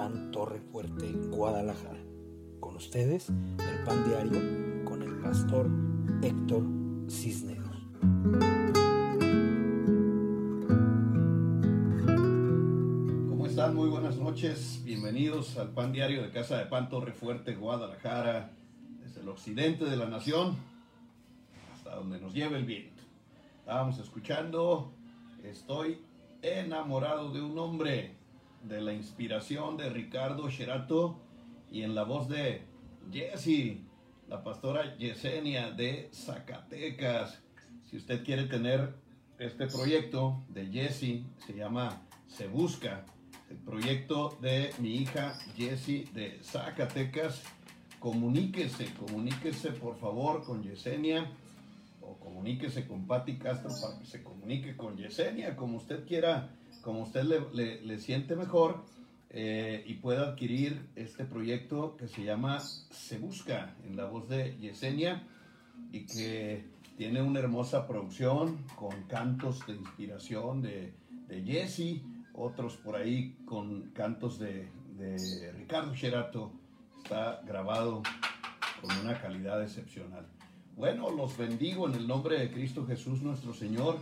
Pan 0.00 0.30
Torre 0.30 0.60
Fuerte, 0.60 1.12
Guadalajara. 1.28 2.00
Con 2.58 2.74
ustedes, 2.76 3.28
el 3.28 3.84
Pan 3.84 4.02
Diario 4.08 4.82
con 4.86 5.02
el 5.02 5.20
pastor 5.20 5.68
Héctor 6.22 6.64
Cisneros. 7.10 7.76
¿Cómo 13.28 13.44
están? 13.46 13.74
Muy 13.74 13.90
buenas 13.90 14.16
noches. 14.16 14.80
Bienvenidos 14.84 15.58
al 15.58 15.68
Pan 15.72 15.92
Diario 15.92 16.22
de 16.22 16.30
Casa 16.30 16.56
de 16.56 16.64
Pan 16.64 16.88
Torre 16.88 17.12
Fuerte, 17.12 17.54
Guadalajara, 17.54 18.52
desde 19.04 19.20
el 19.20 19.28
occidente 19.28 19.84
de 19.84 19.98
la 19.98 20.06
nación 20.06 20.56
hasta 21.74 21.96
donde 21.96 22.18
nos 22.18 22.32
lleve 22.32 22.56
el 22.56 22.64
viento. 22.64 23.02
Estábamos 23.58 23.98
escuchando 23.98 24.94
Estoy 25.44 26.00
enamorado 26.40 27.32
de 27.32 27.42
un 27.42 27.58
hombre 27.58 28.19
de 28.62 28.80
la 28.80 28.92
inspiración 28.92 29.76
de 29.76 29.90
Ricardo 29.90 30.48
Sherato 30.48 31.18
y 31.70 31.82
en 31.82 31.94
la 31.94 32.04
voz 32.04 32.28
de 32.28 32.62
Jessie, 33.12 33.84
la 34.28 34.42
pastora 34.42 34.96
Yesenia 34.96 35.70
de 35.70 36.08
Zacatecas. 36.12 37.40
Si 37.88 37.96
usted 37.96 38.24
quiere 38.24 38.44
tener 38.44 38.94
este 39.38 39.66
proyecto 39.66 40.42
de 40.48 40.66
Jessie, 40.66 41.24
se 41.46 41.54
llama 41.54 42.02
Se 42.28 42.46
Busca, 42.46 43.04
el 43.50 43.56
proyecto 43.56 44.38
de 44.40 44.72
mi 44.78 44.96
hija 44.96 45.34
Jessie 45.56 46.08
de 46.12 46.38
Zacatecas. 46.42 47.42
Comuníquese, 47.98 48.94
comuníquese 48.94 49.72
por 49.72 49.98
favor 49.98 50.44
con 50.44 50.62
Yesenia 50.62 51.30
o 52.00 52.14
comuníquese 52.18 52.86
con 52.86 53.06
Patti 53.06 53.36
Castro 53.36 53.70
para 53.80 53.98
que 53.98 54.06
se 54.06 54.22
comunique 54.22 54.76
con 54.76 54.96
Yesenia, 54.96 55.56
como 55.56 55.76
usted 55.76 56.06
quiera 56.06 56.50
como 56.82 57.02
usted 57.02 57.24
le, 57.24 57.82
le, 57.82 57.98
siente 57.98 58.36
mejor 58.36 58.82
eh, 59.30 59.84
y 59.86 59.94
pueda 59.94 60.30
adquirir 60.30 60.88
este 60.96 61.24
proyecto 61.24 61.96
que 61.96 62.08
se 62.08 62.24
llama 62.24 62.60
Se 62.60 63.18
Busca 63.18 63.74
en 63.84 63.96
la 63.96 64.06
voz 64.06 64.28
de 64.28 64.56
Yesenia 64.58 65.22
y 65.92 66.06
que 66.06 66.64
tiene 66.96 67.22
una 67.22 67.40
hermosa 67.40 67.86
producción 67.86 68.58
con 68.76 69.04
cantos 69.04 69.66
de 69.66 69.74
inspiración 69.74 70.62
de, 70.62 70.92
de 71.28 71.42
Jesse, 71.42 72.02
otros 72.34 72.76
por 72.76 72.96
ahí 72.96 73.36
con 73.44 73.90
cantos 73.90 74.38
de, 74.38 74.68
de 74.96 75.52
Ricardo 75.52 75.94
Sherato. 75.94 76.52
Está 77.02 77.40
grabado 77.46 78.02
con 78.80 78.96
una 78.98 79.20
calidad 79.20 79.62
excepcional. 79.62 80.26
Bueno, 80.76 81.10
los 81.10 81.36
bendigo 81.36 81.88
en 81.88 81.94
el 81.94 82.06
nombre 82.06 82.38
de 82.38 82.50
Cristo 82.50 82.86
Jesús 82.86 83.20
nuestro 83.22 83.52
Señor. 83.52 83.98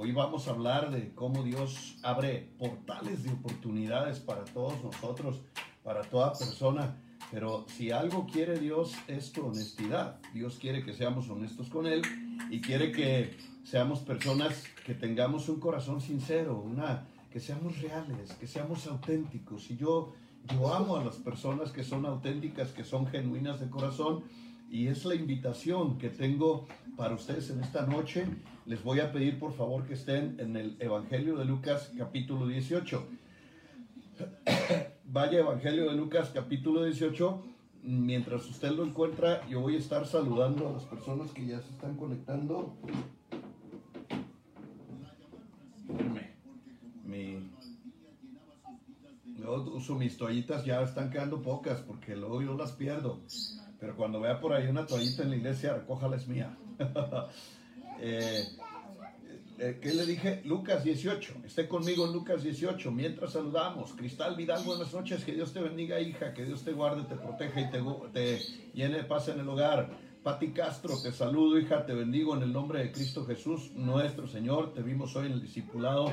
Hoy 0.00 0.12
vamos 0.12 0.46
a 0.46 0.52
hablar 0.52 0.92
de 0.92 1.12
cómo 1.12 1.42
Dios 1.42 1.96
abre 2.04 2.52
portales 2.56 3.24
de 3.24 3.32
oportunidades 3.32 4.20
para 4.20 4.44
todos 4.44 4.80
nosotros, 4.84 5.40
para 5.82 6.02
toda 6.02 6.34
persona. 6.34 7.02
Pero 7.32 7.66
si 7.66 7.90
algo 7.90 8.24
quiere 8.24 8.60
Dios 8.60 8.94
es 9.08 9.32
tu 9.32 9.44
honestidad. 9.44 10.20
Dios 10.32 10.56
quiere 10.60 10.84
que 10.84 10.92
seamos 10.92 11.28
honestos 11.28 11.68
con 11.68 11.88
Él 11.88 12.02
y 12.48 12.60
quiere 12.60 12.92
que 12.92 13.36
seamos 13.64 13.98
personas 13.98 14.62
que 14.86 14.94
tengamos 14.94 15.48
un 15.48 15.58
corazón 15.58 16.00
sincero, 16.00 16.62
una, 16.64 17.08
que 17.32 17.40
seamos 17.40 17.82
reales, 17.82 18.34
que 18.34 18.46
seamos 18.46 18.86
auténticos. 18.86 19.68
Y 19.68 19.78
yo, 19.78 20.12
yo 20.54 20.72
amo 20.72 20.96
a 20.96 21.04
las 21.04 21.16
personas 21.16 21.72
que 21.72 21.82
son 21.82 22.06
auténticas, 22.06 22.68
que 22.68 22.84
son 22.84 23.08
genuinas 23.08 23.58
de 23.58 23.68
corazón. 23.68 24.22
Y 24.70 24.88
es 24.88 25.04
la 25.04 25.14
invitación 25.14 25.98
que 25.98 26.10
tengo 26.10 26.66
para 26.96 27.14
ustedes 27.14 27.50
en 27.50 27.60
esta 27.60 27.86
noche 27.86 28.26
les 28.68 28.84
voy 28.84 29.00
a 29.00 29.10
pedir 29.10 29.38
por 29.38 29.54
favor 29.54 29.86
que 29.86 29.94
estén 29.94 30.36
en 30.38 30.54
el 30.54 30.76
Evangelio 30.78 31.38
de 31.38 31.46
Lucas 31.46 31.90
capítulo 31.96 32.46
18. 32.46 33.02
Vaya 35.06 35.38
Evangelio 35.38 35.88
de 35.88 35.96
Lucas 35.96 36.30
capítulo 36.34 36.84
18. 36.84 37.44
Mientras 37.84 38.46
usted 38.46 38.72
lo 38.72 38.84
encuentra, 38.84 39.48
yo 39.48 39.62
voy 39.62 39.76
a 39.76 39.78
estar 39.78 40.06
saludando 40.06 40.68
a 40.68 40.72
las 40.72 40.84
personas 40.84 41.30
que 41.30 41.46
ya 41.46 41.62
se 41.62 41.70
están 41.70 41.96
conectando. 41.96 42.76
Mi, 47.06 47.50
yo 49.38 49.62
uso 49.72 49.94
mis 49.94 50.18
toallitas, 50.18 50.66
ya 50.66 50.82
están 50.82 51.08
quedando 51.08 51.40
pocas 51.40 51.80
porque 51.80 52.14
luego 52.14 52.42
yo 52.42 52.54
las 52.54 52.72
pierdo. 52.72 53.22
Pero 53.80 53.96
cuando 53.96 54.20
vea 54.20 54.40
por 54.40 54.52
ahí 54.52 54.66
una 54.66 54.86
toallita 54.86 55.22
en 55.22 55.30
la 55.30 55.36
iglesia, 55.36 55.74
recójala 55.74 56.16
es 56.16 56.26
mía. 56.28 56.56
Eh, 58.00 58.44
eh, 59.58 59.80
¿Qué 59.82 59.92
le 59.92 60.06
dije? 60.06 60.40
Lucas 60.44 60.84
18. 60.84 61.34
Esté 61.44 61.66
conmigo 61.66 62.06
en 62.06 62.12
Lucas 62.12 62.44
18. 62.44 62.92
Mientras 62.92 63.32
saludamos. 63.32 63.92
Cristal 63.94 64.36
Vidal, 64.36 64.62
buenas 64.62 64.94
noches. 64.94 65.24
Que 65.24 65.32
Dios 65.32 65.52
te 65.52 65.60
bendiga, 65.60 66.00
hija. 66.00 66.32
Que 66.32 66.44
Dios 66.44 66.62
te 66.62 66.72
guarde, 66.72 67.02
te 67.02 67.16
proteja 67.16 67.60
y 67.60 67.70
te, 67.70 67.82
te 68.12 68.38
llene 68.72 68.98
de 68.98 69.04
paz 69.04 69.26
en 69.30 69.40
el 69.40 69.48
hogar. 69.48 69.90
Pati 70.22 70.52
Castro, 70.52 70.94
te 71.02 71.10
saludo, 71.10 71.58
hija. 71.58 71.86
Te 71.86 71.92
bendigo 71.92 72.36
en 72.36 72.42
el 72.42 72.52
nombre 72.52 72.84
de 72.84 72.92
Cristo 72.92 73.24
Jesús, 73.24 73.72
nuestro 73.72 74.28
Señor. 74.28 74.74
Te 74.74 74.82
vimos 74.82 75.16
hoy 75.16 75.26
en 75.26 75.32
el 75.32 75.40
discipulado 75.40 76.12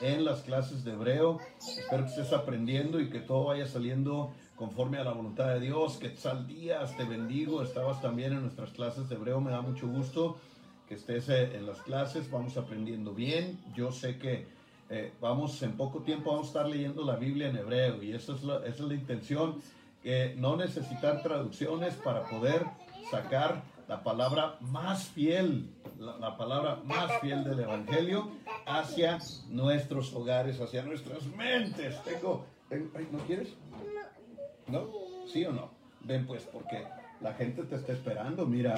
en 0.00 0.24
las 0.24 0.42
clases 0.42 0.84
de 0.84 0.92
hebreo. 0.92 1.40
Espero 1.58 2.04
que 2.04 2.10
estés 2.10 2.32
aprendiendo 2.32 3.00
y 3.00 3.10
que 3.10 3.18
todo 3.18 3.46
vaya 3.46 3.66
saliendo 3.66 4.34
conforme 4.56 4.98
a 4.98 5.04
la 5.04 5.12
voluntad 5.12 5.48
de 5.54 5.60
Dios. 5.60 5.96
Que 5.98 6.16
sal 6.16 6.46
días, 6.46 6.96
te 6.96 7.04
bendigo. 7.04 7.62
Estabas 7.62 8.00
también 8.00 8.32
en 8.32 8.42
nuestras 8.42 8.70
clases 8.70 9.08
de 9.08 9.16
hebreo. 9.16 9.40
Me 9.40 9.50
da 9.50 9.60
mucho 9.60 9.86
gusto 9.88 10.36
que 10.88 10.94
estés 10.94 11.28
eh, 11.28 11.56
en 11.56 11.66
las 11.66 11.80
clases, 11.80 12.30
vamos 12.30 12.56
aprendiendo 12.56 13.14
bien. 13.14 13.58
Yo 13.74 13.92
sé 13.92 14.18
que 14.18 14.46
eh, 14.90 15.12
vamos 15.20 15.62
en 15.62 15.76
poco 15.76 16.00
tiempo 16.02 16.38
a 16.38 16.42
estar 16.42 16.66
leyendo 16.66 17.04
la 17.04 17.16
Biblia 17.16 17.48
en 17.48 17.56
hebreo 17.56 18.02
y 18.02 18.12
esa 18.12 18.34
es 18.34 18.80
la, 18.80 18.94
intención, 18.94 19.60
que 20.02 20.34
no 20.36 20.56
necesitar 20.56 21.22
traducciones 21.22 21.94
para 21.94 22.24
poder 22.24 22.66
sacar 23.10 23.62
la 23.88 24.02
palabra 24.02 24.56
más 24.60 25.04
fiel, 25.08 25.70
la, 25.98 26.36
palabra 26.36 26.80
más 26.84 27.20
fiel 27.20 27.44
del 27.44 27.60
Evangelio 27.60 28.30
hacia 28.66 29.18
nuestros 29.48 30.12
hogares, 30.12 30.60
hacia 30.60 30.82
nuestras 30.82 31.24
mentes. 31.26 32.02
Tengo, 32.02 32.44
¿no 33.12 33.18
quieres? 33.20 33.54
¿No? 34.68 34.88
¿Sí 35.26 35.44
o 35.44 35.52
no? 35.52 35.70
Ven 36.00 36.26
pues, 36.26 36.42
porque 36.44 36.84
la 37.20 37.34
gente 37.34 37.62
te 37.64 37.76
está 37.76 37.92
esperando, 37.92 38.46
mira, 38.46 38.76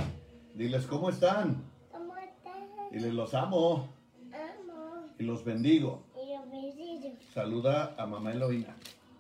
diles 0.55 0.87
cómo 0.87 1.11
están. 1.11 1.63
Y 2.91 2.99
les 2.99 3.13
los 3.13 3.35
amo. 3.35 3.89
Amo. 4.33 5.05
Y 5.19 5.25
los 5.25 5.45
bendigo. 5.45 6.05
Y 6.15 6.35
los 6.35 6.51
bendigo. 6.51 7.17
Saluda 7.35 7.95
a 7.99 8.07
mamá 8.07 8.33
Eloína. 8.33 8.77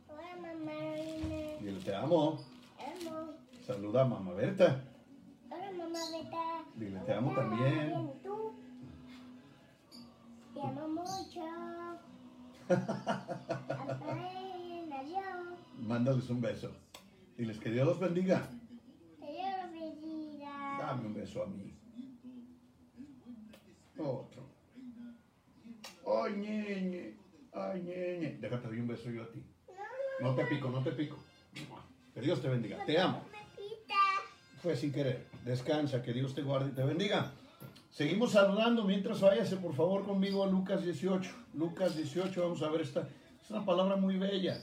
Hola, 0.09 0.37
mamá 0.41 0.73
Eloína. 0.73 1.61
Dile, 1.61 1.81
te 1.81 1.95
amo. 1.95 2.39
Amo. 2.79 3.35
Saluda 3.67 4.03
a 4.03 4.05
mamá 4.05 4.33
Berta. 4.33 4.83
Hola, 5.51 5.71
mamá 5.77 5.99
Berta. 6.13 6.65
Dile, 6.77 7.01
te 7.01 7.13
amo 7.13 7.35
también. 7.35 8.13
¿Tú? 8.23 8.53
Te 10.55 10.61
amo 10.61 10.89
mucho. 10.89 11.43
Mándales 15.87 16.29
un 16.31 16.41
beso. 16.41 16.73
Diles 17.37 17.59
que 17.59 17.71
Dios 17.71 17.87
los 17.87 18.01
bendiga. 18.01 18.49
Que 19.21 19.33
Dios 19.33 19.51
los 19.63 19.73
bendiga. 19.73 20.79
Dame 20.81 21.07
un 21.07 21.15
beso 21.15 21.45
a 21.45 21.47
mí. 21.47 21.73
Otro. 23.97 24.43
Ay, 26.07 26.33
ñeñe. 26.39 27.15
Ay, 27.53 27.83
ñeñe. 27.83 28.39
Déjate 28.41 28.67
doy 28.67 28.81
un 28.81 28.89
beso 28.89 29.11
yo 29.11 29.23
a 29.23 29.31
ti. 29.31 29.43
No 30.21 30.35
te 30.35 30.45
pico, 30.47 30.71
no 30.71 30.83
te 30.83 30.91
pico. 30.91 31.19
Que 32.15 32.21
Dios 32.21 32.43
te 32.43 32.49
bendiga. 32.49 32.85
Te 32.85 32.99
amo. 32.99 33.23
Fue 34.61 34.75
sin 34.75 34.93
querer. 34.93 35.27
Descansa, 35.45 36.03
que 36.03 36.13
Dios 36.13 36.35
te 36.35 36.43
guarde 36.43 36.71
y 36.71 36.75
te 36.75 36.83
bendiga. 36.83 37.31
Seguimos 37.91 38.33
saludando 38.33 38.85
mientras 38.85 39.21
váyase 39.21 39.57
por 39.57 39.75
favor 39.75 40.05
conmigo 40.05 40.43
a 40.43 40.49
Lucas 40.49 40.85
18. 40.85 41.31
Lucas 41.55 41.97
18, 41.97 42.43
vamos 42.43 42.63
a 42.63 42.71
ver 42.71 42.81
esta. 42.81 43.09
Es 43.47 43.53
una 43.53 43.65
palabra 43.65 43.95
muy 43.95 44.17
bella. 44.17 44.59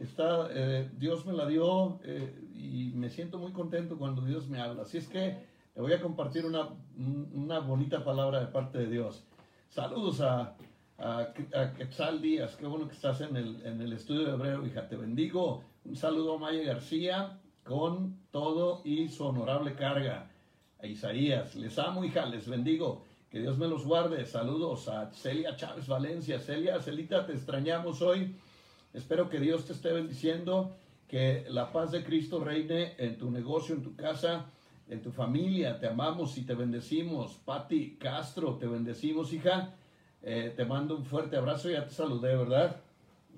Está, 0.00 0.48
eh, 0.50 0.90
Dios 0.98 1.24
me 1.26 1.32
la 1.32 1.46
dio 1.46 2.00
eh, 2.02 2.34
y 2.56 2.90
me 2.96 3.08
siento 3.08 3.38
muy 3.38 3.52
contento 3.52 3.96
cuando 3.96 4.22
Dios 4.22 4.48
me 4.48 4.60
habla. 4.60 4.82
Así 4.82 4.98
es 4.98 5.06
que 5.06 5.46
le 5.76 5.80
voy 5.80 5.92
a 5.92 6.00
compartir 6.00 6.44
una, 6.44 6.70
una 6.96 7.60
bonita 7.60 8.04
palabra 8.04 8.40
de 8.40 8.46
parte 8.48 8.78
de 8.78 8.88
Dios. 8.88 9.22
Saludos 9.68 10.20
a, 10.22 10.56
a, 10.98 11.28
Quetzal 11.76 12.20
Díaz, 12.20 12.56
qué 12.56 12.66
bueno 12.66 12.88
que 12.88 12.96
estás 12.96 13.20
en 13.20 13.36
el, 13.36 13.64
en 13.64 13.80
el 13.80 13.92
estudio 13.92 14.24
de 14.24 14.32
Hebreo, 14.32 14.66
hija, 14.66 14.88
te 14.88 14.96
bendigo. 14.96 15.62
Un 15.84 15.94
saludo 15.94 16.34
a 16.34 16.38
Maya 16.40 16.64
García 16.64 17.38
con 17.62 18.18
todo 18.32 18.82
y 18.84 19.08
su 19.08 19.24
honorable 19.24 19.76
carga. 19.76 20.32
A 20.82 20.86
Isaías, 20.88 21.54
les 21.54 21.78
amo, 21.78 22.04
hija, 22.04 22.26
les 22.26 22.48
bendigo. 22.48 23.05
Que 23.30 23.40
Dios 23.40 23.58
me 23.58 23.68
los 23.68 23.84
guarde. 23.84 24.24
Saludos 24.26 24.88
a 24.88 25.10
Celia 25.12 25.56
Chávez 25.56 25.86
Valencia. 25.86 26.38
Celia, 26.38 26.80
Celita, 26.80 27.26
te 27.26 27.32
extrañamos 27.32 28.02
hoy. 28.02 28.36
Espero 28.94 29.28
que 29.28 29.40
Dios 29.40 29.64
te 29.66 29.72
esté 29.72 29.92
bendiciendo, 29.92 30.76
que 31.08 31.44
la 31.48 31.72
paz 31.72 31.90
de 31.92 32.04
Cristo 32.04 32.42
reine 32.42 32.94
en 32.98 33.18
tu 33.18 33.30
negocio, 33.30 33.74
en 33.74 33.82
tu 33.82 33.94
casa 33.96 34.46
en 34.88 35.02
tu 35.02 35.10
familia. 35.10 35.78
Te 35.78 35.86
amamos 35.86 36.38
y 36.38 36.42
te 36.42 36.54
bendecimos. 36.54 37.34
Patti 37.44 37.96
Castro, 37.96 38.56
te 38.56 38.66
bendecimos, 38.66 39.32
hija. 39.32 39.74
Eh, 40.22 40.52
te 40.56 40.64
mando 40.64 40.96
un 40.96 41.04
fuerte 41.04 41.36
abrazo. 41.36 41.70
Ya 41.70 41.84
te 41.86 41.92
saludé, 41.92 42.36
¿verdad? 42.36 42.76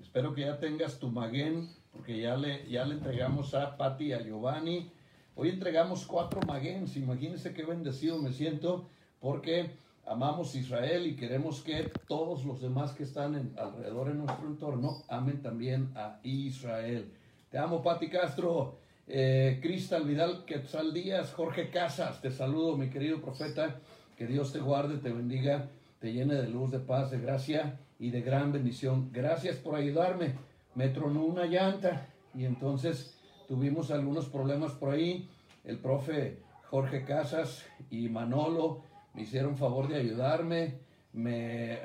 Espero 0.01 0.33
que 0.33 0.41
ya 0.41 0.59
tengas 0.59 0.99
tu 0.99 1.09
maguen, 1.09 1.69
porque 1.91 2.19
ya 2.21 2.37
le, 2.37 2.69
ya 2.69 2.85
le 2.85 2.95
entregamos 2.95 3.53
a 3.53 3.77
Patti 3.77 4.05
y 4.05 4.13
a 4.13 4.21
Giovanni. 4.21 4.91
Hoy 5.35 5.49
entregamos 5.49 6.05
cuatro 6.05 6.41
magens. 6.47 6.95
Imagínense 6.95 7.53
qué 7.53 7.63
bendecido 7.63 8.19
me 8.19 8.31
siento 8.31 8.89
porque 9.19 9.71
amamos 10.05 10.55
Israel 10.55 11.07
y 11.07 11.15
queremos 11.15 11.61
que 11.61 11.91
todos 12.07 12.45
los 12.45 12.61
demás 12.61 12.93
que 12.93 13.03
están 13.03 13.53
alrededor 13.57 14.09
en 14.09 14.19
nuestro 14.19 14.47
entorno 14.47 15.03
amen 15.07 15.41
también 15.41 15.91
a 15.95 16.19
Israel. 16.23 17.11
Te 17.51 17.57
amo, 17.57 17.81
Patti 17.81 18.09
Castro, 18.09 18.77
eh, 19.07 19.59
Cristal 19.61 20.05
Vidal 20.05 20.45
Quetzal 20.45 20.93
Díaz, 20.93 21.33
Jorge 21.33 21.69
Casas. 21.69 22.21
Te 22.21 22.31
saludo, 22.31 22.77
mi 22.77 22.89
querido 22.89 23.19
profeta. 23.19 23.79
Que 24.17 24.27
Dios 24.27 24.51
te 24.51 24.59
guarde, 24.59 24.97
te 24.97 25.11
bendiga, 25.11 25.69
te 25.99 26.11
llene 26.11 26.35
de 26.35 26.49
luz, 26.49 26.71
de 26.71 26.79
paz, 26.79 27.09
de 27.09 27.19
gracia 27.19 27.79
y 27.99 28.11
de 28.11 28.21
gran 28.21 28.51
bendición. 28.51 29.09
Gracias 29.11 29.55
por 29.55 29.75
ayudarme. 29.75 30.33
Me 30.75 30.89
tronó 30.89 31.23
una 31.23 31.45
llanta 31.45 32.07
y 32.35 32.45
entonces 32.45 33.17
tuvimos 33.47 33.91
algunos 33.91 34.25
problemas 34.27 34.73
por 34.73 34.91
ahí. 34.91 35.29
El 35.63 35.77
profe 35.79 36.37
Jorge 36.69 37.03
Casas 37.03 37.65
y 37.89 38.09
Manolo 38.09 38.83
me 39.13 39.23
hicieron 39.23 39.57
favor 39.57 39.87
de 39.87 39.97
ayudarme, 39.97 40.75
me, 41.13 41.79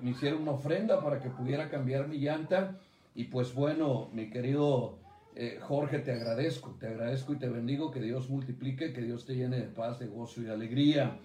me 0.00 0.10
hicieron 0.10 0.42
una 0.42 0.52
ofrenda 0.52 1.02
para 1.02 1.20
que 1.20 1.30
pudiera 1.30 1.68
cambiar 1.68 2.08
mi 2.08 2.18
llanta. 2.18 2.78
Y 3.14 3.24
pues 3.24 3.54
bueno, 3.54 4.08
mi 4.12 4.30
querido 4.30 4.98
eh, 5.40 5.60
Jorge, 5.62 6.00
te 6.00 6.10
agradezco, 6.10 6.76
te 6.80 6.88
agradezco 6.88 7.32
y 7.32 7.36
te 7.36 7.48
bendigo, 7.48 7.92
que 7.92 8.00
Dios 8.00 8.28
multiplique, 8.28 8.92
que 8.92 9.02
Dios 9.02 9.24
te 9.24 9.36
llene 9.36 9.58
de 9.58 9.68
paz, 9.68 10.00
de 10.00 10.06
gozo 10.06 10.40
y 10.40 10.44
de 10.44 10.52
alegría. 10.52 11.16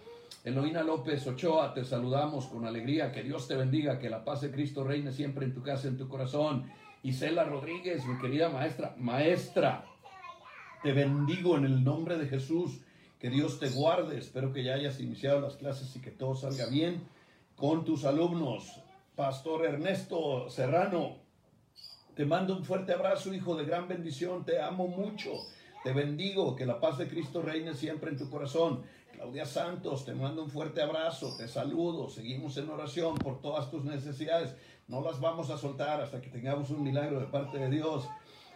Eloína 0.44 0.84
López 0.84 1.26
Ochoa, 1.26 1.74
te 1.74 1.84
saludamos 1.84 2.46
con 2.46 2.66
alegría, 2.66 3.12
que 3.12 3.24
Dios 3.24 3.48
te 3.48 3.56
bendiga, 3.56 3.98
que 3.98 4.12
la 4.12 4.24
paz 4.24 4.42
de 4.42 4.52
Cristo 4.52 4.84
reine 4.84 5.12
siempre 5.12 5.46
en 5.46 5.54
tu 5.56 5.64
casa, 5.64 5.88
en 5.88 5.98
tu 5.98 6.08
corazón. 6.08 6.70
Isela 7.02 7.44
Rodríguez, 7.44 8.06
mi 8.06 8.20
querida 8.20 8.50
maestra, 8.50 8.94
maestra, 9.00 9.84
te 10.84 10.92
bendigo 10.92 11.58
en 11.58 11.66
el 11.66 11.84
nombre 11.84 12.16
de 12.18 12.28
Jesús, 12.28 12.82
que 13.24 13.30
Dios 13.30 13.58
te 13.58 13.70
guarde, 13.70 14.18
espero 14.18 14.52
que 14.52 14.66
ya 14.66 14.74
hayas 14.74 15.00
iniciado 15.00 15.40
las 15.40 15.56
clases 15.56 15.96
y 15.96 16.02
que 16.02 16.12
todo 16.12 16.36
salga 16.36 16.66
bien 16.66 17.08
con 17.56 17.86
tus 17.86 18.04
alumnos. 18.04 18.82
Pastor 19.16 19.66
Ernesto 19.66 20.50
Serrano, 20.50 21.20
te 22.18 22.26
mando 22.26 22.54
un 22.54 22.66
fuerte 22.66 22.92
abrazo, 22.92 23.34
hijo 23.34 23.56
de 23.56 23.64
gran 23.64 23.88
bendición, 23.88 24.44
te 24.44 24.62
amo 24.62 24.90
mucho. 24.90 25.32
Te 25.86 25.94
bendigo, 25.94 26.54
que 26.54 26.66
la 26.66 26.82
paz 26.82 26.98
de 26.98 27.08
Cristo 27.08 27.42
reine 27.42 27.74
siempre 27.76 28.12
en 28.12 28.18
tu 28.18 28.30
corazón. 28.30 28.84
Claudia 29.14 29.46
Santos, 29.46 30.04
te 30.04 30.14
mando 30.14 30.44
un 30.44 30.50
fuerte 30.50 30.82
abrazo, 30.82 31.34
te 31.38 31.48
saludo, 31.48 32.10
seguimos 32.10 32.58
en 32.58 32.70
oración 32.70 33.16
por 33.16 33.40
todas 33.40 33.72
tus 33.72 33.86
necesidades. 33.86 34.54
No 34.90 35.00
las 35.00 35.22
vamos 35.22 35.50
a 35.50 35.58
soltar 35.58 36.02
hasta 36.02 36.20
que 36.20 36.30
tengamos 36.30 36.72
un 36.72 36.84
milagro 36.84 37.22
de 37.22 37.28
parte 37.28 37.58
de 37.58 37.70
Dios. 37.70 38.04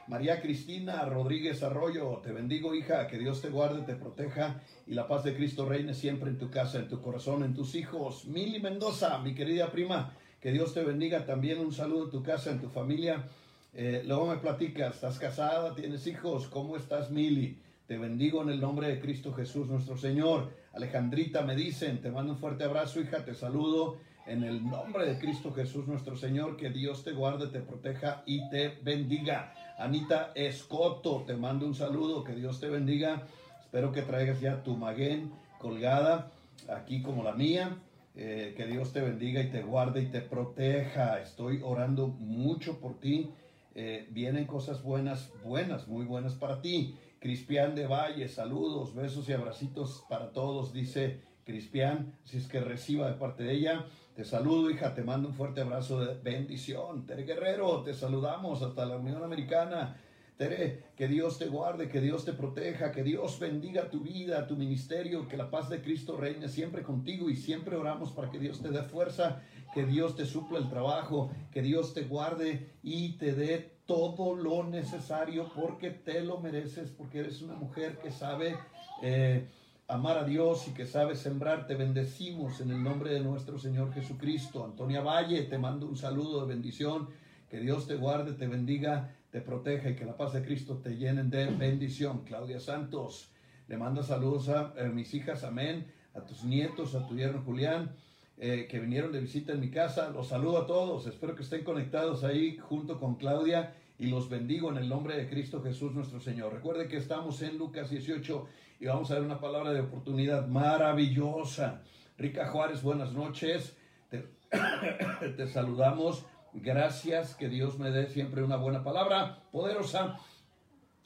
María 0.08 0.42
Cristina 0.42 1.04
Rodríguez 1.04 1.64
Arroyo, 1.64 2.22
te 2.24 2.32
bendigo 2.32 2.74
hija, 2.74 3.08
que 3.08 3.18
Dios 3.18 3.42
te 3.42 3.50
guarde, 3.50 3.82
te 3.82 3.94
proteja 3.94 4.62
y 4.86 4.94
la 4.94 5.06
paz 5.06 5.26
de 5.26 5.36
Cristo 5.36 5.68
reine 5.68 5.94
siempre 5.94 6.30
en 6.30 6.38
tu 6.38 6.50
casa, 6.50 6.80
en 6.80 6.88
tu 6.88 7.02
corazón, 7.02 7.44
en 7.44 7.54
tus 7.54 7.76
hijos. 7.76 8.26
Mili 8.26 8.62
Mendoza, 8.62 9.18
mi 9.20 9.36
querida 9.36 9.70
prima, 9.70 10.14
que 10.40 10.54
Dios 10.54 10.74
te 10.74 10.82
bendiga 10.84 11.26
también, 11.26 11.60
un 11.60 11.74
saludo 11.74 12.06
en 12.06 12.12
tu 12.12 12.24
casa, 12.24 12.52
en 12.52 12.62
tu 12.62 12.70
familia. 12.70 13.28
Eh, 13.74 14.04
luego 14.06 14.28
me 14.28 14.38
platicas, 14.38 14.96
¿estás 14.96 15.20
casada? 15.20 15.76
¿Tienes 15.76 16.08
hijos? 16.08 16.48
¿Cómo 16.48 16.78
estás 16.78 17.12
Mili? 17.12 17.60
Te 17.86 17.98
bendigo 17.98 18.42
en 18.42 18.50
el 18.50 18.62
nombre 18.62 18.88
de 18.88 19.02
Cristo 19.02 19.34
Jesús 19.34 19.68
nuestro 19.68 19.98
Señor. 19.98 20.54
Alejandrita 20.72 21.42
me 21.42 21.56
dicen, 21.56 22.00
te 22.00 22.12
mando 22.12 22.32
un 22.32 22.40
fuerte 22.40 22.64
abrazo 22.64 23.02
hija, 23.02 23.26
te 23.26 23.34
saludo 23.34 23.98
en 24.28 24.44
el 24.44 24.64
nombre 24.64 25.06
de 25.06 25.18
Cristo 25.20 25.54
Jesús 25.54 25.88
nuestro 25.88 26.16
Señor, 26.16 26.58
que 26.58 26.70
Dios 26.70 27.04
te 27.04 27.14
guarde, 27.14 27.48
te 27.48 27.62
proteja 27.62 28.24
y 28.26 28.48
te 28.50 28.78
bendiga. 28.84 29.54
Anita 29.78 30.32
Escoto, 30.36 31.24
te 31.26 31.36
mando 31.36 31.66
un 31.66 31.76
saludo, 31.76 32.24
que 32.24 32.34
Dios 32.34 32.60
te 32.60 32.68
bendiga. 32.68 33.24
Espero 33.62 33.92
que 33.92 34.02
traigas 34.02 34.42
ya 34.42 34.64
tu 34.64 34.76
maguen 34.76 35.32
colgada 35.60 36.32
aquí 36.68 37.02
como 37.02 37.24
la 37.24 37.34
mía. 37.34 37.78
Eh, 38.20 38.56
que 38.58 38.66
Dios 38.66 38.94
te 38.94 39.02
bendiga 39.02 39.42
y 39.42 39.52
te 39.52 39.62
guarde 39.62 40.02
y 40.02 40.08
te 40.08 40.22
proteja. 40.22 41.22
Estoy 41.22 41.62
orando 41.64 42.08
mucho 42.08 42.80
por 42.80 43.00
ti. 43.00 43.30
Eh, 43.76 44.08
vienen 44.10 44.46
cosas 44.46 44.82
buenas, 44.82 45.32
buenas, 45.44 45.88
muy 45.88 46.04
buenas 46.04 46.34
para 46.34 46.60
ti. 46.60 46.98
Crispian 47.20 47.76
de 47.76 47.86
Valle, 47.86 48.28
saludos, 48.28 48.96
besos 48.96 49.30
y 49.30 49.34
abracitos 49.34 50.04
para 50.10 50.32
todos, 50.32 50.74
dice 50.74 51.22
Crispian. 51.46 52.16
Si 52.24 52.38
es 52.38 52.48
que 52.48 52.60
reciba 52.60 53.08
de 53.08 53.18
parte 53.18 53.44
de 53.44 53.54
ella. 53.54 53.86
Te 54.18 54.26
saludo, 54.26 54.72
hija, 54.72 54.96
te 54.96 55.04
mando 55.04 55.28
un 55.28 55.36
fuerte 55.36 55.62
abrazo 55.62 56.00
de 56.00 56.16
bendición. 56.16 57.06
Tere 57.06 57.22
Guerrero, 57.22 57.84
te 57.84 57.94
saludamos 57.94 58.64
hasta 58.64 58.84
la 58.84 58.98
Unión 58.98 59.24
Americana. 59.24 59.96
Tere, 60.38 60.86
que 60.96 61.08
Dios 61.08 61.38
te 61.38 61.46
guarde, 61.46 61.88
que 61.88 62.02
Dios 62.02 62.26
te 62.26 62.34
proteja, 62.34 62.92
que 62.92 63.04
Dios 63.04 63.38
bendiga 63.40 63.92
tu 63.92 64.00
vida, 64.00 64.48
tu 64.48 64.56
ministerio, 64.56 65.28
que 65.28 65.38
la 65.38 65.52
paz 65.52 65.70
de 65.70 65.84
Cristo 65.84 66.18
reine 66.18 66.50
siempre 66.50 66.82
contigo 66.82 67.30
y 67.30 67.36
siempre 67.36 67.76
oramos 67.76 68.12
para 68.12 68.32
que 68.32 68.40
Dios 68.40 68.60
te 68.60 68.70
dé 68.70 68.82
fuerza, 68.82 69.44
que 69.76 69.86
Dios 69.86 70.16
te 70.16 70.26
supla 70.26 70.58
el 70.58 70.68
trabajo, 70.68 71.30
que 71.52 71.62
Dios 71.62 71.94
te 71.94 72.06
guarde 72.06 72.72
y 72.82 73.20
te 73.20 73.34
dé 73.34 73.78
todo 73.86 74.34
lo 74.34 74.64
necesario 74.64 75.52
porque 75.56 75.92
te 75.92 76.24
lo 76.24 76.40
mereces, 76.40 76.90
porque 76.90 77.20
eres 77.20 77.44
una 77.44 77.54
mujer 77.54 78.00
que 78.00 78.10
sabe 78.10 78.58
eh, 79.04 79.48
amar 79.88 80.18
a 80.18 80.26
Dios 80.26 80.68
y 80.68 80.72
que 80.72 80.86
sabe 80.86 81.16
sembrar, 81.16 81.66
te 81.66 81.76
bendecimos 81.76 82.60
en 82.60 82.72
el 82.72 82.84
nombre 82.84 83.14
de 83.14 83.22
nuestro 83.22 83.58
Señor 83.58 83.94
Jesucristo. 83.94 84.66
Antonia 84.66 85.00
Valle, 85.00 85.44
te 85.44 85.58
mando 85.58 85.88
un 85.88 85.96
saludo 85.96 86.42
de 86.42 86.48
bendición. 86.54 87.08
Que 87.50 87.62
Dios 87.62 87.88
te 87.88 87.96
guarde, 87.96 88.34
te 88.34 88.48
bendiga, 88.48 89.16
te 89.32 89.40
proteja 89.40 89.90
y 89.90 89.96
que 89.96 90.04
la 90.04 90.18
paz 90.18 90.34
de 90.34 90.44
Cristo 90.44 90.80
te 90.80 90.98
llenen 90.98 91.30
de 91.30 91.46
bendición. 91.46 92.26
Claudia 92.26 92.60
Santos, 92.60 93.32
le 93.70 93.78
mando 93.78 94.04
saludos 94.04 94.50
a 94.50 94.74
eh, 94.76 94.90
mis 94.90 95.14
hijas, 95.14 95.46
amén, 95.46 95.88
a 96.14 96.20
tus 96.26 96.44
nietos, 96.44 96.94
a 96.94 97.08
tu 97.08 97.16
yerno 97.16 97.42
Julián, 97.44 97.96
eh, 98.38 98.68
que 98.70 98.82
vinieron 98.82 99.14
de 99.14 99.22
visita 99.22 99.54
en 99.54 99.62
mi 99.62 99.72
casa. 99.72 100.10
Los 100.10 100.28
saludo 100.28 100.64
a 100.64 100.68
todos, 100.68 101.08
espero 101.08 101.34
que 101.34 101.44
estén 101.44 101.64
conectados 101.64 102.26
ahí 102.26 102.58
junto 102.58 103.00
con 103.00 103.16
Claudia 103.16 103.74
y 103.98 104.08
los 104.08 104.30
bendigo 104.30 104.70
en 104.70 104.78
el 104.78 104.90
nombre 104.90 105.16
de 105.16 105.30
Cristo 105.30 105.64
Jesús 105.64 105.94
nuestro 105.94 106.20
Señor. 106.20 106.54
Recuerde 106.54 106.90
que 106.90 106.98
estamos 106.98 107.42
en 107.42 107.58
Lucas 107.58 107.90
18 107.90 108.46
y 108.80 108.86
vamos 108.86 109.10
a 109.10 109.16
ver 109.16 109.24
una 109.24 109.40
palabra 109.40 109.72
de 109.72 109.82
oportunidad 109.82 110.48
maravillosa. 110.48 111.82
Rica 112.18 112.48
Juárez, 112.48 112.84
buenas 112.84 113.12
noches. 113.12 113.76
Te, 115.38 115.48
saludamos. 115.48 116.26
Gracias, 116.54 117.36
que 117.36 117.50
Dios 117.50 117.78
me 117.80 117.92
dé 117.92 118.08
siempre 118.08 118.44
una 118.44 118.58
buena 118.58 118.84
palabra 118.84 119.44
poderosa. 119.52 120.18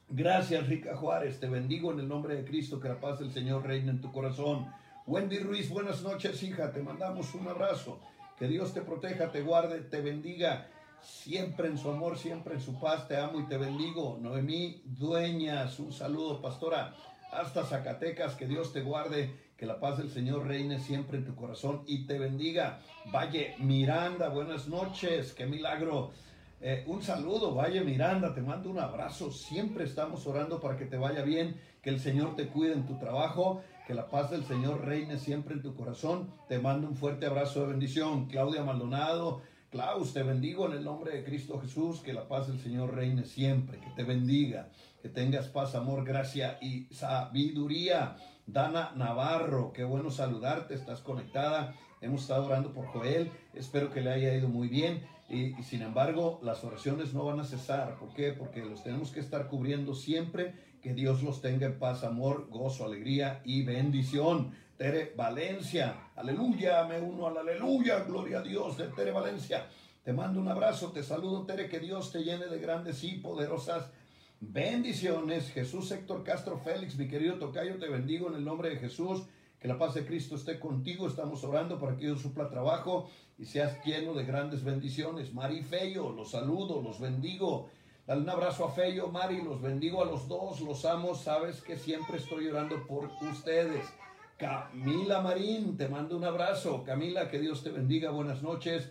Gracias, 0.10 0.68
Rica 0.68 0.96
Juárez. 0.96 1.40
Te 1.40 1.48
bendigo 1.48 1.92
en 1.92 2.00
el 2.00 2.08
nombre 2.08 2.36
de 2.36 2.46
Cristo. 2.46 2.80
Que 2.80 2.90
la 2.90 3.00
paz 3.00 3.20
del 3.20 3.32
Señor 3.32 3.66
reine 3.66 3.92
en 3.92 4.02
tu 4.02 4.12
corazón. 4.12 4.68
Wendy 5.08 5.40
Ruiz, 5.40 5.70
buenas 5.70 6.02
noches, 6.04 6.44
hija. 6.44 6.72
Te 6.72 6.82
mandamos 6.82 7.34
un 7.36 7.48
abrazo. 7.48 8.00
Que 8.38 8.48
Dios 8.48 8.74
te 8.74 8.82
proteja, 8.82 9.32
te 9.32 9.42
guarde, 9.42 9.80
te 9.80 10.02
bendiga. 10.02 10.68
Siempre 11.02 11.68
en 11.68 11.78
su 11.78 11.90
amor, 11.90 12.18
siempre 12.18 12.56
en 12.56 12.62
su 12.62 12.80
paz. 12.80 13.08
Te 13.08 13.18
amo 13.18 13.40
y 13.40 13.48
te 13.48 13.58
bendigo. 13.58 14.18
Noemí 14.22 14.82
Dueñas, 14.86 15.80
un 15.80 15.92
saludo, 15.92 16.42
pastora 16.42 16.94
hasta 17.32 17.66
Zacatecas. 17.66 18.36
Que 18.36 18.48
Dios 18.48 18.74
te 18.74 18.82
guarde, 18.82 19.34
que 19.58 19.66
la 19.66 19.80
paz 19.80 19.98
del 19.98 20.10
Señor 20.10 20.48
reine 20.48 20.80
siempre 20.80 21.18
en 21.18 21.26
tu 21.26 21.36
corazón 21.36 21.84
y 21.88 22.06
te 22.06 22.20
bendiga. 22.20 22.80
Valle 23.14 23.56
Miranda, 23.60 24.30
buenas 24.30 24.68
noches, 24.68 25.34
qué 25.34 25.46
milagro. 25.46 26.12
Eh, 26.64 26.84
un 26.86 27.02
saludo, 27.02 27.56
Valle 27.56 27.82
Miranda, 27.82 28.36
te 28.36 28.42
mando 28.42 28.70
un 28.70 28.80
abrazo. 28.80 29.32
Siempre 29.32 29.86
estamos 29.86 30.28
orando 30.28 30.60
para 30.60 30.78
que 30.78 30.86
te 30.86 30.98
vaya 30.98 31.24
bien, 31.24 31.60
que 31.82 31.90
el 31.90 32.00
Señor 32.00 32.36
te 32.36 32.48
cuide 32.48 32.74
en 32.74 32.86
tu 32.86 33.00
trabajo, 33.00 33.64
que 33.88 33.96
la 33.96 34.10
paz 34.10 34.30
del 34.30 34.44
Señor 34.46 34.86
reine 34.86 35.18
siempre 35.18 35.56
en 35.56 35.64
tu 35.64 35.76
corazón. 35.76 36.32
Te 36.48 36.60
mando 36.60 36.88
un 36.88 36.96
fuerte 36.96 37.26
abrazo 37.26 37.62
de 37.62 37.68
bendición. 37.68 38.28
Claudia 38.28 38.64
Maldonado, 38.64 39.42
Klaus, 39.72 40.14
te 40.14 40.22
bendigo 40.22 40.68
en 40.68 40.74
el 40.74 40.84
nombre 40.84 41.16
de 41.16 41.24
Cristo 41.24 41.60
Jesús, 41.60 42.02
que 42.02 42.14
la 42.14 42.28
paz 42.28 42.48
del 42.48 42.60
Señor 42.60 42.94
reine 42.94 43.24
siempre, 43.24 43.80
que 43.80 43.90
te 43.96 44.04
bendiga 44.04 44.70
que 45.02 45.10
tengas 45.10 45.48
paz, 45.48 45.76
amor, 45.76 46.06
gracia 46.06 46.58
y 46.62 46.86
sabiduría. 46.94 48.16
Dana 48.46 48.92
Navarro, 48.96 49.72
qué 49.74 49.84
bueno 49.84 50.12
saludarte, 50.12 50.74
estás 50.74 51.00
conectada. 51.02 51.76
Hemos 52.02 52.22
estado 52.22 52.46
orando 52.46 52.72
por 52.74 52.88
Joel, 52.88 53.32
espero 53.54 53.92
que 53.92 54.02
le 54.02 54.12
haya 54.12 54.36
ido 54.36 54.48
muy 54.48 54.68
bien. 54.68 55.04
Y, 55.30 55.54
sin 55.64 55.82
embargo, 55.82 56.40
las 56.44 56.64
oraciones 56.64 57.14
no 57.14 57.26
van 57.26 57.40
a 57.40 57.46
cesar. 57.46 57.98
¿Por 57.98 58.14
qué? 58.14 58.34
Porque 58.34 58.66
los 58.66 58.84
tenemos 58.84 59.12
que 59.12 59.22
estar 59.22 59.48
cubriendo 59.48 59.96
siempre. 59.96 60.54
Que 60.82 60.94
Dios 60.94 61.24
los 61.24 61.42
tenga 61.42 61.68
en 61.68 61.80
paz, 61.80 62.04
amor, 62.04 62.50
gozo, 62.50 62.86
alegría 62.86 63.42
y 63.46 63.64
bendición. 63.64 64.52
Tere 64.78 65.14
Valencia, 65.16 66.10
aleluya, 66.16 66.84
me 66.86 67.00
uno 67.00 67.28
al 67.28 67.38
aleluya, 67.38 68.00
gloria 68.00 68.40
a 68.40 68.42
Dios 68.42 68.78
de 68.78 68.88
Tere 68.88 69.12
Valencia. 69.12 69.68
Te 70.04 70.12
mando 70.12 70.40
un 70.42 70.48
abrazo, 70.48 70.92
te 70.92 71.04
saludo, 71.04 71.46
Tere, 71.46 71.70
que 71.70 71.80
Dios 71.80 72.12
te 72.12 72.24
llene 72.24 72.48
de 72.48 72.60
grandes 72.60 73.04
y 73.04 73.20
poderosas 73.20 73.92
Bendiciones, 74.44 75.52
Jesús 75.52 75.92
Héctor 75.92 76.24
Castro 76.24 76.58
Félix, 76.58 76.98
mi 76.98 77.08
querido 77.08 77.36
Tocayo, 77.36 77.78
te 77.78 77.88
bendigo 77.88 78.28
en 78.28 78.34
el 78.34 78.44
nombre 78.44 78.72
de 78.72 78.78
Jesús. 78.78 79.22
Que 79.60 79.68
la 79.68 79.78
paz 79.78 79.94
de 79.94 80.04
Cristo 80.04 80.36
esté 80.36 80.60
contigo. 80.60 81.08
Estamos 81.08 81.44
orando 81.44 81.78
para 81.78 81.96
que 81.96 82.06
Dios 82.06 82.24
supla 82.24 82.50
trabajo 82.50 83.08
y 83.38 83.46
seas 83.46 83.78
lleno 83.86 84.16
de 84.16 84.26
grandes 84.26 84.64
bendiciones. 84.64 85.32
Mari 85.32 85.62
Feyo, 85.62 86.12
los 86.12 86.32
saludo, 86.32 86.82
los 86.82 87.00
bendigo. 87.00 87.70
Dale 88.08 88.22
un 88.22 88.30
abrazo 88.32 88.66
a 88.66 88.72
Feyo, 88.72 89.10
Mari, 89.10 89.44
los 89.44 89.62
bendigo 89.62 90.02
a 90.02 90.06
los 90.08 90.28
dos, 90.28 90.60
los 90.62 90.86
amo, 90.86 91.14
sabes 91.14 91.62
que 91.62 91.78
siempre 91.78 92.18
estoy 92.18 92.48
orando 92.48 92.88
por 92.88 93.12
ustedes. 93.22 93.86
Camila 94.38 95.22
Marín, 95.22 95.78
te 95.78 95.88
mando 95.88 96.18
un 96.18 96.24
abrazo. 96.24 96.84
Camila, 96.84 97.30
que 97.30 97.40
Dios 97.40 97.62
te 97.62 97.70
bendiga, 97.70 98.10
buenas 98.10 98.42
noches. 98.42 98.90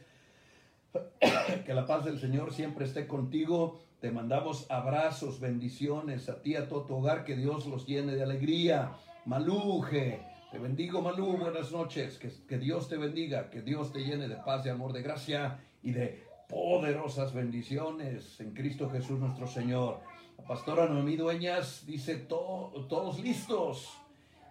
que 1.66 1.74
la 1.74 1.86
paz 1.86 2.04
del 2.04 2.20
Señor 2.20 2.54
siempre 2.54 2.84
esté 2.84 3.08
contigo. 3.08 3.80
Te 4.00 4.10
mandamos 4.10 4.64
abrazos, 4.70 5.40
bendiciones 5.40 6.30
a 6.30 6.40
ti, 6.40 6.56
a 6.56 6.70
todo 6.70 6.84
tu 6.84 6.96
hogar, 6.96 7.22
que 7.22 7.36
Dios 7.36 7.66
los 7.66 7.86
llene 7.86 8.14
de 8.14 8.22
alegría. 8.22 8.92
Maluje, 9.26 10.22
te 10.50 10.58
bendigo 10.58 11.02
Malú, 11.02 11.36
buenas 11.36 11.70
noches, 11.70 12.16
que, 12.16 12.32
que 12.48 12.56
Dios 12.56 12.88
te 12.88 12.96
bendiga, 12.96 13.50
que 13.50 13.60
Dios 13.60 13.92
te 13.92 13.98
llene 13.98 14.26
de 14.26 14.36
paz, 14.36 14.64
de 14.64 14.70
amor, 14.70 14.94
de 14.94 15.02
gracia 15.02 15.60
y 15.82 15.92
de 15.92 16.24
poderosas 16.48 17.34
bendiciones 17.34 18.40
en 18.40 18.54
Cristo 18.54 18.88
Jesús 18.88 19.20
nuestro 19.20 19.46
Señor. 19.46 20.00
La 20.38 20.44
pastora 20.44 20.86
Noemí 20.86 21.16
Dueñas 21.16 21.84
dice, 21.84 22.16
todos 22.16 23.20
listos, 23.20 23.98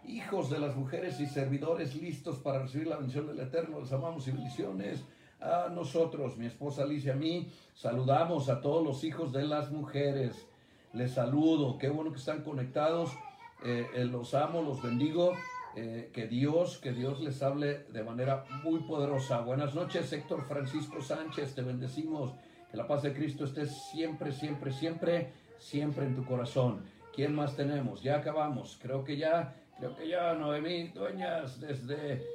hijos 0.05 0.51
de 0.51 0.59
las 0.59 0.75
mujeres 0.75 1.19
y 1.19 1.25
servidores 1.25 1.95
listos 1.95 2.37
para 2.37 2.59
recibir 2.59 2.85
la 2.85 2.97
bendición 2.97 3.25
del 3.25 3.39
Eterno, 3.39 3.79
les 3.79 3.91
amamos 3.91 4.27
y 4.27 4.31
bendiciones 4.31 5.03
a 5.41 5.69
nosotros, 5.69 6.37
mi 6.37 6.45
esposa 6.45 6.83
Alicia, 6.83 7.13
a 7.13 7.15
mí, 7.15 7.51
saludamos 7.73 8.49
a 8.49 8.61
todos 8.61 8.83
los 8.83 9.03
hijos 9.03 9.31
de 9.31 9.43
las 9.43 9.71
mujeres. 9.71 10.47
Les 10.93 11.13
saludo, 11.13 11.77
qué 11.77 11.89
bueno 11.89 12.11
que 12.11 12.17
están 12.17 12.43
conectados. 12.43 13.11
Eh, 13.63 13.87
eh, 13.93 14.05
los 14.05 14.33
amo, 14.33 14.61
los 14.61 14.81
bendigo. 14.81 15.33
Eh, 15.75 16.09
que 16.11 16.27
Dios, 16.27 16.79
que 16.79 16.91
Dios 16.91 17.21
les 17.21 17.41
hable 17.43 17.85
de 17.89 18.03
manera 18.03 18.43
muy 18.63 18.79
poderosa. 18.79 19.41
Buenas 19.41 19.75
noches, 19.75 20.11
Héctor 20.11 20.43
Francisco 20.45 21.01
Sánchez, 21.01 21.55
te 21.55 21.61
bendecimos. 21.61 22.33
Que 22.69 22.77
la 22.77 22.87
paz 22.87 23.03
de 23.03 23.13
Cristo 23.13 23.45
esté 23.45 23.65
siempre, 23.65 24.31
siempre, 24.31 24.73
siempre, 24.73 25.31
siempre 25.57 26.05
en 26.05 26.15
tu 26.15 26.25
corazón. 26.25 26.83
¿Quién 27.15 27.33
más 27.33 27.55
tenemos? 27.55 28.01
Ya 28.01 28.17
acabamos. 28.17 28.77
Creo 28.81 29.03
que 29.03 29.15
ya, 29.15 29.55
creo 29.77 29.95
que 29.95 30.07
ya, 30.07 30.33
Noemí, 30.33 30.89
dueñas 30.89 31.59
desde 31.59 32.25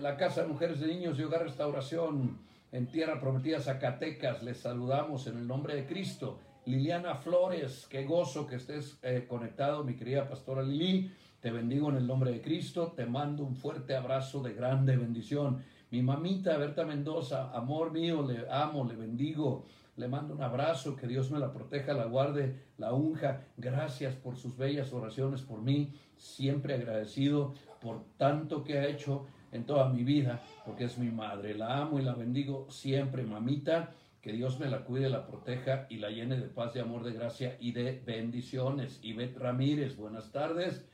la 0.00 0.16
Casa 0.16 0.42
de 0.42 0.48
Mujeres 0.48 0.80
de 0.80 0.88
Niños 0.88 1.18
y 1.18 1.22
Hogar 1.22 1.44
Restauración 1.44 2.47
en 2.72 2.86
Tierra 2.86 3.20
Prometida, 3.20 3.60
Zacatecas. 3.60 4.42
Les 4.42 4.58
saludamos 4.58 5.26
en 5.26 5.38
el 5.38 5.46
nombre 5.46 5.74
de 5.74 5.86
Cristo. 5.86 6.38
Liliana 6.66 7.14
Flores, 7.14 7.86
qué 7.88 8.04
gozo 8.04 8.46
que 8.46 8.56
estés 8.56 8.98
eh, 9.02 9.26
conectado, 9.26 9.84
mi 9.84 9.94
querida 9.94 10.28
pastora 10.28 10.62
Lili. 10.62 11.10
Te 11.40 11.50
bendigo 11.50 11.88
en 11.88 11.96
el 11.96 12.06
nombre 12.06 12.32
de 12.32 12.42
Cristo. 12.42 12.92
Te 12.94 13.06
mando 13.06 13.44
un 13.44 13.56
fuerte 13.56 13.96
abrazo 13.96 14.42
de 14.42 14.52
grande 14.52 14.96
bendición. 14.96 15.64
Mi 15.90 16.02
mamita 16.02 16.58
Berta 16.58 16.84
Mendoza, 16.84 17.50
amor 17.56 17.92
mío, 17.92 18.22
le 18.22 18.44
amo, 18.50 18.84
le 18.84 18.96
bendigo. 18.96 19.64
Le 19.96 20.06
mando 20.06 20.34
un 20.34 20.42
abrazo, 20.42 20.94
que 20.94 21.08
Dios 21.08 21.30
me 21.30 21.38
la 21.38 21.52
proteja, 21.52 21.92
la 21.92 22.04
guarde, 22.04 22.66
la 22.76 22.92
unja. 22.92 23.46
Gracias 23.56 24.14
por 24.14 24.36
sus 24.36 24.56
bellas 24.56 24.92
oraciones 24.92 25.42
por 25.42 25.62
mí. 25.62 25.94
Siempre 26.16 26.74
agradecido 26.74 27.54
por 27.80 28.04
tanto 28.16 28.62
que 28.62 28.78
ha 28.78 28.86
hecho 28.86 29.26
en 29.52 29.64
toda 29.64 29.88
mi 29.88 30.04
vida, 30.04 30.42
porque 30.64 30.84
es 30.84 30.98
mi 30.98 31.10
madre. 31.10 31.54
La 31.54 31.78
amo 31.78 31.98
y 31.98 32.02
la 32.02 32.14
bendigo 32.14 32.66
siempre, 32.70 33.22
mamita. 33.22 33.94
Que 34.20 34.32
Dios 34.32 34.58
me 34.58 34.68
la 34.68 34.80
cuide, 34.84 35.08
la 35.08 35.26
proteja 35.26 35.86
y 35.88 35.98
la 35.98 36.10
llene 36.10 36.36
de 36.36 36.48
paz, 36.48 36.74
de 36.74 36.80
amor, 36.80 37.04
de 37.04 37.12
gracia 37.12 37.56
y 37.60 37.72
de 37.72 38.02
bendiciones. 38.04 38.98
Ivette 39.02 39.38
Ramírez, 39.38 39.96
buenas 39.96 40.32
tardes. 40.32 40.84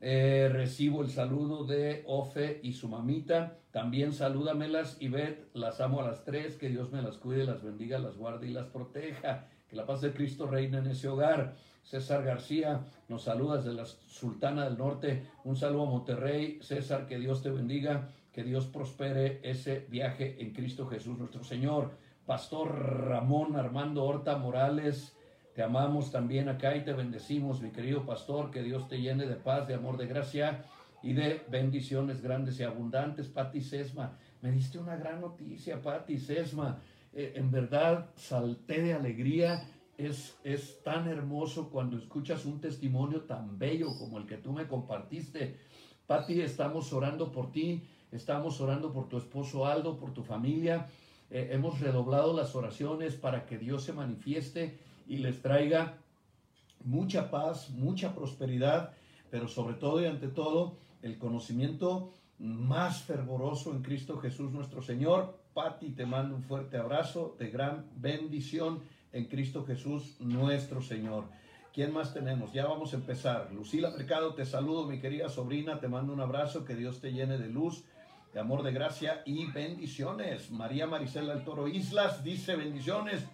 Eh, 0.00 0.48
recibo 0.52 1.02
el 1.02 1.10
saludo 1.10 1.64
de 1.64 2.02
Ofe 2.06 2.60
y 2.62 2.72
su 2.72 2.88
mamita. 2.88 3.58
También 3.70 4.12
salúdamelas, 4.12 4.96
Ivette. 5.00 5.48
Las 5.54 5.80
amo 5.80 6.00
a 6.00 6.08
las 6.08 6.24
tres. 6.24 6.56
Que 6.56 6.68
Dios 6.68 6.90
me 6.92 7.00
las 7.00 7.16
cuide, 7.16 7.44
las 7.44 7.62
bendiga, 7.62 7.98
las 7.98 8.16
guarde 8.16 8.48
y 8.48 8.52
las 8.52 8.66
proteja. 8.66 9.46
Que 9.68 9.76
la 9.76 9.86
paz 9.86 10.00
de 10.00 10.12
Cristo 10.12 10.46
reine 10.46 10.78
en 10.78 10.88
ese 10.88 11.08
hogar. 11.08 11.56
César 11.88 12.22
García 12.22 12.82
nos 13.08 13.22
saluda 13.22 13.56
desde 13.56 13.72
la 13.72 13.86
Sultana 13.86 14.64
del 14.64 14.76
Norte. 14.76 15.22
Un 15.44 15.56
saludo 15.56 15.84
a 15.84 15.90
Monterrey. 15.90 16.58
César, 16.60 17.06
que 17.06 17.18
Dios 17.18 17.42
te 17.42 17.50
bendiga, 17.50 18.08
que 18.30 18.44
Dios 18.44 18.66
prospere 18.66 19.40
ese 19.42 19.86
viaje 19.88 20.36
en 20.38 20.52
Cristo 20.52 20.86
Jesús 20.86 21.18
nuestro 21.18 21.42
Señor. 21.42 21.92
Pastor 22.26 23.08
Ramón 23.08 23.56
Armando 23.56 24.04
Horta 24.04 24.36
Morales, 24.36 25.16
te 25.54 25.62
amamos 25.62 26.12
también 26.12 26.50
acá 26.50 26.76
y 26.76 26.84
te 26.84 26.92
bendecimos, 26.92 27.62
mi 27.62 27.70
querido 27.70 28.04
pastor, 28.04 28.50
que 28.50 28.62
Dios 28.62 28.86
te 28.86 29.00
llene 29.00 29.26
de 29.26 29.36
paz, 29.36 29.66
de 29.66 29.72
amor, 29.72 29.96
de 29.96 30.06
gracia 30.06 30.64
y 31.02 31.14
de 31.14 31.40
bendiciones 31.48 32.20
grandes 32.20 32.60
y 32.60 32.64
abundantes. 32.64 33.28
Pati 33.28 33.62
Sesma, 33.62 34.18
me 34.42 34.52
diste 34.52 34.78
una 34.78 34.96
gran 34.96 35.22
noticia, 35.22 35.80
Pati 35.80 36.18
Sesma. 36.18 36.78
Eh, 37.14 37.32
en 37.36 37.50
verdad 37.50 38.10
salté 38.14 38.82
de 38.82 38.92
alegría 38.92 39.64
es, 39.98 40.38
es 40.44 40.80
tan 40.84 41.08
hermoso 41.08 41.68
cuando 41.70 41.98
escuchas 41.98 42.46
un 42.46 42.60
testimonio 42.60 43.22
tan 43.22 43.58
bello 43.58 43.98
como 43.98 44.18
el 44.18 44.26
que 44.26 44.36
tú 44.36 44.52
me 44.52 44.68
compartiste. 44.68 45.58
Pati, 46.06 46.40
estamos 46.40 46.92
orando 46.92 47.32
por 47.32 47.50
ti, 47.50 47.82
estamos 48.12 48.60
orando 48.60 48.92
por 48.92 49.08
tu 49.08 49.18
esposo 49.18 49.66
Aldo, 49.66 49.96
por 49.96 50.14
tu 50.14 50.22
familia. 50.22 50.86
Eh, 51.30 51.50
hemos 51.52 51.80
redoblado 51.80 52.32
las 52.32 52.54
oraciones 52.54 53.16
para 53.16 53.44
que 53.44 53.58
Dios 53.58 53.82
se 53.82 53.92
manifieste 53.92 54.78
y 55.08 55.18
les 55.18 55.42
traiga 55.42 55.98
mucha 56.84 57.30
paz, 57.30 57.70
mucha 57.70 58.14
prosperidad, 58.14 58.94
pero 59.30 59.48
sobre 59.48 59.74
todo 59.74 60.00
y 60.00 60.06
ante 60.06 60.28
todo 60.28 60.76
el 61.02 61.18
conocimiento 61.18 62.12
más 62.38 63.02
fervoroso 63.02 63.72
en 63.72 63.82
Cristo 63.82 64.18
Jesús 64.18 64.52
nuestro 64.52 64.80
Señor. 64.80 65.36
Pati, 65.54 65.90
te 65.90 66.06
mando 66.06 66.36
un 66.36 66.44
fuerte 66.44 66.76
abrazo 66.76 67.34
de 67.36 67.50
gran 67.50 67.86
bendición 67.96 68.80
en 69.12 69.24
Cristo 69.26 69.64
Jesús 69.64 70.16
nuestro 70.20 70.82
Señor. 70.82 71.24
¿Quién 71.72 71.92
más 71.92 72.12
tenemos? 72.12 72.52
Ya 72.52 72.66
vamos 72.66 72.92
a 72.92 72.96
empezar. 72.96 73.52
Lucila 73.52 73.90
Mercado, 73.90 74.34
te 74.34 74.44
saludo, 74.44 74.86
mi 74.86 74.98
querida 75.00 75.28
sobrina, 75.28 75.80
te 75.80 75.88
mando 75.88 76.12
un 76.12 76.20
abrazo, 76.20 76.64
que 76.64 76.74
Dios 76.74 77.00
te 77.00 77.12
llene 77.12 77.38
de 77.38 77.48
luz, 77.48 77.84
de 78.32 78.40
amor, 78.40 78.62
de 78.62 78.72
gracia 78.72 79.22
y 79.24 79.46
bendiciones. 79.46 80.50
María 80.50 80.86
Marisela 80.86 81.34
del 81.34 81.44
Toro 81.44 81.68
Islas 81.68 82.24
dice 82.24 82.56
bendiciones. 82.56 83.24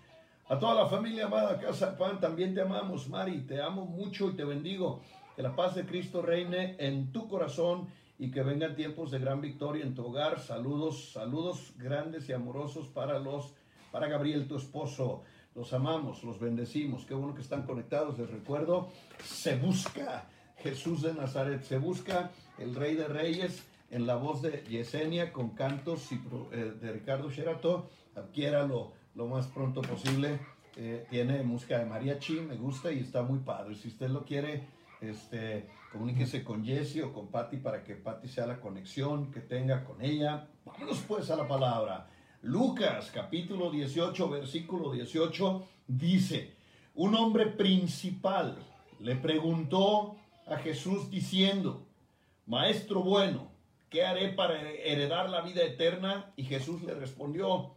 A 0.48 0.58
toda 0.58 0.74
la 0.74 0.88
familia 0.88 1.24
amada 1.24 1.58
Casa 1.58 1.96
Pan, 1.96 2.20
también 2.20 2.54
te 2.54 2.60
amamos, 2.60 3.08
Mari, 3.08 3.46
te 3.46 3.62
amo 3.62 3.86
mucho 3.86 4.28
y 4.28 4.34
te 4.34 4.44
bendigo. 4.44 5.00
Que 5.34 5.42
la 5.42 5.56
paz 5.56 5.74
de 5.74 5.86
Cristo 5.86 6.20
reine 6.20 6.76
en 6.78 7.12
tu 7.12 7.28
corazón 7.28 7.88
y 8.18 8.30
que 8.30 8.42
vengan 8.42 8.76
tiempos 8.76 9.10
de 9.10 9.20
gran 9.20 9.40
victoria 9.40 9.84
en 9.84 9.94
tu 9.94 10.06
hogar. 10.06 10.38
Saludos, 10.38 11.12
saludos 11.12 11.72
grandes 11.78 12.28
y 12.28 12.32
amorosos 12.32 12.88
para 12.88 13.18
los, 13.18 13.54
para 13.90 14.06
Gabriel, 14.06 14.46
tu 14.46 14.56
esposo. 14.56 15.22
Los 15.54 15.72
amamos, 15.72 16.24
los 16.24 16.40
bendecimos. 16.40 17.04
Qué 17.04 17.14
bueno 17.14 17.34
que 17.34 17.42
están 17.42 17.62
conectados. 17.62 18.18
Les 18.18 18.28
recuerdo, 18.28 18.88
se 19.22 19.56
busca 19.56 20.26
Jesús 20.58 21.02
de 21.02 21.14
Nazaret, 21.14 21.62
se 21.62 21.78
busca 21.78 22.32
el 22.58 22.74
Rey 22.74 22.96
de 22.96 23.06
Reyes 23.06 23.64
en 23.90 24.06
la 24.06 24.16
voz 24.16 24.42
de 24.42 24.64
Yesenia 24.68 25.32
con 25.32 25.50
cantos 25.50 26.10
eh, 26.10 26.72
de 26.80 26.92
Ricardo 26.92 27.30
Sherato. 27.30 27.88
Adquiéralo 28.16 28.92
lo 29.14 29.26
más 29.26 29.46
pronto 29.46 29.80
posible. 29.82 30.40
Eh, 30.76 31.06
tiene 31.08 31.44
música 31.44 31.78
de 31.78 31.84
mariachi, 31.84 32.40
me 32.40 32.56
gusta 32.56 32.90
y 32.90 32.98
está 32.98 33.22
muy 33.22 33.38
padre. 33.38 33.76
Si 33.76 33.86
usted 33.86 34.08
lo 34.08 34.24
quiere, 34.24 34.66
este, 35.00 35.68
comuníquese 35.92 36.42
con 36.42 36.64
Jessie 36.64 37.02
o 37.02 37.12
con 37.12 37.28
Patty 37.28 37.58
para 37.58 37.84
que 37.84 37.94
Patty 37.94 38.26
sea 38.26 38.46
la 38.46 38.60
conexión 38.60 39.30
que 39.30 39.40
tenga 39.40 39.84
con 39.84 40.02
ella. 40.02 40.48
Vámonos 40.64 41.04
pues 41.06 41.30
a 41.30 41.36
la 41.36 41.46
palabra. 41.46 42.08
Lucas 42.44 43.10
capítulo 43.10 43.70
18, 43.70 44.28
versículo 44.28 44.92
18 44.92 45.66
dice, 45.86 46.54
un 46.94 47.14
hombre 47.14 47.46
principal 47.46 48.58
le 49.00 49.16
preguntó 49.16 50.16
a 50.46 50.58
Jesús 50.58 51.10
diciendo, 51.10 51.86
Maestro 52.44 53.02
bueno, 53.02 53.48
¿qué 53.88 54.04
haré 54.04 54.28
para 54.28 54.60
heredar 54.60 55.30
la 55.30 55.40
vida 55.40 55.62
eterna? 55.62 56.34
Y 56.36 56.44
Jesús 56.44 56.82
le 56.82 56.92
respondió, 56.92 57.76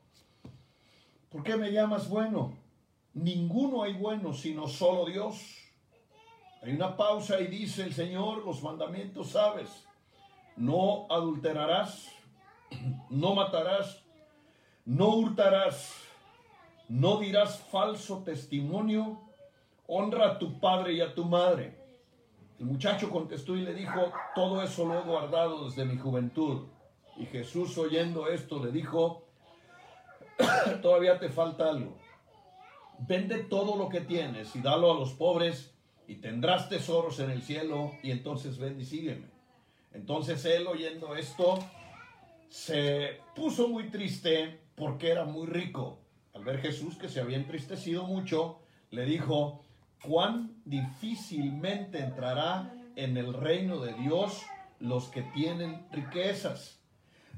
¿por 1.30 1.44
qué 1.44 1.56
me 1.56 1.72
llamas 1.72 2.10
bueno? 2.10 2.54
Ninguno 3.14 3.84
hay 3.84 3.94
bueno 3.94 4.34
sino 4.34 4.68
solo 4.68 5.06
Dios. 5.06 5.38
Hay 6.62 6.74
una 6.74 6.98
pausa 6.98 7.40
y 7.40 7.48
dice 7.48 7.84
el 7.84 7.94
Señor, 7.94 8.44
los 8.44 8.62
mandamientos 8.62 9.30
sabes, 9.30 9.86
no 10.58 11.08
adulterarás, 11.10 12.12
no 13.10 13.34
matarás, 13.34 14.04
no 14.88 15.10
hurtarás, 15.10 15.96
no 16.88 17.20
dirás 17.20 17.60
falso 17.60 18.24
testimonio, 18.24 19.20
honra 19.86 20.32
a 20.32 20.40
tu 20.40 20.62
padre 20.62 20.94
y 20.94 21.02
a 21.02 21.14
tu 21.14 21.26
madre. 21.26 21.76
El 22.58 22.68
muchacho 22.68 23.10
contestó 23.10 23.58
y 23.58 23.64
le 23.64 23.74
dijo, 23.74 24.14
todo 24.34 24.64
eso 24.64 24.86
lo 24.86 24.98
he 24.98 25.02
guardado 25.04 25.66
desde 25.66 25.84
mi 25.84 25.98
juventud. 25.98 26.68
Y 27.18 27.26
Jesús 27.26 27.78
oyendo 27.78 28.30
esto 28.30 28.64
le 28.64 28.72
dijo, 28.72 29.26
todavía 30.82 31.20
te 31.20 31.28
falta 31.28 31.70
algo. 31.70 31.98
Vende 33.00 33.40
todo 33.40 33.76
lo 33.76 33.90
que 33.90 34.00
tienes 34.00 34.56
y 34.56 34.62
dalo 34.62 34.90
a 34.90 34.98
los 34.98 35.12
pobres 35.12 35.76
y 36.08 36.16
tendrás 36.16 36.70
tesoros 36.70 37.20
en 37.20 37.30
el 37.30 37.44
cielo 37.44 37.92
y 38.04 38.12
entonces 38.12 38.58
ven 38.58 38.80
y 38.80 38.86
sígueme. 38.86 39.28
Entonces 39.92 40.46
él 40.46 40.66
oyendo 40.66 41.14
esto 41.18 41.60
se 42.48 43.20
puso 43.36 43.68
muy 43.68 43.90
triste 43.90 44.67
porque 44.78 45.10
era 45.10 45.26
muy 45.26 45.48
rico. 45.48 46.00
Al 46.34 46.44
ver 46.46 46.60
Jesús 46.60 46.98
que 46.98 47.10
se 47.10 47.20
había 47.20 47.36
entristecido 47.36 48.04
mucho, 48.04 48.60
le 48.92 49.06
dijo, 49.06 49.64
cuán 50.04 50.62
difícilmente 50.66 52.00
entrará 52.00 52.74
en 52.96 53.18
el 53.18 53.34
reino 53.34 53.80
de 53.80 53.94
Dios 53.94 54.46
los 54.80 55.08
que 55.08 55.24
tienen 55.24 55.88
riquezas. 55.92 56.80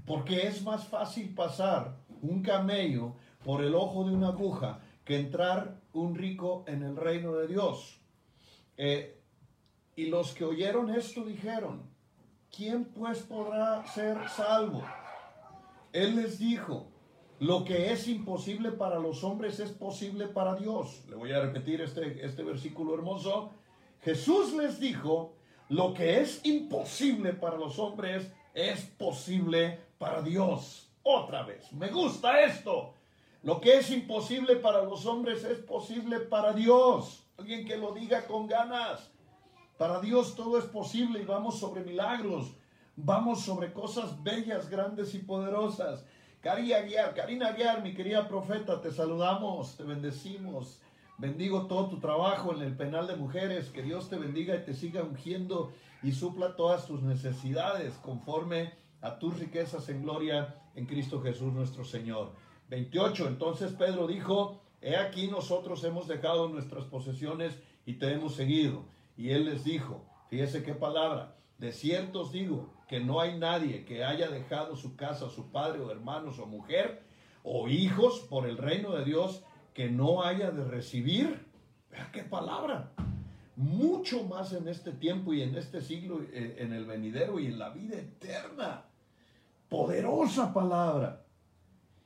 Porque 0.06 0.48
es 0.48 0.64
más 0.64 0.86
fácil 0.88 1.34
pasar 1.34 1.96
un 2.22 2.44
camello 2.44 3.16
por 3.46 3.64
el 3.64 3.74
ojo 3.74 4.04
de 4.04 4.14
una 4.14 4.28
aguja 4.28 4.82
que 5.06 5.18
entrar 5.18 5.80
un 5.94 6.16
rico 6.16 6.66
en 6.68 6.84
el 6.84 6.98
reino 6.98 7.36
de 7.36 7.48
Dios. 7.48 8.02
Eh, 8.76 9.18
y 9.96 10.08
los 10.08 10.34
que 10.34 10.44
oyeron 10.44 10.90
esto 10.90 11.24
dijeron, 11.24 11.84
¿quién 12.54 12.84
pues 12.84 13.20
podrá 13.20 13.86
ser 13.88 14.18
salvo? 14.28 14.84
Él 15.94 16.18
les 16.18 16.38
dijo, 16.38 16.92
lo 17.40 17.64
que 17.64 17.92
es 17.92 18.08
imposible 18.08 18.72
para 18.72 19.00
los 19.00 19.24
hombres 19.24 19.60
es 19.60 19.72
posible 19.72 20.28
para 20.28 20.56
Dios. 20.56 21.04
Le 21.10 21.16
voy 21.16 21.32
a 21.32 21.40
repetir 21.40 21.80
este, 21.82 22.26
este 22.26 22.44
versículo 22.44 22.94
hermoso. 22.94 23.52
Jesús 24.02 24.54
les 24.54 24.80
dijo, 24.80 25.34
lo 25.70 25.94
que 25.94 26.20
es 26.20 26.42
imposible 26.46 27.34
para 27.34 27.58
los 27.58 27.80
hombres 27.80 28.30
es 28.54 28.82
posible 28.82 29.80
para 29.98 30.22
Dios. 30.22 30.92
Otra 31.04 31.44
vez, 31.44 31.72
me 31.72 31.90
gusta 31.90 32.42
esto. 32.42 32.94
Lo 33.44 33.62
que 33.62 33.78
es 33.78 33.90
imposible 33.90 34.58
para 34.58 34.84
los 34.84 35.06
hombres 35.06 35.46
es 35.46 35.60
posible 35.60 36.20
para 36.20 36.52
Dios. 36.52 37.24
Alguien 37.38 37.66
que 37.66 37.78
lo 37.78 37.94
diga 37.94 38.28
con 38.28 38.48
ganas. 38.48 39.10
Para 39.78 40.02
Dios 40.02 40.36
todo 40.36 40.58
es 40.58 40.66
posible 40.66 41.22
y 41.22 41.26
vamos 41.26 41.58
sobre 41.58 41.86
milagros. 41.86 42.52
Vamos 42.98 43.46
sobre 43.46 43.72
cosas 43.72 44.22
bellas, 44.24 44.70
grandes 44.70 45.16
y 45.16 45.20
poderosas. 45.20 46.04
Karina 46.42 46.78
Aguiar, 46.78 47.14
Karina 47.14 47.48
Aguiar, 47.50 47.84
mi 47.84 47.94
querida 47.94 48.26
profeta, 48.30 48.80
te 48.80 48.92
saludamos, 48.92 49.76
te 49.76 49.84
bendecimos. 49.84 50.80
Bendigo 51.18 51.68
todo 51.68 51.90
tu 51.90 52.00
trabajo 52.00 52.54
en 52.56 52.62
el 52.62 52.78
penal 52.78 53.08
de 53.08 53.18
mujeres. 53.18 53.68
Que 53.68 53.84
Dios 53.84 54.10
te 54.10 54.18
bendiga 54.18 54.56
y 54.56 54.64
te 54.64 54.74
siga 54.74 55.04
ungiendo 55.04 55.74
y 56.02 56.14
supla 56.14 56.56
todas 56.56 56.88
tus 56.88 57.02
necesidades 57.02 57.94
conforme 57.96 58.72
a 59.02 59.20
tus 59.20 59.38
riquezas 59.38 59.90
en 59.90 60.04
gloria 60.04 60.56
en 60.76 60.86
Cristo 60.86 61.22
Jesús 61.22 61.52
nuestro 61.52 61.84
Señor. 61.84 62.32
28. 62.70 63.28
Entonces 63.28 63.74
Pedro 63.74 64.08
dijo, 64.08 64.62
he 64.82 64.96
aquí 64.96 65.28
nosotros 65.28 65.84
hemos 65.84 66.08
dejado 66.08 66.48
nuestras 66.48 66.86
posesiones 66.86 67.60
y 67.86 67.96
te 67.96 68.14
hemos 68.14 68.36
seguido. 68.36 68.86
Y 69.18 69.32
él 69.32 69.44
les 69.44 69.66
dijo, 69.66 70.06
fíjese 70.30 70.64
qué 70.64 70.74
palabra, 70.74 71.36
de 71.60 71.72
cierto 71.74 72.22
os 72.22 72.32
digo 72.32 72.74
que 72.88 73.00
no 73.00 73.20
hay 73.20 73.38
nadie 73.38 73.86
que 73.86 74.04
haya 74.04 74.30
dejado 74.30 74.76
su 74.76 74.96
casa, 74.96 75.30
su 75.30 75.52
padre 75.52 75.82
o 75.82 75.92
hermanos 75.92 76.40
o 76.40 76.46
mujer 76.46 77.04
o 77.44 77.68
hijos 77.68 78.22
por 78.30 78.48
el 78.48 78.58
reino 78.58 78.96
de 78.96 79.06
Dios 79.06 79.44
que 79.74 79.90
no 79.90 80.24
haya 80.24 80.52
de 80.52 80.64
recibir. 80.64 81.46
Vea 81.92 82.10
qué 82.12 82.24
palabra. 82.24 82.92
Mucho 83.56 84.24
más 84.24 84.54
en 84.54 84.68
este 84.70 84.94
tiempo 84.94 85.34
y 85.34 85.42
en 85.42 85.56
este 85.56 85.82
siglo, 85.82 86.22
eh, 86.32 86.56
en 86.60 86.72
el 86.72 86.86
venidero 86.86 87.40
y 87.40 87.48
en 87.48 87.60
la 87.60 87.70
vida 87.70 87.98
eterna. 87.98 88.86
Poderosa 89.68 90.54
palabra. 90.54 91.26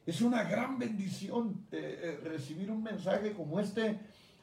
Es 0.06 0.22
una 0.22 0.44
gran 0.44 0.80
bendición 0.80 1.66
eh, 1.72 2.20
eh, 2.22 2.28
recibir 2.28 2.72
un 2.72 2.84
mensaje 2.84 3.34
como 3.34 3.60
este. 3.60 4.00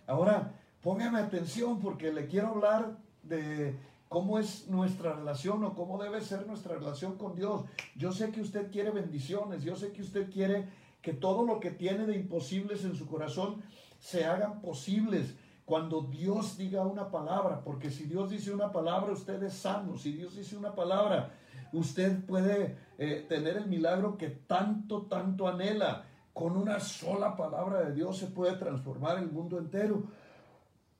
Ahora, 0.06 0.54
póngame 0.82 1.18
atención 1.18 1.80
porque 1.80 2.12
le 2.12 2.26
quiero 2.26 2.48
hablar 2.48 2.96
de 3.22 3.74
cómo 4.10 4.40
es 4.40 4.66
nuestra 4.66 5.12
relación 5.12 5.62
o 5.62 5.72
cómo 5.72 6.02
debe 6.02 6.20
ser 6.20 6.44
nuestra 6.44 6.74
relación 6.74 7.16
con 7.16 7.36
Dios. 7.36 7.62
Yo 7.94 8.10
sé 8.10 8.32
que 8.32 8.40
usted 8.40 8.68
quiere 8.72 8.90
bendiciones, 8.90 9.62
yo 9.62 9.76
sé 9.76 9.92
que 9.92 10.02
usted 10.02 10.28
quiere 10.32 10.68
que 11.00 11.12
todo 11.12 11.44
lo 11.44 11.60
que 11.60 11.70
tiene 11.70 12.06
de 12.06 12.16
imposibles 12.16 12.84
en 12.84 12.96
su 12.96 13.06
corazón 13.06 13.62
se 14.00 14.24
hagan 14.24 14.62
posibles 14.62 15.36
cuando 15.64 16.00
Dios 16.00 16.58
diga 16.58 16.84
una 16.84 17.12
palabra, 17.12 17.62
porque 17.62 17.92
si 17.92 18.02
Dios 18.02 18.30
dice 18.30 18.52
una 18.52 18.72
palabra, 18.72 19.12
usted 19.12 19.40
es 19.44 19.54
sano, 19.54 19.96
si 19.96 20.10
Dios 20.10 20.34
dice 20.34 20.56
una 20.56 20.74
palabra, 20.74 21.32
usted 21.72 22.24
puede 22.26 22.78
eh, 22.98 23.24
tener 23.28 23.58
el 23.58 23.68
milagro 23.68 24.18
que 24.18 24.28
tanto, 24.28 25.02
tanto 25.02 25.46
anhela. 25.46 26.06
Con 26.32 26.56
una 26.56 26.80
sola 26.80 27.36
palabra 27.36 27.82
de 27.82 27.94
Dios 27.94 28.18
se 28.18 28.26
puede 28.26 28.56
transformar 28.56 29.18
el 29.18 29.30
mundo 29.30 29.56
entero. 29.56 30.02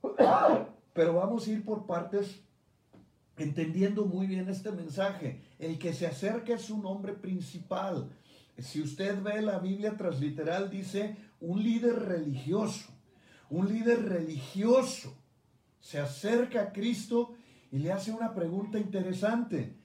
Pero 0.93 1.13
vamos 1.15 1.45
a 1.45 1.51
ir 1.51 1.65
por 1.65 1.85
partes 1.85 2.41
entendiendo 3.41 4.05
muy 4.05 4.27
bien 4.27 4.49
este 4.49 4.71
mensaje. 4.71 5.41
El 5.59 5.77
que 5.77 5.93
se 5.93 6.07
acerca 6.07 6.55
es 6.55 6.69
un 6.69 6.85
hombre 6.85 7.13
principal. 7.13 8.09
Si 8.57 8.81
usted 8.81 9.21
ve 9.21 9.41
la 9.41 9.59
Biblia 9.59 9.97
transliteral, 9.97 10.69
dice 10.69 11.15
un 11.39 11.63
líder 11.63 11.99
religioso. 11.99 12.89
Un 13.49 13.67
líder 13.67 14.07
religioso 14.07 15.13
se 15.81 15.99
acerca 15.99 16.61
a 16.61 16.71
Cristo 16.71 17.33
y 17.71 17.79
le 17.79 17.91
hace 17.91 18.11
una 18.11 18.33
pregunta 18.33 18.79
interesante. 18.79 19.75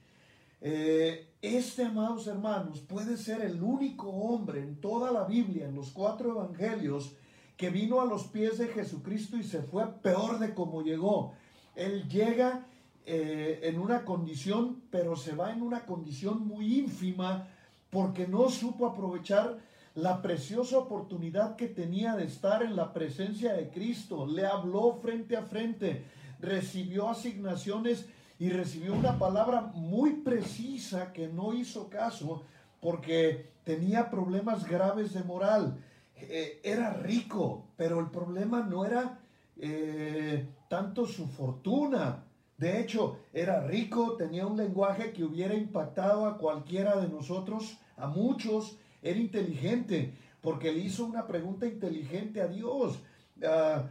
Eh, 0.61 1.33
este, 1.41 1.83
amados 1.83 2.27
hermanos, 2.27 2.79
puede 2.81 3.17
ser 3.17 3.41
el 3.41 3.61
único 3.61 4.09
hombre 4.09 4.61
en 4.61 4.79
toda 4.79 5.11
la 5.11 5.25
Biblia, 5.25 5.67
en 5.67 5.75
los 5.75 5.91
cuatro 5.91 6.31
evangelios, 6.31 7.15
que 7.55 7.69
vino 7.69 8.01
a 8.01 8.05
los 8.05 8.27
pies 8.27 8.57
de 8.59 8.67
Jesucristo 8.67 9.37
y 9.37 9.43
se 9.43 9.61
fue 9.61 9.87
peor 10.01 10.39
de 10.39 10.53
como 10.53 10.81
llegó. 10.81 11.33
Él 11.75 12.07
llega 12.07 12.65
eh, 13.09 13.61
en 13.63 13.79
una 13.79 14.03
condición, 14.03 14.81
pero 14.91 15.15
se 15.15 15.33
va 15.33 15.53
en 15.53 15.61
una 15.61 15.85
condición 15.85 16.45
muy 16.45 16.77
ínfima 16.77 17.47
porque 17.89 18.27
no 18.27 18.49
supo 18.49 18.85
aprovechar 18.85 19.59
la 19.95 20.21
preciosa 20.21 20.77
oportunidad 20.77 21.55
que 21.55 21.69
tenía 21.69 22.17
de 22.17 22.25
estar 22.25 22.63
en 22.63 22.75
la 22.75 22.91
presencia 22.91 23.53
de 23.53 23.69
Cristo. 23.69 24.27
Le 24.27 24.45
habló 24.45 24.99
frente 25.01 25.37
a 25.37 25.43
frente, 25.43 26.03
recibió 26.41 27.07
asignaciones 27.07 28.07
y 28.39 28.49
recibió 28.49 28.93
una 28.93 29.17
palabra 29.17 29.61
muy 29.61 30.15
precisa 30.15 31.13
que 31.13 31.29
no 31.29 31.53
hizo 31.53 31.89
caso 31.89 32.43
porque 32.81 33.51
tenía 33.63 34.09
problemas 34.09 34.67
graves 34.67 35.13
de 35.13 35.23
moral. 35.23 35.77
Eh, 36.17 36.59
era 36.61 36.91
rico, 36.91 37.69
pero 37.77 38.01
el 38.01 38.07
problema 38.07 38.63
no 38.63 38.85
era 38.85 39.19
eh, 39.55 40.45
tanto 40.67 41.05
su 41.05 41.25
fortuna. 41.27 42.25
De 42.57 42.81
hecho, 42.81 43.19
era 43.33 43.61
rico, 43.61 44.17
tenía 44.17 44.47
un 44.47 44.57
lenguaje 44.57 45.13
que 45.13 45.23
hubiera 45.23 45.53
impactado 45.53 46.25
a 46.25 46.37
cualquiera 46.37 46.99
de 46.99 47.07
nosotros, 47.07 47.77
a 47.95 48.07
muchos. 48.07 48.77
Era 49.03 49.19
inteligente, 49.19 50.13
porque 50.41 50.71
le 50.71 50.79
hizo 50.79 51.05
una 51.05 51.27
pregunta 51.27 51.67
inteligente 51.67 52.41
a 52.41 52.47
Dios. 52.47 52.99
Ah, 53.43 53.87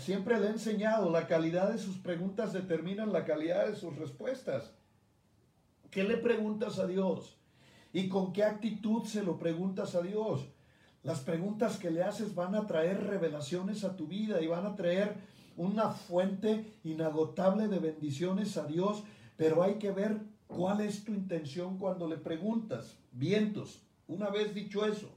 siempre 0.00 0.40
le 0.40 0.48
he 0.48 0.50
enseñado, 0.50 1.10
la 1.10 1.28
calidad 1.28 1.70
de 1.70 1.78
sus 1.78 1.96
preguntas 1.98 2.52
determinan 2.52 3.12
la 3.12 3.24
calidad 3.24 3.68
de 3.68 3.76
sus 3.76 3.96
respuestas. 3.96 4.72
¿Qué 5.92 6.02
le 6.02 6.16
preguntas 6.16 6.80
a 6.80 6.88
Dios? 6.88 7.36
¿Y 7.92 8.08
con 8.08 8.32
qué 8.32 8.42
actitud 8.42 9.04
se 9.04 9.22
lo 9.22 9.38
preguntas 9.38 9.94
a 9.94 10.02
Dios? 10.02 10.48
Las 11.04 11.20
preguntas 11.20 11.76
que 11.76 11.90
le 11.90 12.02
haces 12.02 12.34
van 12.34 12.54
a 12.54 12.66
traer 12.66 13.04
revelaciones 13.04 13.84
a 13.84 13.94
tu 13.94 14.08
vida 14.08 14.40
y 14.40 14.46
van 14.46 14.66
a 14.66 14.74
traer 14.74 15.14
una 15.56 15.90
fuente 15.90 16.78
inagotable 16.84 17.68
de 17.68 17.78
bendiciones 17.78 18.56
a 18.56 18.66
Dios, 18.66 19.02
pero 19.36 19.62
hay 19.62 19.74
que 19.74 19.90
ver 19.90 20.20
cuál 20.46 20.80
es 20.80 21.04
tu 21.04 21.12
intención 21.12 21.78
cuando 21.78 22.08
le 22.08 22.16
preguntas. 22.16 22.96
Vientos, 23.12 23.82
una 24.06 24.30
vez 24.30 24.54
dicho 24.54 24.86
eso, 24.86 25.08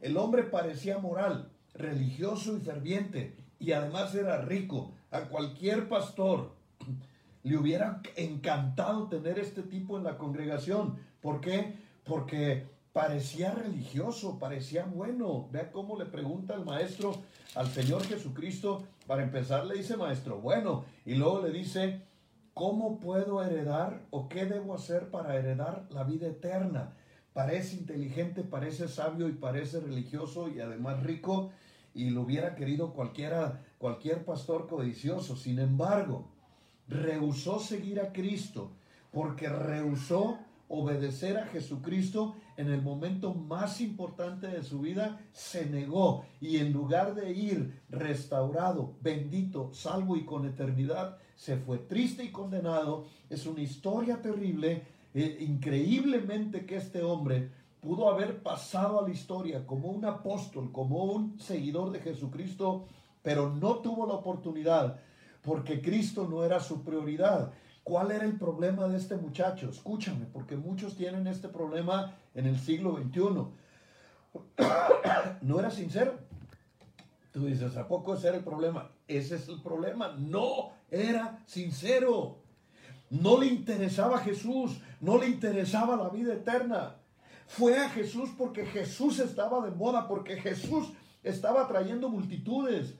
el 0.00 0.16
hombre 0.16 0.44
parecía 0.44 0.98
moral, 0.98 1.50
religioso 1.74 2.56
y 2.56 2.60
ferviente, 2.60 3.36
y 3.58 3.72
además 3.72 4.14
era 4.14 4.42
rico. 4.42 4.92
A 5.10 5.22
cualquier 5.22 5.88
pastor 5.88 6.52
le 7.42 7.56
hubiera 7.56 8.02
encantado 8.16 9.08
tener 9.08 9.38
este 9.38 9.62
tipo 9.62 9.96
en 9.96 10.04
la 10.04 10.18
congregación. 10.18 10.98
¿Por 11.20 11.40
qué? 11.40 11.74
Porque 12.04 12.73
parecía 12.94 13.50
religioso, 13.50 14.38
parecía 14.38 14.84
bueno. 14.84 15.48
Vea 15.50 15.72
cómo 15.72 15.98
le 15.98 16.06
pregunta 16.06 16.54
el 16.54 16.64
maestro 16.64 17.22
al 17.56 17.66
Señor 17.66 18.04
Jesucristo. 18.04 18.84
Para 19.08 19.24
empezar 19.24 19.66
le 19.66 19.74
dice 19.74 19.96
maestro, 19.96 20.38
bueno, 20.40 20.84
y 21.04 21.14
luego 21.16 21.42
le 21.42 21.50
dice, 21.50 22.02
¿cómo 22.54 23.00
puedo 23.00 23.42
heredar 23.42 24.00
o 24.10 24.28
qué 24.28 24.46
debo 24.46 24.76
hacer 24.76 25.10
para 25.10 25.36
heredar 25.36 25.86
la 25.90 26.04
vida 26.04 26.28
eterna? 26.28 26.92
Parece 27.32 27.74
inteligente, 27.74 28.44
parece 28.44 28.86
sabio 28.86 29.28
y 29.28 29.32
parece 29.32 29.80
religioso 29.80 30.48
y 30.48 30.60
además 30.60 31.02
rico 31.02 31.50
y 31.94 32.10
lo 32.10 32.22
hubiera 32.22 32.54
querido 32.54 32.92
cualquiera, 32.92 33.60
cualquier 33.78 34.24
pastor 34.24 34.68
codicioso. 34.68 35.34
Sin 35.34 35.58
embargo, 35.58 36.28
rehusó 36.86 37.58
seguir 37.58 37.98
a 38.00 38.12
Cristo 38.12 38.70
porque 39.10 39.48
rehusó 39.48 40.38
obedecer 40.68 41.38
a 41.38 41.46
Jesucristo 41.46 42.36
en 42.56 42.70
el 42.70 42.82
momento 42.82 43.34
más 43.34 43.80
importante 43.80 44.46
de 44.48 44.62
su 44.62 44.80
vida, 44.80 45.20
se 45.32 45.66
negó 45.66 46.24
y 46.40 46.58
en 46.58 46.72
lugar 46.72 47.14
de 47.14 47.32
ir 47.32 47.82
restaurado, 47.88 48.94
bendito, 49.00 49.70
salvo 49.72 50.16
y 50.16 50.24
con 50.24 50.46
eternidad, 50.46 51.18
se 51.36 51.56
fue 51.56 51.78
triste 51.78 52.24
y 52.24 52.30
condenado. 52.30 53.06
Es 53.28 53.46
una 53.46 53.62
historia 53.62 54.22
terrible, 54.22 54.82
eh, 55.14 55.38
increíblemente 55.40 56.64
que 56.64 56.76
este 56.76 57.02
hombre 57.02 57.50
pudo 57.80 58.08
haber 58.08 58.42
pasado 58.42 58.98
a 58.98 59.02
la 59.02 59.10
historia 59.10 59.66
como 59.66 59.88
un 59.88 60.04
apóstol, 60.04 60.70
como 60.72 61.04
un 61.04 61.38
seguidor 61.38 61.90
de 61.90 62.00
Jesucristo 62.00 62.86
pero 63.24 63.48
no 63.48 63.76
tuvo 63.76 64.06
la 64.06 64.12
oportunidad 64.12 65.00
porque 65.42 65.80
Cristo 65.80 66.28
no 66.30 66.44
era 66.44 66.60
su 66.60 66.82
prioridad. 66.84 67.52
¿Cuál 67.84 68.10
era 68.12 68.24
el 68.24 68.38
problema 68.38 68.88
de 68.88 68.96
este 68.96 69.14
muchacho? 69.16 69.68
Escúchame, 69.68 70.24
porque 70.32 70.56
muchos 70.56 70.96
tienen 70.96 71.26
este 71.26 71.48
problema 71.48 72.14
en 72.34 72.46
el 72.46 72.58
siglo 72.58 72.96
XXI. 72.96 73.46
No 75.42 75.60
era 75.60 75.70
sincero. 75.70 76.18
Tú 77.30 77.44
dices, 77.44 77.76
¿a 77.76 77.86
poco 77.86 78.14
ese 78.14 78.28
era 78.28 78.38
el 78.38 78.44
problema? 78.44 78.90
Ese 79.06 79.36
es 79.36 79.48
el 79.48 79.60
problema. 79.60 80.16
No 80.18 80.72
era 80.90 81.42
sincero. 81.46 82.38
No 83.10 83.38
le 83.38 83.46
interesaba 83.46 84.18
Jesús, 84.18 84.80
no 85.00 85.18
le 85.18 85.28
interesaba 85.28 85.94
la 85.96 86.08
vida 86.08 86.32
eterna. 86.32 86.96
Fue 87.46 87.78
a 87.78 87.90
Jesús 87.90 88.30
porque 88.36 88.64
Jesús 88.64 89.18
estaba 89.18 89.64
de 89.64 89.70
moda, 89.72 90.08
porque 90.08 90.36
Jesús 90.36 90.88
estaba 91.22 91.68
trayendo 91.68 92.08
multitudes. 92.08 92.94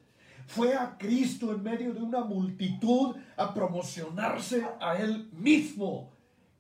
Fue 0.46 0.74
a 0.74 0.96
Cristo 0.98 1.52
en 1.52 1.62
medio 1.62 1.94
de 1.94 2.00
una 2.00 2.22
multitud 2.22 3.16
a 3.37 3.54
promocionarse 3.54 4.66
a 4.80 4.96
él 4.96 5.28
mismo. 5.33 6.11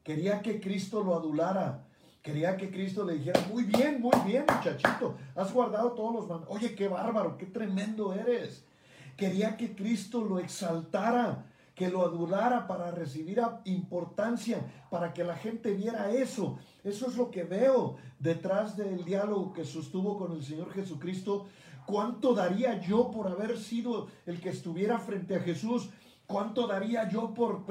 Quería 0.02 0.42
que 0.42 0.60
Cristo 0.60 1.02
lo 1.02 1.14
adulara. 1.14 1.84
Quería 2.22 2.56
que 2.56 2.70
Cristo 2.70 3.04
le 3.04 3.14
dijera, 3.14 3.38
muy 3.52 3.64
bien, 3.64 4.00
muy 4.00 4.18
bien, 4.26 4.46
muchachito, 4.48 5.14
has 5.36 5.52
guardado 5.52 5.92
todos 5.92 6.14
los 6.14 6.22
mandamientos. 6.26 6.56
Oye, 6.56 6.74
qué 6.74 6.88
bárbaro, 6.88 7.36
qué 7.36 7.44
tremendo 7.44 8.14
eres. 8.14 8.64
Quería 9.14 9.58
que 9.58 9.76
Cristo 9.76 10.24
lo 10.24 10.38
exaltara, 10.38 11.44
que 11.74 11.90
lo 11.90 12.02
adulara 12.02 12.66
para 12.66 12.90
recibir 12.90 13.42
importancia, 13.64 14.60
para 14.90 15.12
que 15.12 15.22
la 15.22 15.36
gente 15.36 15.74
viera 15.74 16.10
eso. 16.12 16.58
Eso 16.82 17.08
es 17.08 17.16
lo 17.16 17.30
que 17.30 17.44
veo 17.44 17.96
detrás 18.18 18.76
del 18.76 19.04
diálogo 19.04 19.52
que 19.52 19.64
sostuvo 19.64 20.16
con 20.16 20.32
el 20.32 20.42
Señor 20.42 20.72
Jesucristo. 20.72 21.46
¿Cuánto 21.86 22.34
daría 22.34 22.80
yo 22.80 23.10
por 23.10 23.28
haber 23.28 23.58
sido 23.58 24.08
el 24.26 24.40
que 24.40 24.50
estuviera 24.50 24.98
frente 24.98 25.36
a 25.36 25.40
Jesús? 25.40 25.90
¿Cuánto 26.26 26.66
daría 26.66 27.08
yo 27.08 27.34
por 27.34 27.64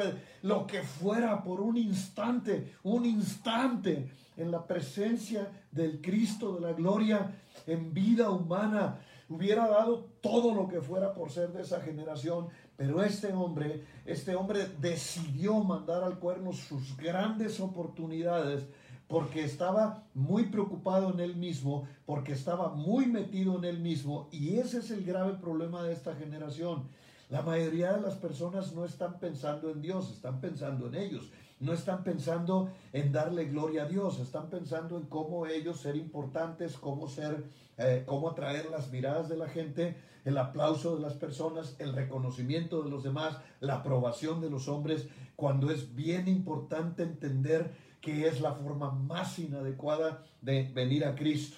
lo 0.43 0.67
que 0.67 0.84
fuera 0.84 1.41
por 1.43 1.60
un 1.60 1.78
instante, 1.78 2.76
un 2.84 3.06
instante 3.06 4.12
en 4.38 4.52
la 4.52 4.65
presencia 4.67 5.49
del 5.71 5.99
Cristo 6.02 6.56
de 6.56 6.62
la 6.62 6.73
gloria 6.73 7.32
en 7.65 7.93
vida 7.93 8.30
humana? 8.30 8.99
Hubiera 9.28 9.67
dado 9.67 10.06
todo 10.21 10.54
lo 10.54 10.67
que 10.67 10.82
fuera 10.82 11.13
por 11.13 11.32
ser 11.32 11.52
de 11.52 11.63
esa 11.63 11.82
generación, 11.82 12.49
pero 12.78 13.02
este 13.02 13.34
hombre, 13.34 13.84
este 14.06 14.36
hombre 14.36 14.67
decidió 14.80 15.56
mandar 15.63 16.04
al 16.04 16.19
cuerno 16.19 16.54
sus 16.54 16.95
grandes 16.95 17.60
oportunidades 17.60 18.67
porque 19.13 19.43
estaba 19.43 20.06
muy 20.15 20.45
preocupado 20.45 21.13
en 21.13 21.19
él 21.19 21.36
mismo, 21.36 21.88
porque 22.04 22.32
estaba 22.32 22.69
muy 22.69 23.06
metido 23.06 23.60
en 23.60 23.65
él 23.65 23.80
mismo, 23.80 24.28
y 24.32 24.58
ese 24.58 24.80
es 24.80 24.89
el 24.89 25.06
grave 25.06 25.34
problema 25.34 25.84
de 25.84 25.93
esta 25.93 26.15
generación. 26.15 26.88
La 27.30 27.43
mayoría 27.43 27.93
de 27.93 28.02
las 28.02 28.15
personas 28.15 28.73
no 28.73 28.86
están 28.86 29.19
pensando 29.19 29.69
en 29.69 29.84
Dios, 29.84 30.12
están 30.12 30.41
pensando 30.41 30.88
en 30.88 30.95
ellos. 30.95 31.30
No 31.60 31.73
están 31.73 32.04
pensando 32.04 32.71
en 32.91 33.12
darle 33.12 33.45
gloria 33.45 33.84
a 33.84 33.88
Dios, 33.88 34.19
están 34.19 34.49
pensando 34.49 34.97
en 34.97 35.06
cómo 35.06 35.45
ellos 35.45 35.80
ser 35.80 35.95
importantes, 35.95 36.76
cómo 36.76 37.08
ser, 37.08 37.45
eh, 37.78 38.04
cómo 38.08 38.30
atraer 38.30 38.71
las 38.71 38.91
miradas 38.91 39.30
de 39.30 39.38
la 39.38 39.47
gente, 39.47 39.95
el 40.26 40.39
aplauso 40.39 40.95
de 40.95 41.04
las 41.04 41.13
personas, 41.13 41.76
el 41.78 41.93
reconocimiento 41.93 42.82
de 42.82 42.89
los 42.89 43.04
demás, 43.04 43.38
la 43.60 43.76
aprobación 43.76 44.41
de 44.41 44.49
los 44.49 44.67
hombres, 44.67 45.08
cuando 45.36 45.69
es 45.69 45.93
bien 45.93 46.28
importante 46.28 47.04
entender 47.04 47.92
que 48.04 48.28
es 48.28 48.42
la 48.42 48.54
forma 48.54 48.92
más 48.92 49.39
inadecuada 49.39 50.26
de 50.42 50.70
venir 50.74 51.06
a 51.06 51.16
Cristo. 51.16 51.56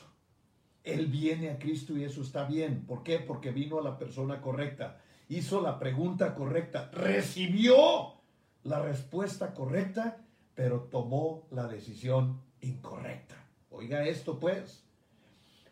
Él 0.84 1.08
viene 1.08 1.50
a 1.50 1.58
Cristo 1.58 1.98
y 1.98 2.04
eso 2.04 2.22
está 2.22 2.46
bien. 2.46 2.86
¿Por 2.86 3.02
qué? 3.02 3.18
Porque 3.18 3.50
vino 3.50 3.80
a 3.80 3.84
la 3.84 3.98
persona 3.98 4.42
correcta, 4.42 5.02
hizo 5.28 5.60
la 5.60 5.80
pregunta 5.80 6.36
correcta, 6.36 6.92
recibió 6.94 8.22
la 8.64 8.80
respuesta 8.80 9.56
correcta, 9.56 10.24
pero 10.54 10.82
tomó 10.82 11.48
la 11.50 11.68
decisión 11.68 12.40
incorrecta. 12.62 13.36
Oiga 13.72 14.06
esto 14.06 14.40
pues, 14.40 14.84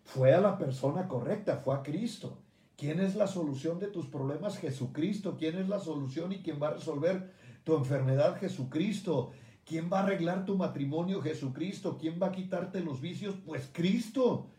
fue 0.03 0.33
a 0.33 0.41
la 0.41 0.57
persona 0.57 1.07
correcta, 1.07 1.57
fue 1.57 1.75
a 1.75 1.83
Cristo. 1.83 2.39
¿Quién 2.75 2.99
es 2.99 3.13
la 3.13 3.27
solución 3.27 3.77
de 3.77 3.89
tus 3.89 4.07
problemas? 4.07 4.57
Jesucristo. 4.57 5.37
¿Quién 5.37 5.55
es 5.55 5.69
la 5.69 5.79
solución 5.79 6.31
y 6.31 6.41
quién 6.41 6.59
va 6.59 6.69
a 6.69 6.73
resolver 6.73 7.31
tu 7.63 7.77
enfermedad? 7.77 8.39
Jesucristo. 8.39 9.33
¿Quién 9.65 9.89
va 9.91 9.99
a 9.99 10.03
arreglar 10.03 10.45
tu 10.45 10.57
matrimonio? 10.57 11.21
Jesucristo. 11.21 11.97
¿Quién 11.97 12.19
va 12.21 12.27
a 12.27 12.31
quitarte 12.31 12.81
los 12.81 12.99
vicios? 12.99 13.35
Pues 13.45 13.69
Cristo. 13.71 14.49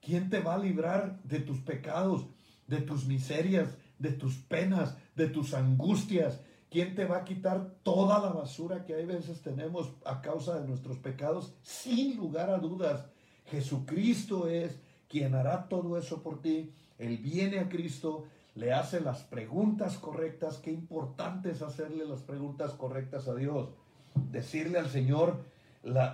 ¿Quién 0.00 0.30
te 0.30 0.40
va 0.40 0.54
a 0.54 0.58
librar 0.58 1.22
de 1.24 1.40
tus 1.40 1.58
pecados, 1.60 2.26
de 2.66 2.80
tus 2.80 3.04
miserias, 3.06 3.68
de 3.98 4.12
tus 4.12 4.36
penas, 4.36 4.96
de 5.14 5.28
tus 5.28 5.54
angustias? 5.54 6.40
¿Quién 6.70 6.94
te 6.94 7.04
va 7.04 7.18
a 7.18 7.24
quitar 7.24 7.74
toda 7.82 8.18
la 8.18 8.28
basura 8.28 8.84
que 8.84 8.94
hay 8.94 9.04
veces 9.04 9.42
tenemos 9.42 9.92
a 10.04 10.20
causa 10.20 10.58
de 10.60 10.68
nuestros 10.68 10.98
pecados? 10.98 11.54
Sin 11.62 12.16
lugar 12.16 12.48
a 12.50 12.58
dudas, 12.58 13.06
Jesucristo 13.46 14.48
es 14.48 14.78
quien 15.08 15.34
hará 15.34 15.68
todo 15.68 15.98
eso 15.98 16.22
por 16.22 16.40
ti. 16.40 16.72
Él 16.98 17.18
viene 17.18 17.58
a 17.58 17.68
Cristo, 17.68 18.26
le 18.54 18.72
hace 18.72 19.00
las 19.00 19.22
preguntas 19.22 19.98
correctas. 19.98 20.58
Qué 20.58 20.70
importante 20.70 21.50
es 21.50 21.60
hacerle 21.60 22.06
las 22.06 22.20
preguntas 22.20 22.72
correctas 22.72 23.26
a 23.26 23.34
Dios 23.34 23.70
decirle 24.14 24.78
al 24.78 24.88
Señor 24.88 25.44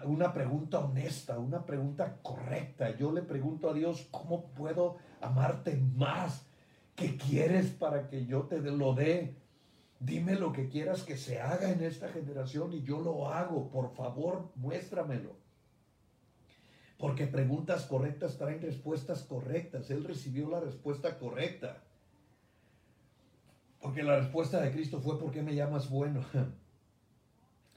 una 0.04 0.32
pregunta 0.32 0.78
honesta, 0.78 1.38
una 1.38 1.64
pregunta 1.64 2.18
correcta. 2.22 2.96
Yo 2.96 3.12
le 3.12 3.22
pregunto 3.22 3.68
a 3.68 3.74
Dios, 3.74 4.06
¿cómo 4.10 4.46
puedo 4.50 4.96
amarte 5.20 5.76
más? 5.96 6.46
¿Qué 6.94 7.16
quieres 7.16 7.70
para 7.70 8.08
que 8.08 8.26
yo 8.26 8.42
te 8.42 8.60
lo 8.60 8.94
dé? 8.94 9.34
Dime 9.98 10.36
lo 10.36 10.52
que 10.52 10.68
quieras 10.68 11.02
que 11.02 11.16
se 11.16 11.40
haga 11.40 11.70
en 11.70 11.82
esta 11.82 12.08
generación 12.08 12.72
y 12.72 12.82
yo 12.82 13.00
lo 13.00 13.28
hago. 13.28 13.70
Por 13.70 13.94
favor, 13.94 14.50
muéstramelo. 14.54 15.34
Porque 16.98 17.26
preguntas 17.26 17.84
correctas 17.84 18.38
traen 18.38 18.62
respuestas 18.62 19.22
correctas. 19.22 19.90
Él 19.90 20.04
recibió 20.04 20.48
la 20.48 20.60
respuesta 20.60 21.18
correcta. 21.18 21.82
Porque 23.80 24.02
la 24.02 24.18
respuesta 24.18 24.60
de 24.60 24.72
Cristo 24.72 25.00
fue, 25.00 25.18
¿por 25.18 25.30
qué 25.30 25.42
me 25.42 25.54
llamas 25.54 25.90
bueno? 25.90 26.24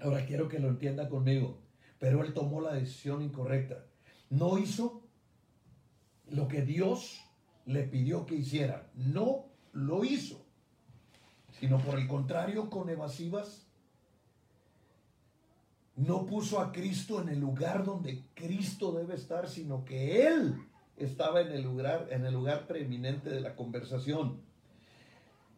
Ahora 0.02 0.26
quiero 0.26 0.48
que 0.48 0.60
lo 0.60 0.70
entienda 0.70 1.10
conmigo, 1.10 1.60
pero 2.00 2.24
él 2.24 2.34
tomó 2.34 2.62
la 2.62 2.74
decisión 2.74 3.22
incorrecta. 3.22 3.86
No 4.30 4.58
hizo 4.58 5.04
lo 6.30 6.48
que 6.48 6.62
Dios 6.62 7.20
le 7.66 7.84
pidió 7.84 8.26
que 8.26 8.36
hiciera. 8.36 8.90
No 8.96 9.46
lo 9.74 10.04
hizo, 10.04 10.46
sino 11.60 11.80
por 11.80 12.00
el 12.00 12.08
contrario, 12.08 12.70
con 12.70 12.90
evasivas, 12.90 13.70
no 15.96 16.26
puso 16.26 16.62
a 16.62 16.72
Cristo 16.72 17.22
en 17.22 17.28
el 17.28 17.42
lugar 17.42 17.84
donde 17.84 18.24
Cristo 18.34 18.94
debe 18.94 19.16
estar, 19.16 19.50
sino 19.50 19.84
que 19.84 20.26
Él 20.28 20.56
estaba 20.96 21.42
en 21.42 21.52
el 21.52 21.62
lugar, 21.62 22.08
en 22.10 22.26
el 22.26 22.34
lugar 22.34 22.68
preeminente 22.68 23.30
de 23.30 23.42
la 23.42 23.56
conversación 23.56 24.42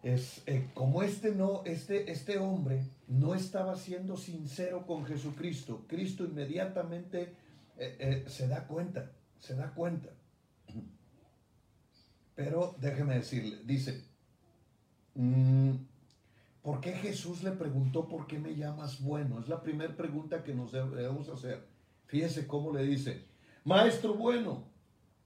es 0.03 0.41
eh, 0.47 0.69
como 0.73 1.03
este 1.03 1.33
no, 1.33 1.61
este, 1.65 2.11
este 2.11 2.39
hombre 2.39 2.83
no 3.07 3.35
estaba 3.35 3.75
siendo 3.75 4.17
sincero 4.17 4.85
con 4.87 5.05
Jesucristo, 5.05 5.85
Cristo 5.87 6.25
inmediatamente 6.25 7.33
eh, 7.77 7.97
eh, 7.99 8.25
se 8.27 8.47
da 8.47 8.65
cuenta, 8.67 9.11
se 9.39 9.55
da 9.55 9.71
cuenta. 9.73 10.09
Pero 12.35 12.75
déjeme 12.79 13.15
decirle, 13.15 13.59
dice, 13.63 14.03
mm, 15.13 15.73
¿por 16.63 16.81
qué 16.81 16.93
Jesús 16.93 17.43
le 17.43 17.51
preguntó 17.51 18.07
por 18.07 18.25
qué 18.25 18.39
me 18.39 18.55
llamas 18.55 19.01
bueno? 19.01 19.39
Es 19.39 19.47
la 19.47 19.61
primera 19.61 19.95
pregunta 19.95 20.43
que 20.43 20.55
nos 20.55 20.71
debemos 20.71 21.29
hacer. 21.29 21.67
Fíjese 22.07 22.47
cómo 22.47 22.73
le 22.73 22.83
dice, 22.83 23.25
maestro 23.63 24.15
bueno. 24.15 24.69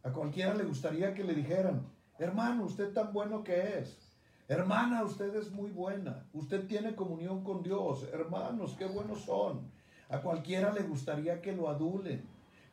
A 0.03 0.11
cualquiera 0.11 0.53
le 0.53 0.65
gustaría 0.65 1.15
que 1.15 1.23
le 1.23 1.33
dijeran, 1.33 1.87
hermano, 2.19 2.65
usted 2.65 2.93
tan 2.93 3.11
bueno 3.11 3.43
que 3.43 3.79
es. 3.79 4.04
Hermana, 4.47 5.03
usted 5.03 5.35
es 5.35 5.51
muy 5.51 5.71
buena. 5.71 6.27
Usted 6.33 6.67
tiene 6.67 6.95
comunión 6.95 7.43
con 7.43 7.63
Dios. 7.63 8.07
Hermanos, 8.13 8.75
qué 8.77 8.85
buenos 8.85 9.21
son. 9.21 9.71
A 10.09 10.21
cualquiera 10.21 10.71
le 10.71 10.83
gustaría 10.83 11.41
que 11.41 11.55
lo 11.55 11.67
adulen. 11.67 12.23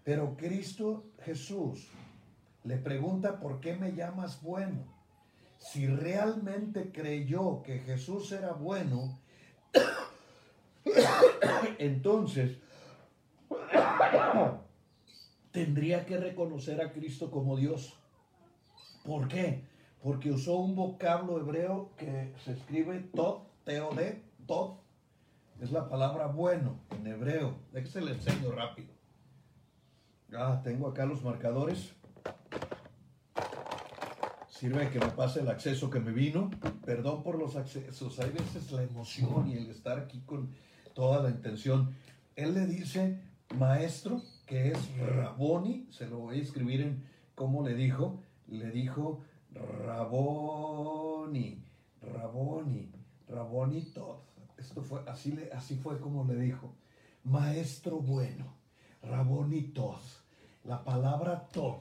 Pero 0.04 0.36
Cristo 0.36 1.04
Jesús 1.24 1.88
le 2.64 2.76
pregunta, 2.76 3.40
¿por 3.40 3.60
qué 3.60 3.74
me 3.74 3.92
llamas 3.92 4.42
bueno? 4.42 4.84
Si 5.58 5.86
realmente 5.86 6.92
creyó 6.92 7.62
que 7.62 7.78
Jesús 7.78 8.32
era 8.32 8.52
bueno, 8.52 9.18
entonces 11.78 12.58
tendría 15.52 16.04
que 16.04 16.18
reconocer 16.18 16.82
a 16.82 16.92
Cristo 16.92 17.30
como 17.30 17.56
Dios. 17.56 17.96
¿Por 19.04 19.28
qué? 19.28 19.71
Porque 20.02 20.32
usó 20.32 20.56
un 20.56 20.74
vocablo 20.74 21.38
hebreo 21.38 21.92
que 21.96 22.34
se 22.44 22.52
escribe 22.52 22.98
tot, 23.14 23.46
teode, 23.64 24.22
tot. 24.46 24.80
Es 25.60 25.70
la 25.70 25.88
palabra 25.88 26.26
bueno 26.26 26.80
en 26.90 27.06
hebreo. 27.06 27.54
se 27.84 28.00
le 28.00 28.12
enseño 28.12 28.50
rápido. 28.50 28.92
Ah, 30.36 30.60
tengo 30.64 30.88
acá 30.88 31.06
los 31.06 31.22
marcadores. 31.22 31.94
Sirve 34.48 34.90
que 34.90 34.98
me 34.98 35.10
pase 35.10 35.40
el 35.40 35.48
acceso 35.48 35.88
que 35.88 36.00
me 36.00 36.10
vino. 36.10 36.50
Perdón 36.84 37.22
por 37.22 37.38
los 37.38 37.54
accesos. 37.54 38.18
Hay 38.18 38.30
veces 38.30 38.72
la 38.72 38.82
emoción 38.82 39.48
y 39.48 39.56
el 39.56 39.70
estar 39.70 40.00
aquí 40.00 40.20
con 40.26 40.50
toda 40.94 41.22
la 41.22 41.30
intención. 41.30 41.94
Él 42.34 42.54
le 42.54 42.66
dice 42.66 43.20
maestro, 43.56 44.20
que 44.46 44.72
es 44.72 44.98
Raboni. 44.98 45.86
Se 45.90 46.08
lo 46.08 46.18
voy 46.18 46.40
a 46.40 46.42
escribir 46.42 46.80
en 46.80 47.04
cómo 47.36 47.64
le 47.64 47.74
dijo. 47.74 48.20
Le 48.48 48.70
dijo 48.70 49.20
Raboni, 49.54 51.62
Raboni, 52.02 52.90
Raboni 53.28 53.82
Tod. 53.82 54.18
Esto 54.56 54.82
fue, 54.82 55.02
así, 55.08 55.32
le, 55.32 55.52
así 55.52 55.76
fue 55.76 56.00
como 56.00 56.24
le 56.24 56.36
dijo. 56.36 56.74
Maestro 57.24 58.00
bueno, 58.00 58.46
Raboni 59.02 59.62
Tod. 59.62 60.00
La 60.64 60.84
palabra 60.84 61.48
Tod 61.48 61.80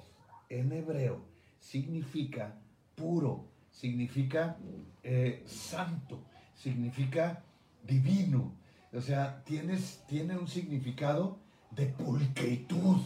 en 0.50 0.72
hebreo 0.72 1.22
significa 1.60 2.56
puro, 2.96 3.46
significa 3.72 4.58
eh, 5.04 5.44
santo, 5.46 6.20
significa 6.56 7.44
divino. 7.84 8.54
O 8.94 9.02
sea, 9.02 9.44
tienes, 9.46 10.04
tiene 10.08 10.38
un 10.38 10.48
significado 10.48 11.38
de 11.72 11.86
pulcritud, 11.86 12.98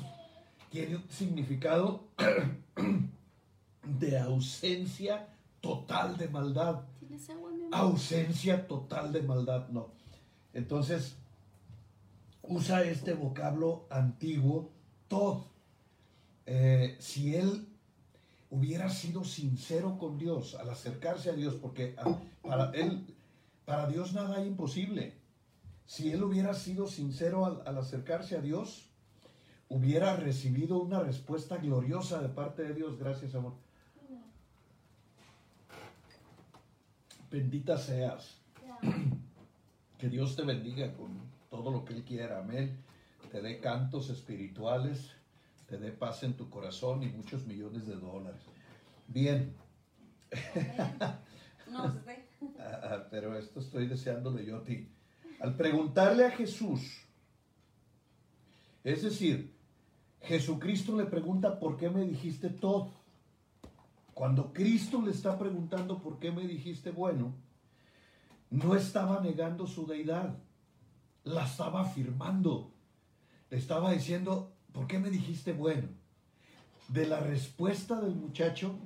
tiene 0.71 0.95
un 0.95 1.09
significado 1.09 2.07
de 3.85 4.17
ausencia 4.17 5.27
total 5.61 6.17
de 6.17 6.27
maldad. 6.27 6.81
Ausencia 7.71 8.67
total 8.67 9.11
de 9.11 9.21
maldad, 9.21 9.69
no. 9.69 9.89
Entonces, 10.53 11.15
usa 12.43 12.83
este 12.83 13.13
vocablo 13.13 13.85
antiguo, 13.89 14.71
todo. 15.07 15.47
Eh, 16.45 16.95
si 16.99 17.35
él 17.35 17.67
hubiera 18.49 18.89
sido 18.89 19.23
sincero 19.23 19.97
con 19.97 20.17
Dios 20.17 20.55
al 20.55 20.69
acercarse 20.69 21.29
a 21.29 21.33
Dios, 21.33 21.55
porque 21.55 21.95
ah, 21.97 22.19
para 22.41 22.71
él, 22.71 23.05
para 23.65 23.87
Dios 23.87 24.13
nada 24.13 24.41
es 24.41 24.47
imposible. 24.47 25.13
Si 25.85 26.11
él 26.11 26.23
hubiera 26.23 26.53
sido 26.53 26.87
sincero 26.87 27.45
al, 27.45 27.63
al 27.65 27.77
acercarse 27.77 28.37
a 28.37 28.41
Dios, 28.41 28.89
hubiera 29.67 30.15
recibido 30.15 30.79
una 30.79 30.99
respuesta 30.99 31.57
gloriosa 31.57 32.21
de 32.21 32.29
parte 32.29 32.63
de 32.63 32.73
Dios. 32.73 32.97
Gracias, 32.97 33.35
amor. 33.35 33.64
Bendita 37.35 37.77
seas. 37.77 38.37
Que 39.97 40.09
Dios 40.09 40.35
te 40.35 40.43
bendiga 40.43 40.93
con 40.93 41.09
todo 41.49 41.71
lo 41.71 41.85
que 41.85 41.93
Él 41.93 42.03
quiera. 42.03 42.39
Amén. 42.39 42.77
Te 43.31 43.41
dé 43.41 43.59
cantos 43.61 44.09
espirituales, 44.09 45.11
te 45.67 45.77
dé 45.77 45.91
paz 45.91 46.23
en 46.23 46.33
tu 46.35 46.49
corazón 46.49 47.01
y 47.01 47.07
muchos 47.07 47.45
millones 47.45 47.87
de 47.87 47.95
dólares. 47.95 48.41
Bien. 49.07 49.53
No 51.71 51.91
sé. 51.91 52.25
Ah, 52.59 52.79
ah, 52.83 53.07
pero 53.09 53.35
esto 53.37 53.59
estoy 53.59 53.87
deseándole 53.87 54.45
yo 54.45 54.57
a 54.57 54.63
ti. 54.63 54.87
Al 55.39 55.55
preguntarle 55.55 56.25
a 56.25 56.31
Jesús, 56.31 56.81
es 58.83 59.01
decir, 59.01 59.51
Jesucristo 60.21 60.95
le 60.95 61.05
pregunta, 61.05 61.57
¿por 61.59 61.77
qué 61.77 61.89
me 61.89 62.05
dijiste 62.05 62.49
todo? 62.49 62.93
Cuando 64.15 64.53
Cristo 64.53 65.01
le 65.01 65.11
está 65.11 65.37
preguntando, 65.37 66.01
¿por 66.01 66.19
qué 66.19 66.31
me 66.31 66.47
dijiste 66.47 66.89
bueno? 66.89 67.35
No 68.49 68.73
estaba 68.73 69.19
negando 69.19 69.67
su 69.67 69.85
deidad, 69.85 70.37
la 71.25 71.43
estaba 71.43 71.81
afirmando. 71.81 72.71
Le 73.49 73.57
estaba 73.57 73.91
diciendo, 73.91 74.53
¿por 74.71 74.87
qué 74.87 74.99
me 74.99 75.09
dijiste 75.09 75.51
bueno? 75.51 75.89
De 76.87 77.05
la 77.05 77.19
respuesta 77.19 77.99
del 77.99 78.15
muchacho 78.15 78.79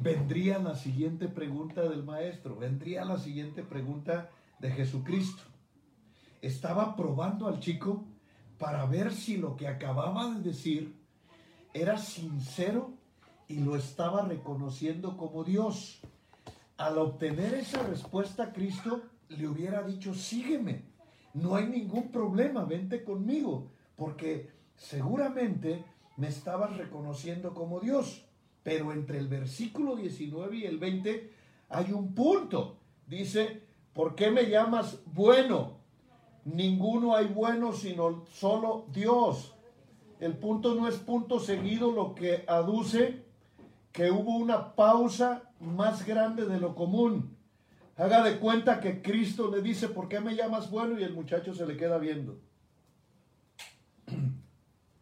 vendría 0.00 0.58
la 0.58 0.74
siguiente 0.74 1.28
pregunta 1.28 1.82
del 1.82 2.02
maestro, 2.02 2.56
vendría 2.56 3.04
la 3.04 3.18
siguiente 3.18 3.62
pregunta 3.62 4.30
de 4.58 4.72
Jesucristo. 4.72 5.44
Estaba 6.42 6.96
probando 6.96 7.46
al 7.46 7.60
chico 7.60 8.04
para 8.58 8.84
ver 8.86 9.12
si 9.12 9.36
lo 9.36 9.56
que 9.56 9.68
acababa 9.68 10.34
de 10.34 10.42
decir 10.42 11.00
era 11.72 11.98
sincero 11.98 12.98
y 13.50 13.58
lo 13.58 13.74
estaba 13.74 14.22
reconociendo 14.22 15.16
como 15.16 15.42
Dios. 15.42 16.00
Al 16.76 16.98
obtener 16.98 17.54
esa 17.54 17.82
respuesta, 17.82 18.52
Cristo 18.52 19.02
le 19.28 19.48
hubiera 19.48 19.82
dicho, 19.82 20.14
sígueme, 20.14 20.84
no 21.34 21.56
hay 21.56 21.66
ningún 21.66 22.12
problema, 22.12 22.64
vente 22.64 23.02
conmigo, 23.02 23.72
porque 23.96 24.50
seguramente 24.76 25.84
me 26.16 26.28
estabas 26.28 26.76
reconociendo 26.76 27.52
como 27.52 27.80
Dios. 27.80 28.24
Pero 28.62 28.92
entre 28.92 29.18
el 29.18 29.26
versículo 29.26 29.96
19 29.96 30.58
y 30.58 30.64
el 30.66 30.78
20 30.78 31.32
hay 31.70 31.92
un 31.92 32.14
punto. 32.14 32.78
Dice, 33.08 33.64
¿por 33.92 34.14
qué 34.14 34.30
me 34.30 34.48
llamas 34.48 35.00
bueno? 35.06 35.80
Ninguno 36.44 37.16
hay 37.16 37.26
bueno 37.26 37.72
sino 37.72 38.24
solo 38.26 38.86
Dios. 38.92 39.56
El 40.20 40.36
punto 40.36 40.76
no 40.76 40.86
es 40.86 40.98
punto 40.98 41.40
seguido, 41.40 41.90
lo 41.90 42.14
que 42.14 42.44
aduce 42.46 43.29
que 43.92 44.10
hubo 44.10 44.36
una 44.36 44.74
pausa 44.74 45.42
más 45.60 46.06
grande 46.06 46.46
de 46.46 46.60
lo 46.60 46.74
común. 46.74 47.36
Haga 47.96 48.22
de 48.22 48.38
cuenta 48.38 48.80
que 48.80 49.02
Cristo 49.02 49.50
le 49.50 49.60
dice, 49.60 49.88
¿por 49.88 50.08
qué 50.08 50.20
me 50.20 50.34
llamas 50.34 50.70
bueno? 50.70 50.98
Y 50.98 51.02
el 51.02 51.12
muchacho 51.12 51.54
se 51.54 51.66
le 51.66 51.76
queda 51.76 51.98
viendo. 51.98 52.40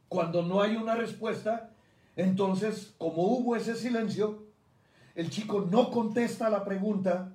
Cuando 0.09 0.43
no 0.43 0.61
hay 0.61 0.77
una 0.77 0.95
respuesta, 0.95 1.71
entonces, 2.17 2.95
como 2.99 3.23
hubo 3.23 3.55
ese 3.55 3.77
silencio, 3.77 4.47
el 5.15 5.31
chico 5.31 5.67
no 5.71 5.91
contesta 5.91 6.51
la 6.51 6.65
pregunta 6.65 7.35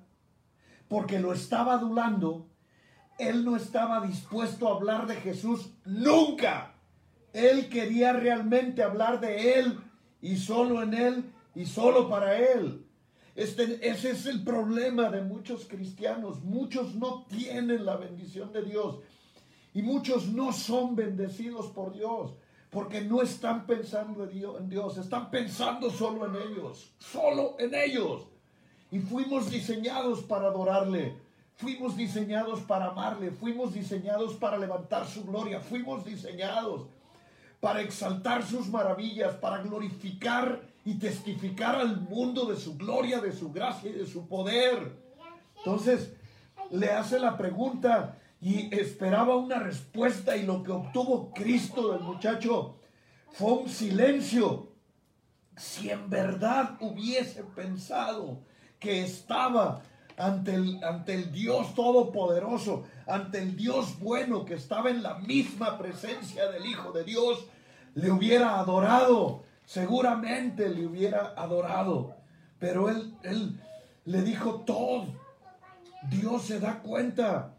porque 0.88 1.18
lo 1.20 1.32
estaba 1.32 1.74
adulando. 1.74 2.48
Él 3.18 3.44
no 3.44 3.56
estaba 3.56 4.04
dispuesto 4.04 4.68
a 4.68 4.76
hablar 4.76 5.06
de 5.06 5.16
Jesús 5.16 5.70
nunca. 5.84 6.74
Él 7.32 7.68
quería 7.68 8.12
realmente 8.12 8.82
hablar 8.82 9.20
de 9.20 9.58
Él 9.58 9.78
y 10.20 10.36
solo 10.36 10.82
en 10.82 10.94
Él 10.94 11.33
y 11.54 11.66
solo 11.66 12.08
para 12.08 12.38
Él. 12.38 12.86
Este, 13.34 13.86
ese 13.88 14.10
es 14.10 14.26
el 14.26 14.44
problema 14.44 15.10
de 15.10 15.22
muchos 15.22 15.66
cristianos. 15.66 16.42
Muchos 16.42 16.94
no 16.94 17.24
tienen 17.28 17.84
la 17.84 17.96
bendición 17.96 18.52
de 18.52 18.62
Dios 18.62 19.00
y 19.72 19.82
muchos 19.82 20.28
no 20.28 20.52
son 20.52 20.94
bendecidos 20.94 21.66
por 21.66 21.92
Dios 21.92 22.34
porque 22.70 23.00
no 23.00 23.22
están 23.22 23.66
pensando 23.66 24.24
en 24.24 24.68
Dios, 24.68 24.98
están 24.98 25.30
pensando 25.30 25.90
solo 25.90 26.26
en 26.26 26.34
ellos, 26.34 26.92
solo 26.98 27.54
en 27.60 27.72
ellos. 27.72 28.26
Y 28.90 28.98
fuimos 28.98 29.48
diseñados 29.48 30.22
para 30.22 30.48
adorarle, 30.48 31.16
fuimos 31.54 31.96
diseñados 31.96 32.60
para 32.62 32.86
amarle, 32.86 33.30
fuimos 33.30 33.74
diseñados 33.74 34.34
para 34.34 34.58
levantar 34.58 35.06
su 35.06 35.24
gloria, 35.24 35.60
fuimos 35.60 36.04
diseñados 36.04 36.88
para 37.60 37.80
exaltar 37.80 38.44
sus 38.44 38.68
maravillas, 38.68 39.36
para 39.36 39.58
glorificar 39.58 40.73
y 40.84 40.94
testificar 40.94 41.76
al 41.76 42.00
mundo 42.00 42.46
de 42.46 42.56
su 42.56 42.76
gloria, 42.76 43.20
de 43.20 43.32
su 43.32 43.52
gracia 43.52 43.90
y 43.90 43.94
de 43.94 44.06
su 44.06 44.28
poder. 44.28 44.96
Entonces 45.58 46.12
le 46.70 46.90
hace 46.90 47.18
la 47.18 47.36
pregunta 47.36 48.18
y 48.40 48.74
esperaba 48.74 49.36
una 49.36 49.58
respuesta 49.58 50.36
y 50.36 50.44
lo 50.44 50.62
que 50.62 50.72
obtuvo 50.72 51.32
Cristo 51.32 51.92
del 51.92 52.02
muchacho 52.02 52.76
fue 53.32 53.52
un 53.52 53.68
silencio. 53.68 54.68
Si 55.56 55.88
en 55.88 56.10
verdad 56.10 56.76
hubiese 56.80 57.42
pensado 57.44 58.40
que 58.78 59.02
estaba 59.02 59.82
ante 60.16 60.54
el, 60.54 60.82
ante 60.84 61.14
el 61.14 61.32
Dios 61.32 61.74
Todopoderoso, 61.74 62.84
ante 63.06 63.38
el 63.38 63.56
Dios 63.56 63.98
bueno 63.98 64.44
que 64.44 64.54
estaba 64.54 64.90
en 64.90 65.02
la 65.02 65.14
misma 65.20 65.78
presencia 65.78 66.50
del 66.50 66.66
Hijo 66.66 66.92
de 66.92 67.04
Dios, 67.04 67.46
le 67.94 68.10
hubiera 68.10 68.58
adorado, 68.58 69.44
seguramente 69.64 70.68
le 70.68 70.86
hubiera 70.86 71.34
adorado, 71.36 72.14
pero 72.58 72.88
él, 72.88 73.14
él 73.22 73.60
le 74.04 74.22
dijo 74.22 74.60
todo. 74.60 75.06
Dios 76.10 76.42
se 76.42 76.60
da 76.60 76.80
cuenta. 76.80 77.54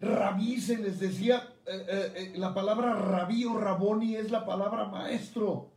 Rabí 0.00 0.60
se 0.60 0.78
les 0.78 0.98
decía, 0.98 1.52
eh, 1.66 1.86
eh, 1.88 2.12
eh, 2.16 2.32
la 2.36 2.52
palabra 2.52 2.94
rabí 2.94 3.44
o 3.44 3.58
raboni 3.58 4.16
es 4.16 4.30
la 4.30 4.44
palabra 4.44 4.86
maestro. 4.86 5.70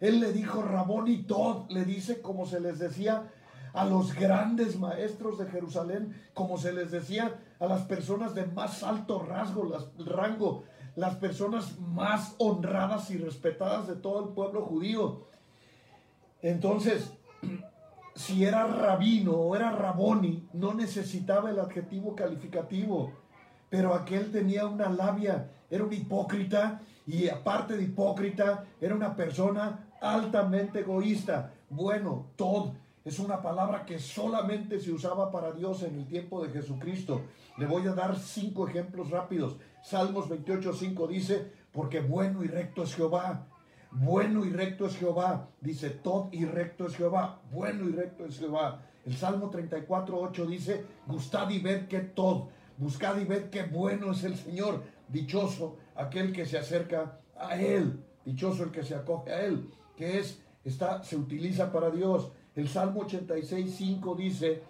Él 0.00 0.20
le 0.20 0.32
dijo 0.32 0.62
raboni 0.62 1.22
todo, 1.24 1.66
le 1.70 1.84
dice 1.84 2.20
como 2.20 2.46
se 2.46 2.60
les 2.60 2.78
decía 2.78 3.30
a 3.72 3.84
los 3.84 4.14
grandes 4.14 4.78
maestros 4.78 5.38
de 5.38 5.46
Jerusalén, 5.46 6.20
como 6.34 6.58
se 6.58 6.72
les 6.72 6.90
decía 6.90 7.38
a 7.60 7.66
las 7.66 7.82
personas 7.82 8.34
de 8.34 8.46
más 8.46 8.82
alto 8.82 9.20
rasgo, 9.20 9.64
las, 9.64 9.86
rango, 10.06 10.64
las 10.98 11.14
personas 11.14 11.78
más 11.78 12.34
honradas 12.38 13.08
y 13.12 13.18
respetadas 13.18 13.86
de 13.86 13.94
todo 13.94 14.24
el 14.24 14.34
pueblo 14.34 14.62
judío. 14.62 15.28
Entonces, 16.42 17.12
si 18.16 18.44
era 18.44 18.66
rabino 18.66 19.30
o 19.30 19.54
era 19.54 19.70
raboni, 19.70 20.48
no 20.52 20.74
necesitaba 20.74 21.50
el 21.50 21.60
adjetivo 21.60 22.16
calificativo, 22.16 23.12
pero 23.70 23.94
aquel 23.94 24.32
tenía 24.32 24.66
una 24.66 24.88
labia, 24.88 25.48
era 25.70 25.84
un 25.84 25.92
hipócrita 25.92 26.80
y 27.06 27.28
aparte 27.28 27.76
de 27.76 27.84
hipócrita, 27.84 28.64
era 28.80 28.96
una 28.96 29.14
persona 29.14 29.90
altamente 30.00 30.80
egoísta. 30.80 31.52
Bueno, 31.70 32.26
todo 32.34 32.74
Es 33.04 33.18
una 33.18 33.40
palabra 33.40 33.86
que 33.86 33.98
solamente 33.98 34.80
se 34.80 34.92
usaba 34.92 35.30
para 35.30 35.52
Dios 35.52 35.82
en 35.82 35.94
el 35.94 36.06
tiempo 36.06 36.44
de 36.44 36.50
Jesucristo. 36.50 37.22
Le 37.56 37.64
voy 37.64 37.86
a 37.86 37.94
dar 37.94 38.18
cinco 38.18 38.68
ejemplos 38.68 39.08
rápidos. 39.10 39.56
Salmos 39.88 40.28
28, 40.28 40.74
5 40.74 41.06
dice, 41.06 41.50
porque 41.72 42.00
bueno 42.00 42.44
y 42.44 42.46
recto 42.46 42.82
es 42.82 42.94
Jehová. 42.94 43.46
Bueno 43.90 44.44
y 44.44 44.50
recto 44.50 44.84
es 44.84 44.98
Jehová. 44.98 45.48
Dice, 45.62 45.88
todo 45.88 46.28
y 46.30 46.44
recto 46.44 46.86
es 46.86 46.94
Jehová. 46.94 47.40
Bueno 47.50 47.88
y 47.88 47.92
recto 47.92 48.26
es 48.26 48.38
Jehová. 48.38 48.82
El 49.06 49.16
Salmo 49.16 49.48
34, 49.48 50.20
8 50.20 50.46
dice, 50.46 50.84
gustad 51.06 51.48
y 51.48 51.60
ved 51.60 51.88
que 51.88 52.00
todo. 52.00 52.50
Buscad 52.76 53.18
y 53.18 53.24
ved 53.24 53.48
qué 53.48 53.62
bueno 53.62 54.12
es 54.12 54.24
el 54.24 54.36
Señor. 54.36 54.82
Dichoso 55.08 55.78
aquel 55.94 56.34
que 56.34 56.44
se 56.44 56.58
acerca 56.58 57.20
a 57.34 57.58
Él. 57.58 58.04
Dichoso 58.26 58.64
el 58.64 58.70
que 58.70 58.84
se 58.84 58.94
acoge 58.94 59.32
a 59.32 59.40
Él. 59.40 59.70
Que 59.96 60.18
es, 60.18 60.42
está, 60.66 61.02
se 61.02 61.16
utiliza 61.16 61.72
para 61.72 61.88
Dios. 61.88 62.30
El 62.54 62.68
Salmo 62.68 63.00
86, 63.00 63.74
5 63.74 64.14
dice, 64.16 64.62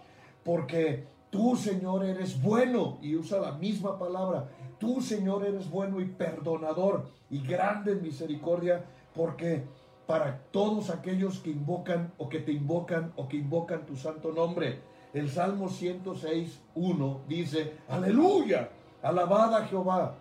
porque 0.45 1.07
tú, 1.29 1.57
Señor, 1.57 2.05
eres 2.05 2.41
bueno. 2.41 2.99
Y 3.03 3.17
usa 3.17 3.41
la 3.41 3.53
misma 3.53 3.99
palabra. 3.99 4.49
Tú, 4.79 5.01
Señor, 5.01 5.45
eres 5.45 5.69
bueno 5.71 6.01
y 6.01 6.07
perdonador 6.07 7.09
y 7.31 7.41
grande 7.41 7.93
en 7.93 8.03
misericordia, 8.03 8.85
porque 9.14 9.64
para 10.07 10.38
todos 10.53 10.91
aquellos 10.91 11.41
que 11.41 11.51
invocan 11.51 12.12
o 12.17 12.29
que 12.29 12.38
te 12.38 12.53
invocan 12.53 13.12
o 13.17 13.29
que 13.29 13.37
invocan 13.37 13.85
tu 13.85 13.97
santo 13.97 14.33
nombre. 14.33 14.81
El 15.12 15.29
Salmo 15.31 15.69
106, 15.69 16.61
1 16.75 17.21
dice, 17.29 17.75
aleluya, 17.88 18.71
alabad 19.03 19.55
a 19.55 19.67
Jehová, 19.67 20.14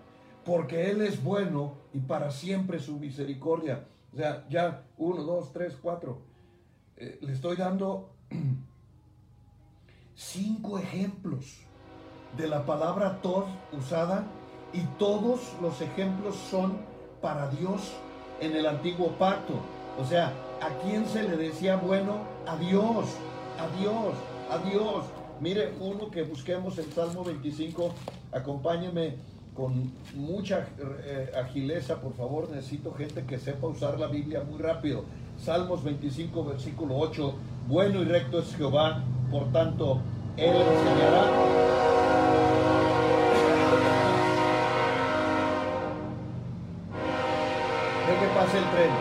porque 0.44 0.90
Él 0.90 1.02
es 1.02 1.24
bueno 1.24 1.76
y 1.94 2.00
para 2.00 2.32
siempre 2.32 2.80
su 2.80 2.98
misericordia. 2.98 3.86
O 4.14 4.18
sea, 4.18 4.46
ya, 4.50 4.84
1, 4.98 5.24
2, 5.24 5.54
3, 5.54 5.78
4. 5.82 6.18
le 7.22 7.32
estoy 7.32 7.56
dando 7.56 8.10
cinco 10.16 10.80
ejemplos 10.80 11.60
de 12.36 12.48
la 12.48 12.66
palabra 12.66 13.22
tos 13.22 13.46
usada 13.72 14.26
y 14.74 14.82
todos 15.00 15.40
los 15.62 15.82
ejemplos 15.82 16.36
son 16.50 16.78
para 17.22 17.50
Dios 17.50 17.94
en 18.40 18.56
el 18.56 18.66
antiguo 18.66 19.10
pacto. 19.14 19.54
O 20.00 20.06
sea, 20.06 20.34
¿a 20.62 20.70
quién 20.84 21.06
se 21.08 21.24
le 21.24 21.38
decía 21.38 21.78
bueno? 21.78 22.20
A 22.48 22.56
Dios, 22.58 23.06
a 23.60 23.80
Dios, 23.80 24.14
a 24.52 24.58
Dios. 24.70 25.06
Mire, 25.40 25.74
uno 25.80 26.10
que 26.12 26.24
busquemos 26.24 26.78
el 26.78 26.92
Salmo 26.94 27.24
25, 27.24 27.92
acompáñeme 28.32 29.16
con 29.56 29.92
mucha 30.16 30.68
eh, 31.04 31.32
agileza, 31.36 32.00
por 32.00 32.14
favor, 32.14 32.50
necesito 32.50 32.94
gente 32.94 33.26
que 33.26 33.40
sepa 33.40 33.68
usar 33.68 34.00
la 34.00 34.08
Biblia 34.08 34.44
muy 34.44 34.60
rápido. 34.60 35.04
Salmos 35.44 35.84
25, 35.84 36.46
versículo 36.46 36.98
8, 36.98 37.34
bueno 37.68 38.02
y 38.02 38.06
recto 38.06 38.40
es 38.40 38.56
Jehová, 38.56 39.04
por 39.32 39.52
tanto, 39.52 40.00
Él 40.38 40.56
enseñará 40.56 41.77
pase 48.58 48.66
el 48.66 48.72
tren. 48.72 48.92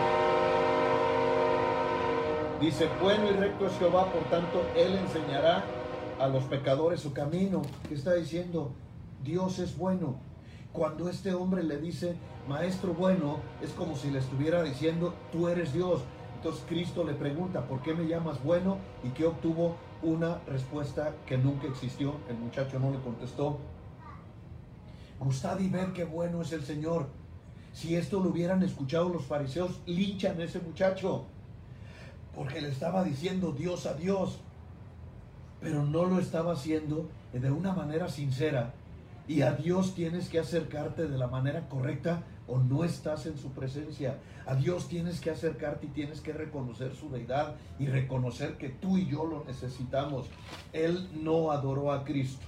Dice, 2.61 2.89
bueno 3.01 3.29
y 3.29 3.33
recto 3.33 3.67
es 3.67 3.77
Jehová, 3.77 4.11
por 4.11 4.23
tanto, 4.25 4.61
Él 4.75 4.95
enseñará 4.95 5.63
a 6.19 6.27
los 6.27 6.43
pecadores 6.45 7.01
su 7.01 7.13
camino. 7.13 7.61
¿Qué 7.87 7.93
está 7.93 8.13
diciendo? 8.15 8.71
Dios 9.23 9.59
es 9.59 9.77
bueno. 9.77 10.15
Cuando 10.73 11.09
este 11.09 11.33
hombre 11.33 11.63
le 11.63 11.77
dice, 11.77 12.15
maestro 12.47 12.93
bueno, 12.93 13.37
es 13.61 13.71
como 13.71 13.95
si 13.95 14.09
le 14.11 14.19
estuviera 14.19 14.63
diciendo, 14.63 15.13
tú 15.31 15.47
eres 15.47 15.73
Dios. 15.73 16.01
Entonces 16.35 16.63
Cristo 16.67 17.03
le 17.03 17.13
pregunta, 17.13 17.67
¿por 17.67 17.81
qué 17.81 17.93
me 17.93 18.07
llamas 18.07 18.43
bueno? 18.43 18.77
Y 19.03 19.09
que 19.09 19.25
obtuvo 19.25 19.75
una 20.03 20.39
respuesta 20.47 21.13
que 21.25 21.37
nunca 21.37 21.67
existió. 21.67 22.15
El 22.29 22.37
muchacho 22.37 22.79
no 22.79 22.91
le 22.91 22.99
contestó. 22.99 23.59
Gustad 25.19 25.59
y 25.59 25.69
ver 25.69 25.93
qué 25.93 26.03
bueno 26.05 26.41
es 26.41 26.51
el 26.51 26.63
Señor. 26.63 27.07
Si 27.73 27.95
esto 27.95 28.19
lo 28.19 28.29
hubieran 28.29 28.63
escuchado 28.63 29.09
los 29.09 29.25
fariseos, 29.25 29.79
linchan 29.85 30.39
a 30.39 30.43
ese 30.43 30.59
muchacho. 30.59 31.25
Porque 32.35 32.61
le 32.61 32.69
estaba 32.69 33.03
diciendo 33.03 33.51
Dios 33.51 33.85
a 33.85 33.93
Dios. 33.93 34.39
Pero 35.61 35.83
no 35.83 36.05
lo 36.05 36.19
estaba 36.19 36.53
haciendo 36.53 37.09
de 37.33 37.51
una 37.51 37.73
manera 37.73 38.09
sincera. 38.09 38.73
Y 39.27 39.41
a 39.41 39.51
Dios 39.53 39.93
tienes 39.93 40.29
que 40.29 40.39
acercarte 40.39 41.07
de 41.07 41.17
la 41.17 41.27
manera 41.27 41.67
correcta 41.67 42.23
o 42.47 42.59
no 42.59 42.83
estás 42.83 43.25
en 43.25 43.37
su 43.37 43.51
presencia. 43.51 44.17
A 44.45 44.55
Dios 44.55 44.87
tienes 44.87 45.19
que 45.19 45.29
acercarte 45.29 45.87
y 45.87 45.89
tienes 45.89 46.21
que 46.21 46.31
reconocer 46.31 46.95
su 46.95 47.09
deidad 47.09 47.55
y 47.77 47.87
reconocer 47.87 48.57
que 48.57 48.69
tú 48.69 48.97
y 48.97 49.07
yo 49.07 49.25
lo 49.25 49.43
necesitamos. 49.43 50.27
Él 50.71 51.09
no 51.21 51.51
adoró 51.51 51.91
a 51.91 52.05
Cristo. 52.05 52.45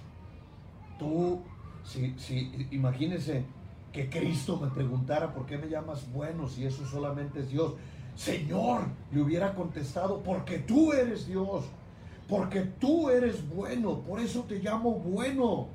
Tú, 0.97 1.41
si, 1.83 2.15
si, 2.17 2.67
imagínese, 2.71 3.43
que 3.91 4.09
Cristo 4.09 4.57
me 4.57 4.69
preguntara, 4.69 5.33
¿por 5.33 5.45
qué 5.45 5.57
me 5.57 5.67
llamas 5.67 6.11
bueno 6.11 6.47
si 6.47 6.65
eso 6.65 6.85
solamente 6.85 7.39
es 7.39 7.49
Dios? 7.49 7.73
Señor, 8.15 8.81
le 9.11 9.21
hubiera 9.21 9.55
contestado, 9.55 10.21
porque 10.21 10.59
tú 10.59 10.91
eres 10.93 11.27
Dios, 11.27 11.65
porque 12.27 12.61
tú 12.61 13.09
eres 13.09 13.47
bueno, 13.49 13.99
por 13.99 14.19
eso 14.19 14.43
te 14.43 14.59
llamo 14.59 14.91
bueno, 14.91 15.67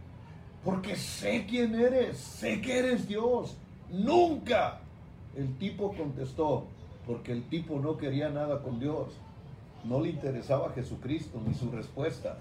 porque 0.65 0.97
sé 0.97 1.47
quién 1.49 1.75
eres, 1.75 2.19
sé 2.19 2.61
que 2.61 2.79
eres 2.79 3.09
Dios. 3.09 3.57
Nunca. 3.91 4.81
El 5.37 5.57
tipo 5.59 5.95
contestó, 5.97 6.67
porque 7.07 7.33
el 7.33 7.49
tipo 7.49 7.79
no 7.81 7.97
quería 7.97 8.29
nada 8.29 8.63
con 8.63 8.79
Dios. 8.79 9.09
No 9.85 10.01
le 10.01 10.11
interesaba 10.11 10.71
Jesucristo 10.71 11.41
ni 11.47 11.55
su 11.55 11.71
respuesta. 11.71 12.39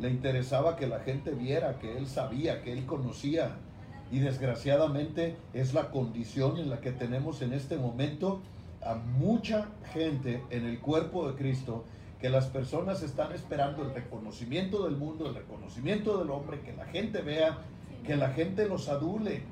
Le 0.00 0.10
interesaba 0.10 0.76
que 0.76 0.86
la 0.86 1.00
gente 1.00 1.30
viera 1.32 1.78
que 1.78 1.96
él 1.96 2.06
sabía, 2.06 2.62
que 2.62 2.72
él 2.72 2.86
conocía, 2.86 3.56
y 4.10 4.18
desgraciadamente 4.18 5.36
es 5.54 5.72
la 5.72 5.90
condición 5.90 6.58
en 6.58 6.70
la 6.70 6.80
que 6.80 6.92
tenemos 6.92 7.42
en 7.42 7.52
este 7.52 7.76
momento 7.76 8.40
a 8.82 8.94
mucha 8.94 9.68
gente 9.92 10.42
en 10.50 10.64
el 10.64 10.80
cuerpo 10.80 11.30
de 11.30 11.36
Cristo, 11.36 11.84
que 12.20 12.28
las 12.28 12.46
personas 12.46 13.02
están 13.02 13.32
esperando 13.32 13.82
el 13.82 13.94
reconocimiento 13.94 14.84
del 14.84 14.96
mundo, 14.96 15.28
el 15.28 15.34
reconocimiento 15.34 16.18
del 16.18 16.30
hombre, 16.30 16.60
que 16.60 16.72
la 16.72 16.86
gente 16.86 17.22
vea, 17.22 17.58
que 18.04 18.16
la 18.16 18.30
gente 18.30 18.68
los 18.68 18.88
adule. 18.88 19.42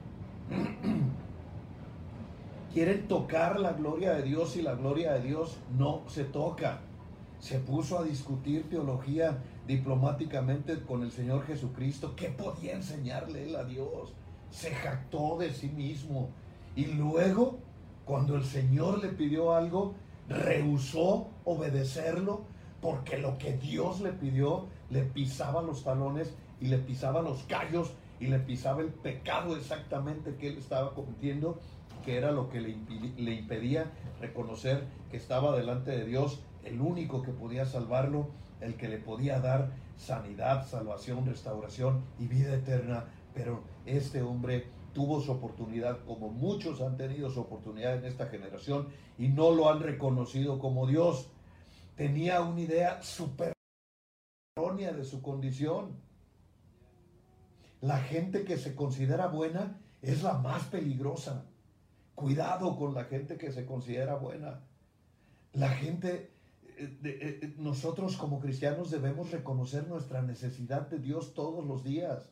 Quieren 2.75 3.09
tocar 3.09 3.59
la 3.59 3.73
gloria 3.73 4.13
de 4.13 4.23
Dios 4.23 4.57
y 4.57 4.63
la 4.63 4.75
gloria 4.75 5.15
de 5.15 5.23
Dios 5.23 5.57
no 5.79 6.03
se 6.09 6.25
toca. 6.25 6.81
Se 7.41 7.59
puso 7.59 7.99
a 7.99 8.05
discutir 8.05 8.69
teología 8.69 9.39
diplomáticamente 9.67 10.79
con 10.81 11.03
el 11.03 11.11
Señor 11.11 11.47
Jesucristo. 11.47 12.15
¿Qué 12.17 12.29
podía 12.29 12.75
enseñarle 12.75 13.45
él 13.45 13.57
a 13.57 13.65
Dios? 13.65 14.13
Se 14.51 14.71
jactó 14.75 15.37
de 15.39 15.53
sí 15.53 15.69
mismo. 15.69 16.31
Y 16.77 16.87
luego, 16.87 17.59
cuando 18.05 18.37
el 18.37 18.45
Señor 18.45 19.03
le 19.03 19.09
pidió 19.09 19.55
algo, 19.55 19.95
rehusó 20.29 21.29
obedecerlo 21.45 22.43
porque 22.81 23.19
lo 23.19 23.39
que 23.39 23.55
Dios 23.55 24.01
le 24.01 24.13
pidió 24.13 24.67
le 24.91 25.03
pisaba 25.03 25.63
los 25.63 25.85
talones 25.85 26.35
y 26.61 26.69
le 26.69 26.79
pisaba 26.79 27.23
los 27.23 27.43
callos 27.45 27.93
y 28.21 28.27
le 28.27 28.39
pisaba 28.39 28.83
el 28.83 28.89
pecado 28.89 29.57
exactamente 29.57 30.37
que 30.37 30.49
él 30.49 30.59
estaba 30.59 30.95
cometiendo, 30.95 31.59
que 32.05 32.17
era 32.17 32.31
lo 32.31 32.49
que 32.49 32.61
le, 32.61 32.77
le 33.17 33.35
impedía 33.35 33.91
reconocer 34.21 34.85
que 35.11 35.17
estaba 35.17 35.57
delante 35.57 35.93
de 35.93 36.05
Dios, 36.05 36.41
el 36.65 36.81
único 36.81 37.23
que 37.23 37.33
podía 37.33 37.65
salvarlo, 37.65 38.29
el 38.61 38.75
que 38.75 38.89
le 38.89 38.99
podía 38.99 39.41
dar 39.41 39.71
sanidad, 39.97 40.67
salvación, 40.67 41.27
restauración 41.27 42.03
y 42.19 42.27
vida 42.27 42.55
eterna 42.55 43.05
pero 43.39 43.63
este 43.97 44.23
hombre 44.23 44.67
tuvo 44.93 45.21
su 45.21 45.33
oportunidad 45.33 46.05
como 46.05 46.29
muchos 46.29 46.81
han 46.81 46.97
tenido 46.97 47.31
su 47.31 47.41
oportunidad 47.41 47.97
en 47.97 48.05
esta 48.05 48.27
generación 48.27 48.89
y 49.17 49.29
no 49.29 49.53
lo 49.53 49.71
han 49.71 49.81
reconocido 49.81 50.59
como 50.59 50.87
Dios. 50.87 51.31
Tenía 51.97 52.41
una 52.41 52.61
idea 52.61 53.03
súper 53.03 53.53
errónea 54.57 54.93
de 54.93 55.05
su 55.05 55.23
condición. 55.23 55.97
La 57.81 57.99
gente 57.99 58.45
que 58.45 58.57
se 58.57 58.75
considera 58.75 59.29
buena 59.29 59.81
es 60.03 60.23
la 60.23 60.35
más 60.35 60.65
peligrosa. 60.65 61.47
Cuidado 62.15 62.77
con 62.77 62.95
la 62.95 63.05
gente 63.05 63.37
que 63.37 63.53
se 63.53 63.65
considera 63.65 64.17
buena. 64.17 64.65
La 65.53 65.69
gente, 65.69 66.33
eh, 66.77 66.99
eh, 67.05 67.55
nosotros 67.59 68.17
como 68.17 68.41
cristianos 68.41 68.91
debemos 68.91 69.31
reconocer 69.31 69.87
nuestra 69.87 70.23
necesidad 70.23 70.89
de 70.89 70.99
Dios 70.99 71.35
todos 71.35 71.65
los 71.65 71.85
días. 71.85 72.31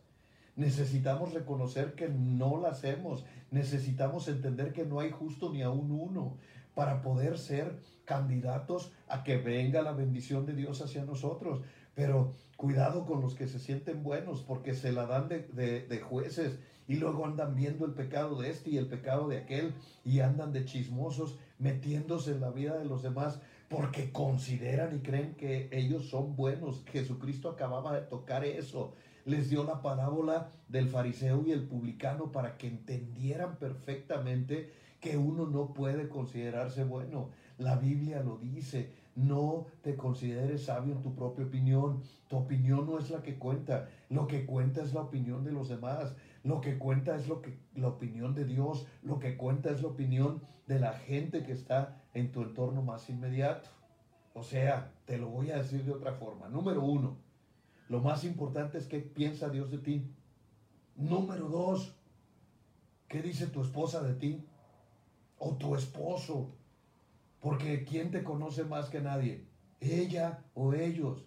Necesitamos 0.56 1.34
reconocer 1.34 1.94
que 1.94 2.08
no 2.08 2.58
la 2.60 2.70
hacemos. 2.70 3.24
Necesitamos 3.50 4.26
entender 4.28 4.72
que 4.72 4.84
no 4.84 5.00
hay 5.00 5.10
justo 5.10 5.52
ni 5.52 5.62
aún 5.62 5.90
uno 5.90 6.36
para 6.74 7.02
poder 7.02 7.38
ser 7.38 7.78
candidatos 8.04 8.92
a 9.08 9.24
que 9.24 9.36
venga 9.36 9.82
la 9.82 9.92
bendición 9.92 10.46
de 10.46 10.54
Dios 10.54 10.80
hacia 10.80 11.04
nosotros. 11.04 11.60
Pero 11.94 12.32
cuidado 12.56 13.04
con 13.04 13.20
los 13.20 13.34
que 13.34 13.48
se 13.48 13.58
sienten 13.58 14.02
buenos 14.02 14.42
porque 14.42 14.74
se 14.74 14.92
la 14.92 15.06
dan 15.06 15.28
de, 15.28 15.40
de, 15.88 16.00
jueces 16.00 16.58
y 16.88 16.96
luego 16.96 17.26
andan 17.26 17.54
viendo 17.54 17.84
el 17.84 17.92
pecado 17.92 18.40
de 18.40 18.50
este 18.50 18.70
y 18.70 18.78
el 18.78 18.86
pecado 18.86 19.28
de 19.28 19.38
aquel 19.38 19.74
y 20.04 20.20
andan 20.20 20.52
de 20.52 20.64
chismosos 20.64 21.38
metiéndose 21.58 22.32
en 22.32 22.40
la 22.40 22.50
vida 22.50 22.78
de 22.78 22.84
los 22.84 23.02
demás 23.02 23.40
porque 23.68 24.12
consideran 24.12 24.96
y 24.96 25.00
creen 25.00 25.34
que 25.34 25.68
ellos 25.72 26.08
son 26.08 26.36
buenos. 26.36 26.84
Jesucristo 26.92 27.50
acababa 27.50 27.94
de 27.94 28.06
tocar 28.06 28.44
eso. 28.44 28.94
Les 29.26 29.50
dio 29.50 29.64
la 29.64 29.82
parábola 29.82 30.50
del 30.68 30.88
fariseo 30.88 31.44
y 31.44 31.50
el 31.50 31.64
publicano 31.64 32.30
para 32.30 32.56
que 32.56 32.68
entendieran 32.68 33.56
perfectamente 33.56 34.70
que 35.00 35.18
uno 35.18 35.46
no 35.46 35.74
puede 35.74 36.08
considerarse 36.08 36.84
bueno. 36.84 37.30
La 37.58 37.74
Biblia 37.74 38.22
lo 38.22 38.38
dice. 38.38 38.92
No 39.16 39.66
te 39.82 39.96
consideres 39.96 40.66
sabio 40.66 40.94
en 40.94 41.02
tu 41.02 41.16
propia 41.16 41.44
opinión. 41.44 42.02
Tu 42.28 42.36
opinión 42.36 42.86
no 42.86 42.98
es 42.98 43.10
la 43.10 43.20
que 43.22 43.36
cuenta. 43.36 43.88
Lo 44.10 44.28
que 44.28 44.46
cuenta 44.46 44.82
es 44.82 44.94
la 44.94 45.00
opinión 45.00 45.42
de 45.42 45.50
los 45.50 45.68
demás. 45.68 46.14
Lo 46.44 46.60
que 46.60 46.78
cuenta 46.78 47.16
es 47.16 47.26
lo 47.26 47.42
que, 47.42 47.58
la 47.74 47.88
opinión 47.88 48.32
de 48.32 48.44
Dios. 48.44 48.86
Lo 49.02 49.18
que 49.18 49.36
cuenta 49.36 49.70
es 49.70 49.82
la 49.82 49.88
opinión 49.88 50.40
de 50.68 50.78
la 50.78 50.92
gente 50.92 51.42
que 51.42 51.52
está 51.52 52.00
en 52.14 52.30
tu 52.30 52.42
entorno 52.42 52.80
más 52.80 53.10
inmediato. 53.10 53.68
O 54.34 54.44
sea, 54.44 54.92
te 55.04 55.18
lo 55.18 55.30
voy 55.30 55.50
a 55.50 55.56
decir 55.56 55.82
de 55.82 55.90
otra 55.90 56.12
forma. 56.12 56.48
Número 56.48 56.84
uno, 56.84 57.16
lo 57.88 58.00
más 58.00 58.24
importante 58.24 58.78
es 58.78 58.86
qué 58.86 58.98
piensa 59.00 59.48
Dios 59.48 59.70
de 59.70 59.78
ti. 59.78 60.10
Número 60.96 61.48
dos, 61.48 61.94
¿qué 63.08 63.22
dice 63.22 63.46
tu 63.46 63.62
esposa 63.62 64.02
de 64.02 64.14
ti? 64.14 64.44
O 65.38 65.54
tu 65.54 65.76
esposo. 65.76 66.50
Porque 67.40 67.84
¿quién 67.84 68.10
te 68.10 68.24
conoce 68.24 68.64
más 68.64 68.88
que 68.88 69.00
nadie? 69.00 69.46
Ella 69.80 70.42
o 70.54 70.72
ellos. 70.72 71.24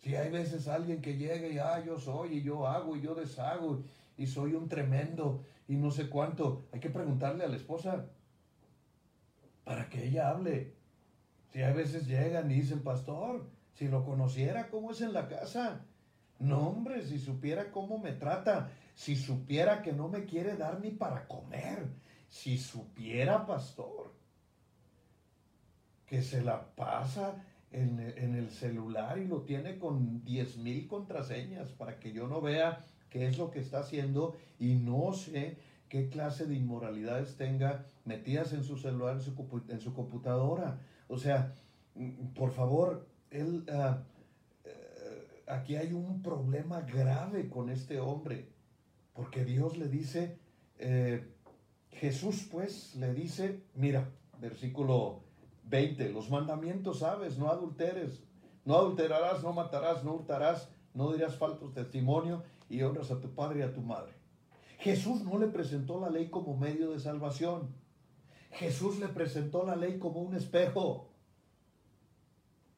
Si 0.00 0.14
hay 0.14 0.30
veces 0.30 0.68
alguien 0.68 1.00
que 1.00 1.16
llega 1.16 1.48
y, 1.48 1.58
ah, 1.58 1.82
yo 1.84 1.98
soy, 1.98 2.38
y 2.38 2.42
yo 2.42 2.66
hago, 2.66 2.94
y 2.94 3.00
yo 3.00 3.14
deshago, 3.14 3.82
y 4.18 4.26
soy 4.26 4.54
un 4.54 4.68
tremendo, 4.68 5.42
y 5.66 5.76
no 5.76 5.90
sé 5.90 6.10
cuánto, 6.10 6.66
hay 6.72 6.80
que 6.80 6.90
preguntarle 6.90 7.44
a 7.44 7.48
la 7.48 7.56
esposa 7.56 8.10
para 9.64 9.88
que 9.88 10.06
ella 10.06 10.28
hable. 10.28 10.74
Si 11.52 11.62
hay 11.62 11.72
veces 11.72 12.06
llegan 12.06 12.50
y 12.50 12.54
dicen, 12.54 12.82
pastor, 12.82 13.48
si 13.74 13.88
lo 13.88 14.04
conociera 14.04 14.68
cómo 14.68 14.92
es 14.92 15.00
en 15.00 15.12
la 15.12 15.28
casa. 15.28 15.84
No, 16.38 16.68
hombre, 16.68 17.02
si 17.06 17.18
supiera 17.18 17.70
cómo 17.70 17.98
me 17.98 18.12
trata, 18.12 18.70
si 18.94 19.16
supiera 19.16 19.82
que 19.82 19.92
no 19.92 20.08
me 20.08 20.24
quiere 20.24 20.56
dar 20.56 20.80
ni 20.80 20.90
para 20.90 21.26
comer, 21.26 21.86
si 22.28 22.58
supiera, 22.58 23.46
pastor, 23.46 24.12
que 26.06 26.22
se 26.22 26.42
la 26.42 26.74
pasa 26.74 27.44
en, 27.70 28.00
en 28.00 28.34
el 28.34 28.50
celular 28.50 29.18
y 29.18 29.26
lo 29.26 29.42
tiene 29.42 29.78
con 29.78 30.24
diez 30.24 30.56
mil 30.56 30.86
contraseñas 30.86 31.70
para 31.70 31.98
que 31.98 32.12
yo 32.12 32.26
no 32.26 32.40
vea 32.40 32.84
qué 33.10 33.26
es 33.26 33.38
lo 33.38 33.50
que 33.50 33.60
está 33.60 33.80
haciendo 33.80 34.36
y 34.58 34.74
no 34.74 35.12
sé 35.12 35.56
qué 35.88 36.08
clase 36.08 36.46
de 36.46 36.56
inmoralidades 36.56 37.36
tenga 37.36 37.86
metidas 38.04 38.52
en 38.52 38.64
su 38.64 38.76
celular, 38.76 39.14
en 39.14 39.20
su, 39.20 39.62
en 39.68 39.80
su 39.80 39.94
computadora. 39.94 40.80
O 41.08 41.18
sea, 41.18 41.54
mm, 41.94 42.34
por 42.34 42.50
favor, 42.50 43.06
él, 43.34 43.64
ah, 43.68 44.02
eh, 44.64 45.42
aquí 45.48 45.76
hay 45.76 45.92
un 45.92 46.22
problema 46.22 46.82
grave 46.82 47.48
con 47.48 47.68
este 47.68 47.98
hombre, 48.00 48.48
porque 49.12 49.44
Dios 49.44 49.76
le 49.76 49.88
dice, 49.88 50.38
eh, 50.78 51.30
Jesús 51.90 52.48
pues 52.50 52.94
le 52.94 53.12
dice, 53.12 53.64
mira, 53.74 54.08
versículo 54.40 55.24
20, 55.64 56.10
los 56.10 56.30
mandamientos 56.30 57.00
sabes, 57.00 57.38
no 57.38 57.50
adulteres, 57.50 58.22
no 58.64 58.76
adulterarás, 58.76 59.42
no 59.42 59.52
matarás, 59.52 60.04
no 60.04 60.14
hurtarás, 60.14 60.68
no 60.94 61.12
dirás 61.12 61.36
falso 61.36 61.70
testimonio 61.70 62.44
y 62.68 62.82
honras 62.82 63.10
a 63.10 63.20
tu 63.20 63.34
padre 63.34 63.60
y 63.60 63.62
a 63.62 63.72
tu 63.72 63.80
madre. 63.80 64.12
Jesús 64.78 65.22
no 65.22 65.38
le 65.38 65.48
presentó 65.48 66.00
la 66.00 66.10
ley 66.10 66.28
como 66.28 66.56
medio 66.56 66.92
de 66.92 67.00
salvación. 67.00 67.74
Jesús 68.52 68.98
le 68.98 69.08
presentó 69.08 69.64
la 69.64 69.76
ley 69.76 69.98
como 69.98 70.20
un 70.20 70.34
espejo. 70.36 71.13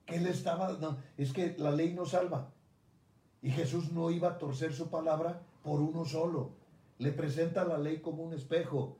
Que 0.06 0.16
él 0.16 0.26
estaba, 0.26 0.72
no, 0.74 0.98
es 1.18 1.32
que 1.32 1.54
la 1.58 1.72
ley 1.72 1.92
no 1.92 2.06
salva. 2.06 2.52
Y 3.42 3.50
Jesús 3.50 3.92
no 3.92 4.10
iba 4.10 4.28
a 4.28 4.38
torcer 4.38 4.72
su 4.72 4.88
palabra 4.88 5.42
por 5.62 5.80
uno 5.80 6.04
solo. 6.04 6.52
Le 6.98 7.12
presenta 7.12 7.64
la 7.64 7.78
ley 7.78 8.00
como 8.00 8.22
un 8.22 8.32
espejo. 8.32 8.98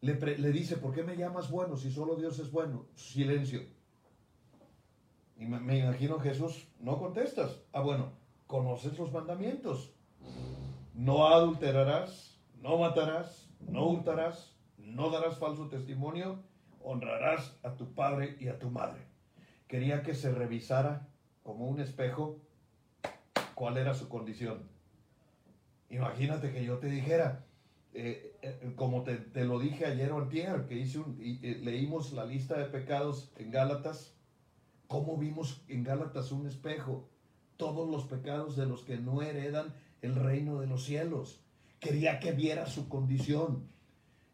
Le, 0.00 0.14
le 0.38 0.52
dice, 0.52 0.76
¿por 0.76 0.92
qué 0.92 1.04
me 1.04 1.16
llamas 1.16 1.50
bueno 1.50 1.76
si 1.76 1.90
solo 1.90 2.16
Dios 2.16 2.38
es 2.40 2.50
bueno? 2.50 2.86
Silencio. 2.96 3.62
Y 5.36 5.46
me, 5.46 5.60
me 5.60 5.78
imagino 5.78 6.18
Jesús, 6.18 6.68
no 6.80 6.98
contestas. 6.98 7.60
Ah, 7.72 7.80
bueno, 7.80 8.12
conoces 8.46 8.98
los 8.98 9.12
mandamientos. 9.12 9.94
No 10.94 11.26
adulterarás, 11.28 12.38
no 12.60 12.78
matarás, 12.78 13.48
no 13.60 13.86
hurtarás, 13.88 14.54
no 14.76 15.10
darás 15.10 15.38
falso 15.38 15.68
testimonio, 15.68 16.42
honrarás 16.82 17.58
a 17.62 17.74
tu 17.74 17.94
padre 17.94 18.36
y 18.38 18.48
a 18.48 18.58
tu 18.58 18.70
madre. 18.70 19.11
Quería 19.72 20.02
que 20.02 20.14
se 20.14 20.30
revisara 20.30 21.08
como 21.42 21.66
un 21.66 21.80
espejo 21.80 22.38
cuál 23.54 23.78
era 23.78 23.94
su 23.94 24.06
condición. 24.06 24.68
Imagínate 25.88 26.52
que 26.52 26.62
yo 26.62 26.76
te 26.76 26.88
dijera, 26.88 27.46
eh, 27.94 28.36
eh, 28.42 28.74
como 28.76 29.02
te, 29.02 29.44
lo 29.46 29.58
dije 29.58 29.86
ayer 29.86 30.12
o 30.12 30.18
antier, 30.18 30.66
que 30.66 30.74
hice 30.74 31.00
y, 31.18 31.40
eh, 31.42 31.58
leímos 31.62 32.12
la 32.12 32.26
lista 32.26 32.58
de 32.58 32.66
pecados 32.66 33.32
en 33.38 33.50
Gálatas, 33.50 34.12
cómo 34.88 35.16
vimos 35.16 35.64
en 35.68 35.84
Gálatas 35.84 36.32
un 36.32 36.46
espejo, 36.46 37.08
todos 37.56 37.88
los 37.88 38.04
pecados 38.04 38.58
de 38.58 38.66
los 38.66 38.82
que 38.82 38.98
no 38.98 39.22
heredan 39.22 39.72
el 40.02 40.16
reino 40.16 40.60
de 40.60 40.66
los 40.66 40.84
cielos. 40.84 41.40
Quería 41.80 42.20
que 42.20 42.32
viera 42.32 42.66
su 42.66 42.90
condición. 42.90 43.70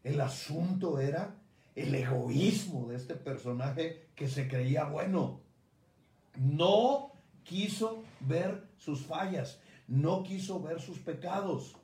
El 0.03 0.19
asunto 0.19 0.99
era 0.99 1.38
el 1.81 1.95
egoísmo 1.95 2.89
de 2.89 2.97
este 2.97 3.15
personaje 3.15 4.09
que 4.15 4.27
se 4.27 4.49
creía 4.49 4.83
bueno. 4.85 5.41
No 6.35 7.13
quiso 7.43 8.03
ver 8.19 8.67
sus 8.77 9.01
fallas, 9.01 9.59
no 9.87 10.23
quiso 10.23 10.61
ver 10.61 10.81
sus 10.81 10.99
pecados. 10.99 11.75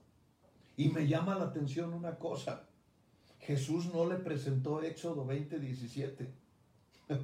Y 0.77 0.89
me 0.89 1.07
llama 1.07 1.35
la 1.35 1.45
atención 1.45 1.93
una 1.93 2.17
cosa. 2.17 2.67
Jesús 3.39 3.93
no 3.93 4.05
le 4.05 4.15
presentó 4.15 4.81
Éxodo 4.81 5.25
20, 5.25 5.59
17. 5.59 6.33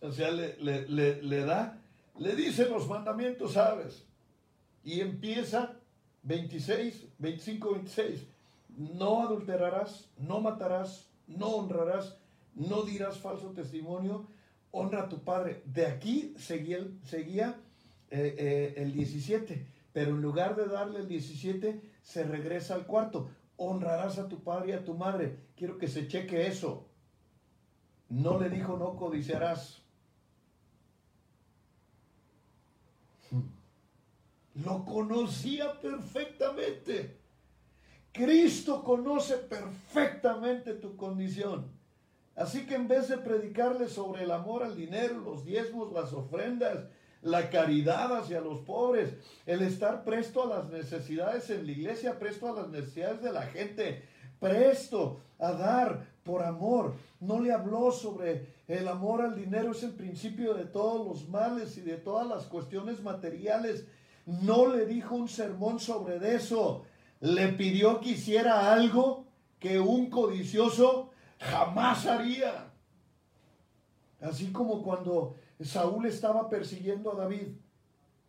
o 0.00 0.12
sea, 0.12 0.30
le, 0.30 0.56
le, 0.58 1.22
le, 1.22 1.44
da, 1.44 1.78
le 2.18 2.34
dice 2.34 2.66
los 2.68 2.88
mandamientos, 2.88 3.52
¿sabes? 3.52 4.06
Y 4.82 5.00
empieza 5.00 5.76
26, 6.22 7.04
25, 7.18 7.72
26. 7.72 8.26
No 8.80 9.22
adulterarás, 9.22 10.08
no 10.16 10.40
matarás, 10.40 11.06
no 11.26 11.48
honrarás, 11.48 12.16
no 12.54 12.80
dirás 12.82 13.18
falso 13.18 13.50
testimonio, 13.50 14.26
honra 14.70 15.02
a 15.02 15.08
tu 15.10 15.22
padre. 15.22 15.62
De 15.66 15.84
aquí 15.84 16.32
seguía, 16.38 16.78
seguía 17.04 17.60
eh, 18.10 18.34
eh, 18.38 18.74
el 18.78 18.94
17, 18.94 19.66
pero 19.92 20.12
en 20.12 20.22
lugar 20.22 20.56
de 20.56 20.64
darle 20.64 21.00
el 21.00 21.08
17, 21.08 21.78
se 22.00 22.24
regresa 22.24 22.74
al 22.74 22.86
cuarto. 22.86 23.28
Honrarás 23.58 24.18
a 24.18 24.28
tu 24.28 24.42
padre 24.42 24.70
y 24.70 24.72
a 24.72 24.82
tu 24.82 24.94
madre. 24.94 25.36
Quiero 25.56 25.76
que 25.76 25.86
se 25.86 26.08
cheque 26.08 26.46
eso. 26.46 26.86
No 28.08 28.38
le 28.38 28.48
dijo 28.48 28.78
no 28.78 28.96
codiciarás. 28.96 29.82
Lo 34.54 34.86
conocía 34.86 35.78
perfectamente. 35.78 37.19
Cristo 38.12 38.82
conoce 38.82 39.36
perfectamente 39.36 40.74
tu 40.74 40.96
condición. 40.96 41.66
Así 42.34 42.66
que 42.66 42.74
en 42.74 42.88
vez 42.88 43.08
de 43.08 43.18
predicarle 43.18 43.88
sobre 43.88 44.24
el 44.24 44.30
amor 44.30 44.62
al 44.62 44.76
dinero, 44.76 45.18
los 45.18 45.44
diezmos, 45.44 45.92
las 45.92 46.12
ofrendas, 46.12 46.86
la 47.22 47.50
caridad 47.50 48.16
hacia 48.16 48.40
los 48.40 48.60
pobres, 48.60 49.10
el 49.46 49.62
estar 49.62 50.04
presto 50.04 50.44
a 50.44 50.58
las 50.58 50.70
necesidades 50.70 51.50
en 51.50 51.66
la 51.66 51.72
iglesia, 51.72 52.18
presto 52.18 52.48
a 52.48 52.62
las 52.62 52.68
necesidades 52.68 53.22
de 53.22 53.32
la 53.32 53.42
gente, 53.42 54.02
presto 54.38 55.20
a 55.38 55.52
dar 55.52 56.06
por 56.24 56.42
amor. 56.42 56.94
No 57.20 57.40
le 57.40 57.52
habló 57.52 57.92
sobre 57.92 58.46
el 58.68 58.88
amor 58.88 59.20
al 59.20 59.36
dinero, 59.36 59.72
es 59.72 59.82
el 59.82 59.92
principio 59.92 60.54
de 60.54 60.64
todos 60.64 61.06
los 61.06 61.28
males 61.28 61.76
y 61.76 61.82
de 61.82 61.96
todas 61.96 62.26
las 62.26 62.46
cuestiones 62.46 63.02
materiales. 63.02 63.84
No 64.24 64.66
le 64.66 64.86
dijo 64.86 65.14
un 65.14 65.28
sermón 65.28 65.78
sobre 65.78 66.34
eso. 66.34 66.84
Le 67.20 67.48
pidió 67.48 68.00
que 68.00 68.10
hiciera 68.10 68.72
algo 68.72 69.26
que 69.58 69.78
un 69.78 70.08
codicioso 70.08 71.10
jamás 71.38 72.06
haría. 72.06 72.72
Así 74.20 74.52
como 74.52 74.82
cuando 74.82 75.36
Saúl 75.60 76.06
estaba 76.06 76.48
persiguiendo 76.48 77.12
a 77.12 77.16
David. 77.16 77.48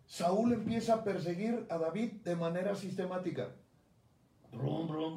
Saúl 0.06 0.54
empieza 0.54 0.96
a 0.96 1.04
perseguir 1.04 1.66
a 1.70 1.78
David 1.78 2.12
de 2.24 2.36
manera 2.36 2.76
sistemática. 2.76 3.56
Brum, 4.52 4.88
brum, 4.88 5.16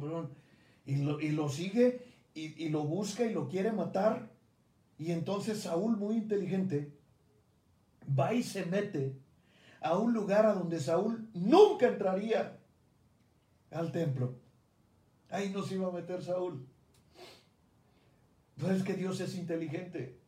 brum. 0.00 0.28
Y, 0.86 0.96
lo, 0.96 1.20
y 1.20 1.30
lo 1.30 1.48
sigue 1.48 2.06
y, 2.34 2.64
y 2.64 2.68
lo 2.68 2.84
busca 2.84 3.24
y 3.24 3.32
lo 3.32 3.48
quiere 3.48 3.72
matar. 3.72 4.30
Y 4.96 5.10
entonces 5.10 5.62
Saúl, 5.62 5.96
muy 5.96 6.16
inteligente, 6.16 6.92
va 8.18 8.32
y 8.32 8.42
se 8.44 8.64
mete 8.64 9.16
a 9.80 9.96
un 9.96 10.12
lugar 10.12 10.46
a 10.46 10.54
donde 10.54 10.80
Saúl 10.80 11.28
nunca 11.34 11.88
entraría 11.88 12.58
al 13.70 13.92
templo. 13.92 14.34
Ahí 15.30 15.50
no 15.50 15.62
se 15.62 15.74
iba 15.74 15.88
a 15.88 15.92
meter 15.92 16.22
Saúl. 16.22 16.66
Pues 18.58 18.78
es 18.78 18.82
que 18.82 18.94
Dios 18.94 19.20
es 19.20 19.36
inteligente. 19.36 20.18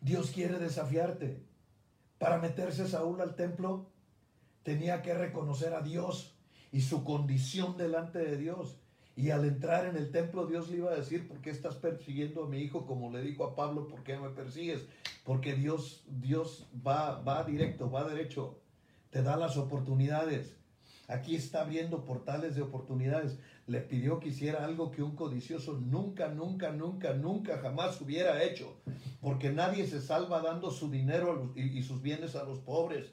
Dios 0.00 0.30
quiere 0.30 0.58
desafiarte. 0.58 1.42
Para 2.18 2.38
meterse 2.38 2.86
Saúl 2.86 3.20
al 3.20 3.34
templo, 3.36 3.90
tenía 4.62 5.02
que 5.02 5.14
reconocer 5.14 5.74
a 5.74 5.82
Dios 5.82 6.36
y 6.72 6.82
su 6.82 7.04
condición 7.04 7.76
delante 7.76 8.18
de 8.18 8.36
Dios. 8.36 8.78
Y 9.18 9.30
al 9.32 9.44
entrar 9.44 9.84
en 9.86 9.96
el 9.96 10.12
templo, 10.12 10.46
Dios 10.46 10.70
le 10.70 10.76
iba 10.76 10.92
a 10.92 10.94
decir, 10.94 11.26
¿por 11.26 11.40
qué 11.40 11.50
estás 11.50 11.74
persiguiendo 11.74 12.44
a 12.44 12.48
mi 12.48 12.58
hijo? 12.58 12.86
Como 12.86 13.10
le 13.10 13.20
dijo 13.20 13.42
a 13.42 13.56
Pablo, 13.56 13.88
¿por 13.88 14.04
qué 14.04 14.16
me 14.16 14.28
persigues? 14.30 14.86
Porque 15.24 15.54
Dios, 15.54 16.04
Dios 16.06 16.68
va, 16.86 17.20
va 17.22 17.42
directo, 17.42 17.90
va 17.90 18.08
derecho, 18.08 18.60
te 19.10 19.24
da 19.24 19.36
las 19.36 19.56
oportunidades. 19.56 20.54
Aquí 21.08 21.34
está 21.34 21.62
abriendo 21.62 22.04
portales 22.04 22.54
de 22.54 22.62
oportunidades. 22.62 23.40
Le 23.66 23.80
pidió 23.80 24.20
que 24.20 24.28
hiciera 24.28 24.64
algo 24.64 24.92
que 24.92 25.02
un 25.02 25.16
codicioso 25.16 25.72
nunca, 25.72 26.28
nunca, 26.28 26.70
nunca, 26.70 27.12
nunca, 27.12 27.58
jamás 27.58 28.00
hubiera 28.00 28.44
hecho. 28.44 28.76
Porque 29.20 29.50
nadie 29.50 29.88
se 29.88 30.00
salva 30.00 30.42
dando 30.42 30.70
su 30.70 30.92
dinero 30.92 31.52
y, 31.56 31.76
y 31.76 31.82
sus 31.82 32.02
bienes 32.02 32.36
a 32.36 32.44
los 32.44 32.60
pobres. 32.60 33.06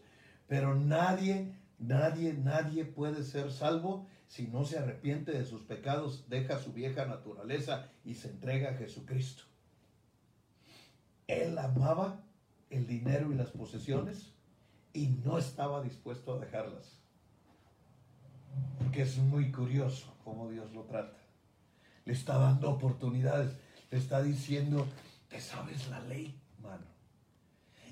Pero 0.46 0.76
nadie, 0.76 1.56
nadie, 1.80 2.34
nadie 2.34 2.86
puede 2.86 3.24
ser 3.24 3.52
salvo 3.52 4.06
si 4.36 4.48
no 4.48 4.66
se 4.66 4.78
arrepiente 4.78 5.32
de 5.32 5.46
sus 5.46 5.62
pecados, 5.62 6.26
deja 6.28 6.60
su 6.60 6.74
vieja 6.74 7.06
naturaleza 7.06 7.90
y 8.04 8.16
se 8.16 8.28
entrega 8.28 8.72
a 8.72 8.74
Jesucristo. 8.74 9.44
Él 11.26 11.58
amaba 11.58 12.22
el 12.70 12.86
dinero 12.86 13.32
y 13.32 13.36
las 13.36 13.52
posesiones 13.52 14.34
y 14.92 15.08
no 15.24 15.38
estaba 15.38 15.82
dispuesto 15.82 16.34
a 16.34 16.40
dejarlas. 16.40 17.00
Porque 18.78 19.04
es 19.04 19.18
muy 19.20 19.54
curioso 19.54 20.14
cómo 20.26 20.50
Dios 20.50 20.70
lo 20.74 20.84
trata. 20.84 21.18
Le 22.04 22.12
está 22.12 22.38
dando 22.38 22.72
oportunidades, 22.72 23.56
le 23.90 23.98
está 23.98 24.22
diciendo, 24.22 24.86
te 25.30 25.40
sabes 25.40 25.88
la 25.88 26.02
ley, 26.02 26.38
mano. 26.62 26.88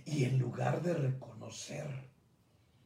Y 0.05 0.25
en 0.25 0.39
lugar 0.39 0.81
de 0.81 0.93
reconocer 0.93 1.87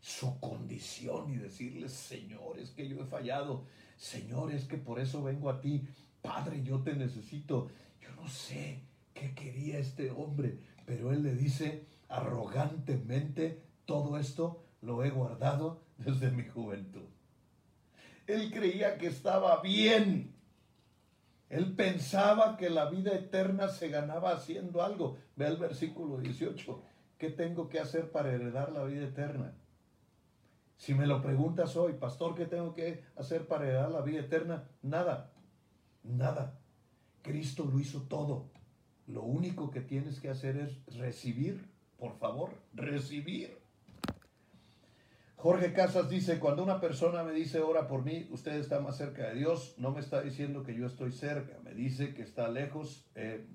su 0.08 0.40
condición 0.40 1.34
y 1.34 1.36
decirle, 1.36 1.90
Señor, 1.90 2.58
es 2.60 2.72
que 2.72 2.88
yo 2.88 3.02
he 3.02 3.06
fallado, 3.06 3.66
Señor, 3.98 4.54
es 4.54 4.64
que 4.64 4.78
por 4.78 5.02
eso 5.02 5.22
vengo 5.22 5.50
a 5.50 5.60
ti, 5.60 5.86
Padre, 6.22 6.64
yo 6.64 6.82
te 6.82 6.94
necesito. 6.94 7.70
Yo 8.00 8.10
no 8.16 8.26
sé 8.30 8.84
qué 9.14 9.36
quería 9.36 9.80
este 9.80 10.10
hombre, 10.10 10.60
pero 10.86 11.12
él 11.12 11.24
le 11.24 11.36
dice 11.36 11.86
arrogantemente, 12.08 13.62
todo 13.84 14.18
esto 14.18 14.64
lo 14.82 15.04
he 15.04 15.10
guardado 15.10 15.82
desde 15.98 16.32
mi 16.32 16.46
juventud. 16.46 17.10
Él 18.28 18.50
creía 18.50 18.98
que 18.98 19.08
estaba 19.08 19.62
bien. 19.62 20.34
Él 21.50 21.76
pensaba 21.76 22.56
que 22.56 22.70
la 22.70 22.90
vida 22.90 23.14
eterna 23.14 23.68
se 23.68 23.90
ganaba 23.90 24.32
haciendo 24.32 24.82
algo. 24.82 25.18
Ve 25.36 25.48
el 25.48 25.58
versículo 25.58 26.18
18. 26.20 26.82
¿Qué 27.18 27.30
tengo 27.30 27.68
que 27.68 27.80
hacer 27.80 28.10
para 28.10 28.32
heredar 28.32 28.72
la 28.72 28.86
vida 28.86 29.06
eterna? 29.06 29.54
Si 30.78 30.94
me 30.94 31.08
lo 31.08 31.22
preguntas 31.22 31.76
hoy, 31.76 31.94
pastor, 31.94 32.36
¿qué 32.36 32.46
tengo 32.46 32.74
que 32.74 33.04
hacer 33.16 33.48
para 33.48 33.66
heredar 33.66 33.92
la 33.92 34.02
vida 34.02 34.20
eterna? 34.20 34.70
Nada, 34.84 35.34
nada. 36.04 36.60
Cristo 37.24 37.66
lo 37.66 37.80
hizo 37.80 38.04
todo. 38.04 38.52
Lo 39.08 39.24
único 39.24 39.72
que 39.72 39.82
tienes 39.82 40.20
que 40.20 40.30
hacer 40.30 40.58
es 40.58 40.86
recibir, 40.98 41.68
por 41.98 42.18
favor, 42.20 42.52
recibir. 42.74 43.58
Jorge 45.36 45.74
Casas 45.74 46.10
dice, 46.10 46.40
cuando 46.40 46.64
una 46.64 46.80
persona 46.80 47.24
me 47.24 47.32
dice 47.32 47.60
ora 47.60 47.88
por 47.88 48.04
mí, 48.04 48.28
usted 48.32 48.54
está 48.54 48.80
más 48.80 48.98
cerca 48.98 49.30
de 49.30 49.36
Dios, 49.36 49.76
no 49.78 49.92
me 49.92 50.00
está 50.00 50.22
diciendo 50.22 50.64
que 50.64 50.76
yo 50.76 50.88
estoy 50.88 51.12
cerca, 51.12 51.60
me 51.64 51.74
dice 51.74 52.14
que 52.14 52.24
está 52.24 52.50
lejos, 52.50 53.06
eh, 53.16 53.46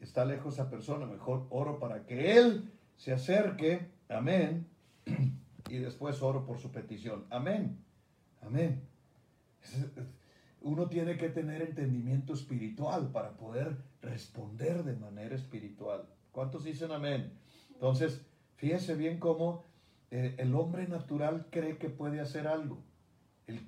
está 0.00 0.24
lejos 0.24 0.54
esa 0.54 0.68
persona, 0.68 1.06
mejor 1.06 1.46
oro 1.50 1.78
para 1.78 2.06
que 2.06 2.38
Él 2.38 2.72
se 2.96 3.12
acerque, 3.12 3.88
amén, 4.08 4.66
y 5.72 5.78
después 5.78 6.20
oro 6.20 6.44
por 6.44 6.58
su 6.58 6.70
petición. 6.70 7.24
Amén. 7.30 7.82
Amén. 8.42 8.82
Uno 10.60 10.86
tiene 10.90 11.16
que 11.16 11.30
tener 11.30 11.62
entendimiento 11.62 12.34
espiritual 12.34 13.10
para 13.10 13.38
poder 13.38 13.78
responder 14.02 14.84
de 14.84 14.96
manera 14.96 15.34
espiritual. 15.34 16.04
¿Cuántos 16.30 16.64
dicen 16.64 16.92
amén? 16.92 17.32
Entonces, 17.72 18.20
fíjese 18.56 18.96
bien 18.96 19.18
cómo 19.18 19.64
eh, 20.10 20.34
el 20.36 20.54
hombre 20.54 20.86
natural 20.88 21.46
cree 21.50 21.78
que 21.78 21.88
puede 21.88 22.20
hacer 22.20 22.46
algo. 22.46 22.84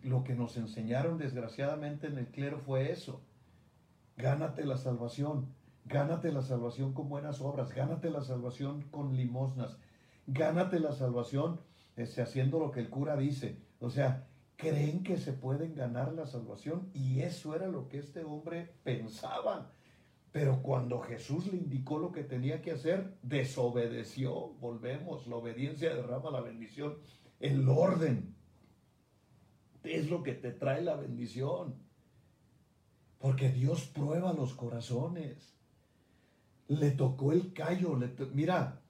lo 0.03 0.25
que 0.25 0.35
nos 0.35 0.59
enseñaron 0.59 1.17
desgraciadamente 1.17 2.07
en 2.07 2.19
el 2.19 2.27
clero 2.27 2.59
fue 2.59 2.93
eso. 2.93 3.23
Gánate 4.19 4.67
la 4.67 4.77
salvación. 4.77 5.47
Gánate 5.87 6.33
la 6.33 6.43
salvación 6.43 6.93
con 6.93 7.09
buenas 7.09 7.41
obras. 7.41 7.75
Gánate 7.75 8.11
la 8.11 8.23
salvación 8.23 8.83
con 8.91 9.17
limosnas. 9.17 9.79
Gánate 10.27 10.81
la 10.81 10.93
salvación 10.93 11.61
este, 11.97 12.23
haciendo 12.23 12.59
lo 12.59 12.71
que 12.71 12.81
el 12.81 12.91
cura 12.91 13.17
dice. 13.17 13.59
O 13.79 13.91
sea, 13.91 14.27
creen 14.57 15.03
que 15.03 15.17
se 15.17 15.33
pueden 15.33 15.75
ganar 15.75 16.13
la 16.13 16.27
salvación 16.27 16.91
y 16.95 17.21
eso 17.21 17.55
era 17.55 17.69
lo 17.69 17.89
que 17.89 17.99
este 17.99 18.25
hombre 18.25 18.75
pensaba. 18.83 19.73
Pero 20.33 20.63
cuando 20.63 21.01
Jesús 21.01 21.47
le 21.47 21.59
indicó 21.59 21.99
lo 21.99 22.11
que 22.11 22.25
tenía 22.25 22.61
que 22.61 22.73
hacer, 22.73 23.17
desobedeció. 23.23 24.55
Volvemos, 24.61 25.29
la 25.29 25.37
obediencia 25.37 25.95
derrama 25.95 26.31
la 26.31 26.41
bendición. 26.41 26.99
El 27.39 27.69
orden 27.69 28.35
es 29.85 30.11
lo 30.11 30.25
que 30.25 30.35
te 30.35 30.51
trae 30.51 30.83
la 30.83 30.97
bendición. 30.97 31.77
Porque 33.19 33.51
Dios 33.51 33.85
prueba 33.87 34.33
los 34.33 34.55
corazones. 34.55 35.57
Le 36.67 36.91
tocó 36.91 37.31
el 37.31 37.53
callo. 37.53 37.97
Mira, 38.33 38.83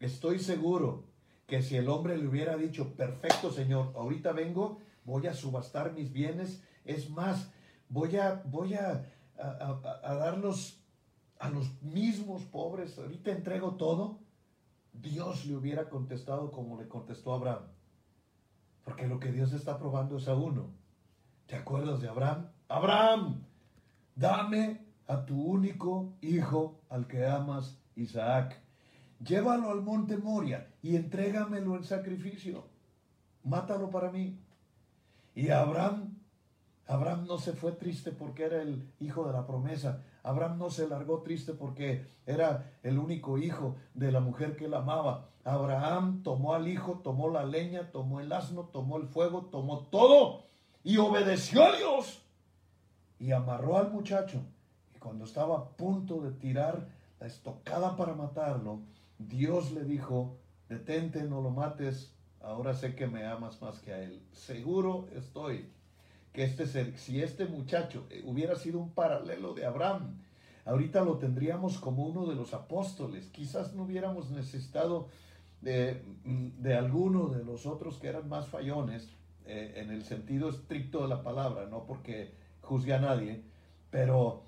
estoy 0.00 0.38
seguro 0.38 1.09
que 1.50 1.62
si 1.62 1.76
el 1.76 1.88
hombre 1.88 2.16
le 2.16 2.28
hubiera 2.28 2.56
dicho, 2.56 2.94
perfecto 2.94 3.50
Señor, 3.50 3.92
ahorita 3.96 4.30
vengo, 4.30 4.78
voy 5.04 5.26
a 5.26 5.34
subastar 5.34 5.92
mis 5.92 6.12
bienes, 6.12 6.62
es 6.84 7.10
más, 7.10 7.50
voy 7.88 8.16
a, 8.18 8.40
voy 8.46 8.74
a, 8.74 9.04
a, 9.36 10.14
darlos 10.14 10.80
a 11.40 11.50
los 11.50 11.82
mismos 11.82 12.44
pobres, 12.44 12.96
ahorita 12.96 13.32
entrego 13.32 13.74
todo, 13.74 14.20
Dios 14.92 15.44
le 15.46 15.56
hubiera 15.56 15.88
contestado 15.88 16.52
como 16.52 16.80
le 16.80 16.86
contestó 16.86 17.32
a 17.32 17.38
Abraham. 17.38 17.66
Porque 18.84 19.08
lo 19.08 19.18
que 19.18 19.32
Dios 19.32 19.52
está 19.52 19.76
probando 19.76 20.18
es 20.18 20.28
a 20.28 20.36
uno. 20.36 20.70
¿Te 21.46 21.56
acuerdas 21.56 22.00
de 22.00 22.08
Abraham? 22.08 22.48
Abraham, 22.68 23.42
dame 24.14 24.86
a 25.08 25.26
tu 25.26 25.42
único 25.42 26.12
hijo 26.20 26.80
al 26.88 27.08
que 27.08 27.26
amas, 27.26 27.76
Isaac 27.96 28.62
llévalo 29.24 29.70
al 29.70 29.82
monte 29.82 30.16
Moria 30.16 30.68
y 30.82 30.96
entrégamelo 30.96 31.76
en 31.76 31.84
sacrificio. 31.84 32.64
Mátalo 33.44 33.90
para 33.90 34.10
mí. 34.10 34.38
Y 35.34 35.50
Abraham, 35.50 36.18
Abraham 36.86 37.26
no 37.26 37.38
se 37.38 37.52
fue 37.52 37.72
triste 37.72 38.12
porque 38.12 38.44
era 38.44 38.62
el 38.62 38.86
hijo 38.98 39.26
de 39.26 39.32
la 39.32 39.46
promesa. 39.46 40.02
Abraham 40.22 40.58
no 40.58 40.70
se 40.70 40.88
largó 40.88 41.22
triste 41.22 41.54
porque 41.54 42.06
era 42.26 42.72
el 42.82 42.98
único 42.98 43.38
hijo 43.38 43.76
de 43.94 44.12
la 44.12 44.20
mujer 44.20 44.56
que 44.56 44.66
él 44.66 44.74
amaba. 44.74 45.28
Abraham 45.44 46.22
tomó 46.22 46.54
al 46.54 46.68
hijo, 46.68 47.00
tomó 47.02 47.30
la 47.30 47.44
leña, 47.44 47.90
tomó 47.90 48.20
el 48.20 48.30
asno, 48.32 48.64
tomó 48.64 48.98
el 48.98 49.06
fuego, 49.06 49.46
tomó 49.46 49.86
todo 49.86 50.44
y 50.84 50.98
obedeció 50.98 51.64
a 51.64 51.76
Dios. 51.76 52.22
Y 53.18 53.32
amarró 53.32 53.78
al 53.78 53.90
muchacho. 53.90 54.42
Y 54.94 54.98
cuando 54.98 55.24
estaba 55.24 55.56
a 55.56 55.68
punto 55.68 56.20
de 56.20 56.32
tirar 56.32 56.88
la 57.18 57.26
estocada 57.26 57.96
para 57.96 58.14
matarlo, 58.14 58.80
Dios 59.28 59.72
le 59.72 59.84
dijo, 59.84 60.38
detente, 60.68 61.22
no 61.24 61.42
lo 61.42 61.50
mates, 61.50 62.14
ahora 62.40 62.74
sé 62.74 62.94
que 62.94 63.06
me 63.06 63.26
amas 63.26 63.60
más 63.60 63.80
que 63.80 63.92
a 63.92 64.02
él. 64.02 64.22
Seguro 64.32 65.08
estoy 65.14 65.68
que 66.32 66.44
este 66.44 66.96
si 66.96 67.22
este 67.22 67.44
muchacho 67.46 68.06
eh, 68.10 68.22
hubiera 68.24 68.56
sido 68.56 68.78
un 68.78 68.90
paralelo 68.90 69.52
de 69.52 69.66
Abraham, 69.66 70.16
ahorita 70.64 71.02
lo 71.02 71.18
tendríamos 71.18 71.78
como 71.78 72.06
uno 72.06 72.26
de 72.26 72.34
los 72.34 72.54
apóstoles. 72.54 73.28
Quizás 73.28 73.74
no 73.74 73.82
hubiéramos 73.82 74.30
necesitado 74.30 75.08
de, 75.60 76.02
mm, 76.24 76.62
de 76.62 76.74
alguno 76.74 77.28
de 77.28 77.44
los 77.44 77.66
otros 77.66 77.98
que 77.98 78.08
eran 78.08 78.28
más 78.28 78.48
fallones, 78.48 79.10
eh, 79.44 79.74
en 79.76 79.90
el 79.90 80.04
sentido 80.04 80.48
estricto 80.48 81.02
de 81.02 81.08
la 81.08 81.22
palabra, 81.22 81.66
no 81.66 81.84
porque 81.84 82.32
juzgue 82.62 82.94
a 82.94 83.00
nadie, 83.00 83.42
pero 83.90 84.44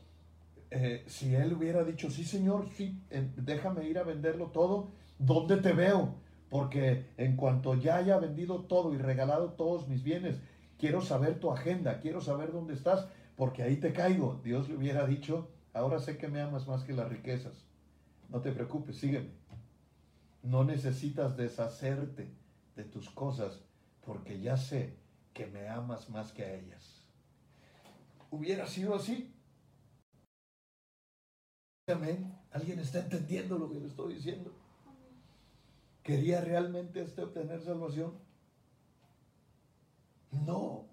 eh, 0.75 1.05
si 1.07 1.35
él 1.35 1.53
hubiera 1.53 1.85
dicho, 1.85 2.11
sí 2.11 2.25
Señor, 2.25 2.68
sí, 2.75 2.99
déjame 3.37 3.87
ir 3.87 3.99
a 3.99 4.05
venderlo 4.05 4.47
todo, 4.47 4.89
¿dónde 5.18 5.59
te 5.59 5.73
veo? 5.73 6.14
Porque 6.49 7.11
en 7.18 7.37
cuanto 7.37 7.75
ya 7.75 7.97
haya 7.97 8.18
vendido 8.18 8.64
todo 8.64 8.95
y 8.95 8.99
regalado 8.99 9.53
todos 9.53 9.89
mis 9.89 10.03
bienes, 10.03 10.41
quiero 10.79 11.03
saber 11.03 11.41
tu 11.41 11.53
agenda, 11.53 12.01
quiero 12.01 12.23
saber 12.23 12.53
dónde 12.53 12.75
estás, 12.75 13.07
porque 13.37 13.62
ahí 13.62 13.77
te 13.77 13.93
caigo. 13.93 14.41
Dios 14.43 14.68
le 14.68 14.77
hubiera 14.77 15.07
dicho, 15.07 15.51
ahora 15.75 15.99
sé 15.99 16.16
que 16.16 16.29
me 16.29 16.41
amas 16.41 16.66
más 16.66 16.85
que 16.85 16.95
las 16.95 17.09
riquezas. 17.09 17.66
No 18.31 18.41
te 18.41 18.51
preocupes, 18.53 18.97
sígueme. 18.97 19.31
No 20.43 20.64
necesitas 20.64 21.37
deshacerte 21.37 22.31
de 22.77 22.85
tus 22.85 23.11
cosas, 23.11 23.61
porque 24.05 24.41
ya 24.41 24.57
sé 24.57 24.97
que 25.35 25.47
me 25.47 25.68
amas 25.68 26.09
más 26.09 26.33
que 26.33 26.45
a 26.45 26.55
ellas. 26.55 27.05
Hubiera 28.31 28.66
sido 28.66 28.95
así, 28.95 29.35
Amén. 31.93 32.34
¿Alguien 32.53 32.78
está 32.78 33.01
entendiendo 33.01 33.59
lo 33.59 33.70
que 33.70 33.80
le 33.80 33.86
estoy 33.86 34.14
diciendo? 34.14 34.53
¿Quería 36.03 36.40
realmente 36.40 37.01
este 37.01 37.22
obtener 37.22 37.62
salvación? 37.62 38.12
No. 40.47 40.86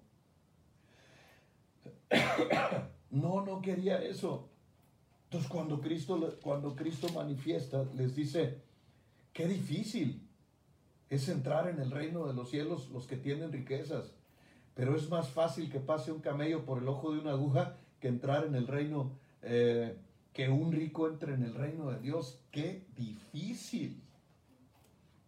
No, 3.11 3.43
no 3.43 3.59
quería 3.59 4.03
eso. 4.03 4.49
Entonces 5.23 5.49
cuando 5.49 5.81
Cristo, 5.81 6.37
cuando 6.43 6.75
Cristo 6.75 7.07
manifiesta, 7.11 7.83
les 7.95 8.15
dice, 8.15 8.61
qué 9.33 9.47
difícil 9.47 10.27
es 11.09 11.27
entrar 11.27 11.67
en 11.67 11.79
el 11.79 11.89
reino 11.89 12.27
de 12.27 12.35
los 12.35 12.51
cielos 12.51 12.89
los 12.89 13.07
que 13.07 13.17
tienen 13.17 13.51
riquezas. 13.51 14.13
Pero 14.75 14.95
es 14.95 15.09
más 15.09 15.29
fácil 15.29 15.71
que 15.71 15.79
pase 15.79 16.11
un 16.11 16.21
camello 16.21 16.65
por 16.65 16.81
el 16.81 16.87
ojo 16.87 17.11
de 17.11 17.19
una 17.19 17.31
aguja 17.31 17.77
que 17.99 18.07
entrar 18.07 18.45
en 18.45 18.55
el 18.55 18.67
reino, 18.67 19.11
eh, 19.41 19.97
que 20.39 20.47
un 20.47 20.71
rico 20.71 21.09
entre 21.09 21.33
en 21.33 21.43
el 21.43 21.53
reino 21.53 21.91
de 21.91 21.99
Dios. 21.99 22.39
Qué 22.49 22.87
difícil. 22.95 24.01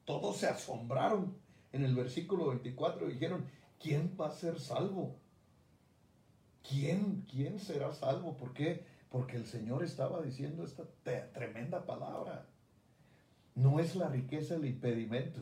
Todos 0.06 0.38
se 0.38 0.48
asombraron 0.48 1.36
en 1.74 1.84
el 1.84 1.94
versículo 1.94 2.48
24 2.48 3.10
y 3.10 3.14
dijeron, 3.16 3.44
¿quién 3.78 4.16
va 4.18 4.28
a 4.28 4.32
ser 4.32 4.58
salvo? 4.62 5.18
¿Quién, 6.64 7.26
quién 7.30 7.60
será 7.60 7.92
salvo? 7.92 8.38
¿Por 8.38 8.54
qué? 8.54 8.86
Porque 9.10 9.36
el 9.36 9.46
Señor 9.46 9.84
estaba 9.84 10.22
diciendo 10.22 10.64
esta 10.64 10.86
tremenda 11.34 11.86
palabra. 11.86 12.48
No 13.54 13.82
es 13.82 13.98
la 13.98 14.08
riqueza 14.08 14.56
el 14.56 14.66
impedimento. 14.66 15.42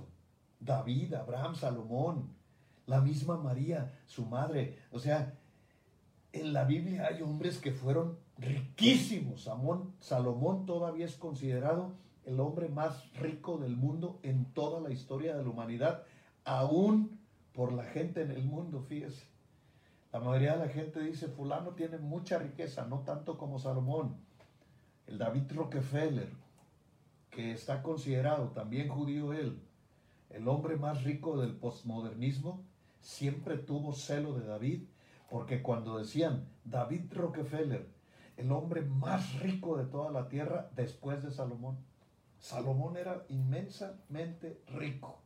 David, 0.60 1.14
Abraham, 1.14 1.54
Salomón, 1.54 2.34
la 2.88 3.02
misma 3.02 3.38
María, 3.38 4.00
su 4.08 4.26
madre. 4.26 4.80
O 4.92 4.98
sea, 4.98 5.38
en 6.40 6.54
la 6.54 6.64
Biblia 6.64 7.08
hay 7.08 7.22
hombres 7.22 7.58
que 7.58 7.72
fueron 7.72 8.18
riquísimos. 8.38 9.44
Salomón, 9.44 9.94
Salomón 10.00 10.66
todavía 10.66 11.06
es 11.06 11.16
considerado 11.16 11.94
el 12.26 12.40
hombre 12.40 12.70
más 12.70 13.12
rico 13.16 13.58
del 13.58 13.76
mundo 13.76 14.20
en 14.24 14.46
toda 14.54 14.80
la 14.80 14.92
historia 14.92 15.36
de 15.36 15.44
la 15.44 15.50
humanidad, 15.50 16.04
aún 16.46 17.20
por 17.54 17.74
la 17.74 17.84
gente 17.84 18.22
en 18.22 18.32
el 18.32 18.44
mundo, 18.44 18.82
fíjese. 18.82 19.26
La 20.12 20.20
mayoría 20.20 20.54
de 20.54 20.66
la 20.66 20.72
gente 20.72 21.00
dice, 21.02 21.28
fulano 21.28 21.72
tiene 21.72 21.98
mucha 21.98 22.40
riqueza, 22.40 22.86
no 22.86 23.00
tanto 23.00 23.38
como 23.38 23.60
Salomón. 23.60 24.16
El 25.08 25.18
David 25.18 25.52
Rockefeller, 25.54 26.30
que 27.30 27.52
está 27.52 27.84
considerado 27.84 28.50
también 28.50 28.90
judío 28.90 29.34
él, 29.34 29.60
el 30.30 30.48
hombre 30.48 30.78
más 30.78 31.04
rico 31.04 31.40
del 31.40 31.56
postmodernismo, 31.56 32.64
siempre 33.02 33.58
tuvo 33.58 33.94
celo 33.94 34.34
de 34.34 34.46
David, 34.46 34.84
porque 35.30 35.62
cuando 35.62 35.98
decían 35.98 36.48
David 36.64 37.14
Rockefeller, 37.14 37.88
el 38.38 38.52
hombre 38.52 38.82
más 38.82 39.40
rico 39.40 39.78
de 39.78 39.86
toda 39.86 40.12
la 40.12 40.28
tierra 40.28 40.70
después 40.76 41.24
de 41.24 41.32
Salomón, 41.32 41.78
Salomón 42.40 42.98
era 42.98 43.26
inmensamente 43.30 44.62
rico. 44.68 45.22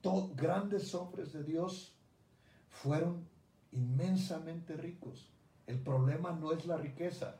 Todos, 0.00 0.34
grandes 0.36 0.94
hombres 0.94 1.32
de 1.32 1.44
Dios 1.44 1.96
fueron 2.68 3.28
inmensamente 3.72 4.76
ricos. 4.76 5.30
El 5.66 5.80
problema 5.80 6.32
no 6.32 6.52
es 6.52 6.66
la 6.66 6.76
riqueza, 6.76 7.36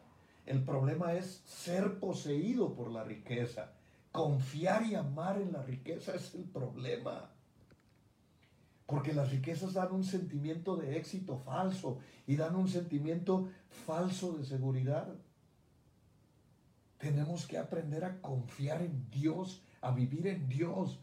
el 0.47 0.65
problema 0.65 1.15
es 1.15 1.43
ser 1.45 1.99
poseído 1.99 2.75
por 2.75 2.91
la 2.91 3.05
riqueza. 3.05 3.73
Confiar 4.13 4.85
y 4.87 4.95
amar 4.95 5.41
en 5.41 5.53
la 5.53 5.63
riqueza 5.63 6.15
es 6.15 6.35
el 6.35 6.45
problema. 6.45 7.31
Porque 8.89 9.13
las 9.13 9.31
riquezas 9.31 9.75
dan 9.75 9.93
un 9.93 10.03
sentimiento 10.03 10.75
de 10.79 10.97
éxito 10.97 11.37
falso 11.37 11.99
y 12.27 12.37
dan 12.37 12.57
un 12.57 12.69
sentimiento 12.69 13.51
falso 13.69 14.33
de 14.33 14.47
seguridad. 14.47 15.15
Tenemos 16.97 17.47
que 17.47 17.59
aprender 17.59 18.03
a 18.07 18.23
confiar 18.23 18.81
en 18.81 19.11
Dios, 19.11 19.63
a 19.83 19.91
vivir 19.91 20.27
en 20.27 20.49
Dios, 20.49 21.01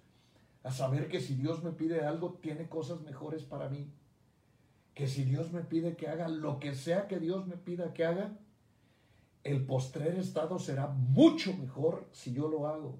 a 0.64 0.72
saber 0.72 1.08
que 1.10 1.22
si 1.22 1.36
Dios 1.36 1.64
me 1.64 1.74
pide 1.74 2.04
algo, 2.04 2.40
tiene 2.42 2.68
cosas 2.68 3.02
mejores 3.02 3.44
para 3.44 3.70
mí. 3.70 3.88
Que 4.96 5.08
si 5.08 5.24
Dios 5.24 5.54
me 5.54 5.62
pide 5.62 5.96
que 5.96 6.08
haga 6.08 6.28
lo 6.28 6.60
que 6.60 6.74
sea 6.74 7.08
que 7.08 7.20
Dios 7.20 7.46
me 7.46 7.56
pida 7.56 7.94
que 7.94 8.04
haga, 8.04 8.36
el 9.44 9.64
postrer 9.64 10.18
estado 10.18 10.58
será 10.58 10.88
mucho 10.88 11.56
mejor 11.56 12.10
si 12.12 12.34
yo 12.34 12.48
lo 12.48 12.68
hago. 12.68 12.98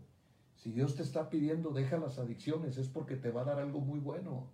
Si 0.58 0.72
Dios 0.72 0.96
te 0.96 1.02
está 1.02 1.32
pidiendo, 1.32 1.72
deja 1.72 1.98
las 1.98 2.20
adicciones, 2.20 2.78
es 2.78 2.88
porque 2.88 3.16
te 3.16 3.32
va 3.32 3.42
a 3.42 3.46
dar 3.46 3.58
algo 3.58 3.80
muy 3.80 4.00
bueno. 4.00 4.54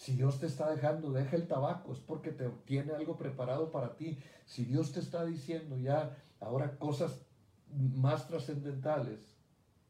Si 0.00 0.12
Dios 0.12 0.40
te 0.40 0.46
está 0.46 0.70
dejando, 0.70 1.12
deja 1.12 1.36
el 1.36 1.46
tabaco, 1.46 1.92
es 1.92 1.98
porque 1.98 2.30
te 2.30 2.48
tiene 2.64 2.94
algo 2.94 3.18
preparado 3.18 3.70
para 3.70 3.98
ti. 3.98 4.16
Si 4.46 4.64
Dios 4.64 4.92
te 4.92 5.00
está 5.00 5.26
diciendo 5.26 5.76
ya 5.76 6.16
ahora 6.40 6.78
cosas 6.78 7.20
más 7.68 8.26
trascendentales, 8.26 9.20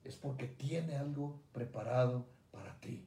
es 0.03 0.17
porque 0.17 0.49
tiene 0.49 0.97
algo 0.97 1.41
preparado 1.53 2.27
para 2.51 2.77
ti. 2.81 3.07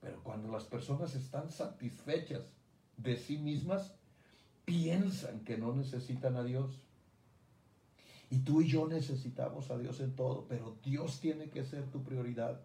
Pero 0.00 0.24
cuando 0.24 0.50
las 0.50 0.64
personas 0.64 1.14
están 1.14 1.52
satisfechas 1.52 2.52
de 2.96 3.16
sí 3.16 3.38
mismas, 3.38 3.94
piensan 4.64 5.44
que 5.44 5.56
no 5.56 5.72
necesitan 5.72 6.34
a 6.34 6.42
Dios. 6.42 6.82
Y 8.28 8.40
tú 8.40 8.60
y 8.60 8.66
yo 8.66 8.88
necesitamos 8.88 9.70
a 9.70 9.78
Dios 9.78 10.00
en 10.00 10.16
todo, 10.16 10.46
pero 10.48 10.76
Dios 10.82 11.20
tiene 11.20 11.48
que 11.48 11.62
ser 11.62 11.84
tu 11.92 12.02
prioridad. 12.02 12.60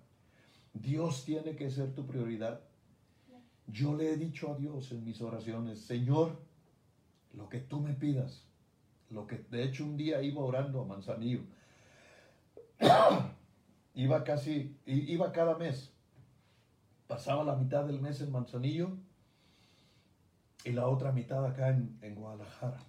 Dios 0.74 1.24
tiene 1.24 1.56
que 1.56 1.70
ser 1.70 1.94
tu 1.94 2.08
prioridad. 2.08 2.62
Yo 3.68 3.96
le 3.96 4.12
he 4.12 4.18
dicho 4.18 4.52
a 4.52 4.56
Dios 4.56 4.92
en 4.92 5.04
mis 5.04 5.22
oraciones, 5.22 5.80
Señor, 5.80 6.40
lo 7.34 7.50
que 7.50 7.60
tú 7.60 7.80
me 7.80 7.94
pidas, 7.94 8.46
lo 9.10 9.28
que 9.28 9.38
de 9.50 9.64
hecho 9.64 9.86
un 9.86 9.98
día 9.98 10.22
iba 10.22 10.44
orando 10.44 10.82
a 10.82 10.86
Manzanillo, 10.86 11.42
iba 13.96 14.24
casi, 14.24 14.78
iba 14.86 15.32
cada 15.32 15.58
mes, 15.58 15.92
pasaba 17.08 17.44
la 17.44 17.56
mitad 17.56 17.86
del 17.86 18.00
mes 18.00 18.22
en 18.22 18.32
Manzanillo 18.32 18.92
y 20.64 20.72
la 20.72 20.88
otra 20.88 21.12
mitad 21.12 21.46
acá 21.46 21.70
en, 21.70 21.98
en 22.02 22.16
Guadalajara. 22.16 22.80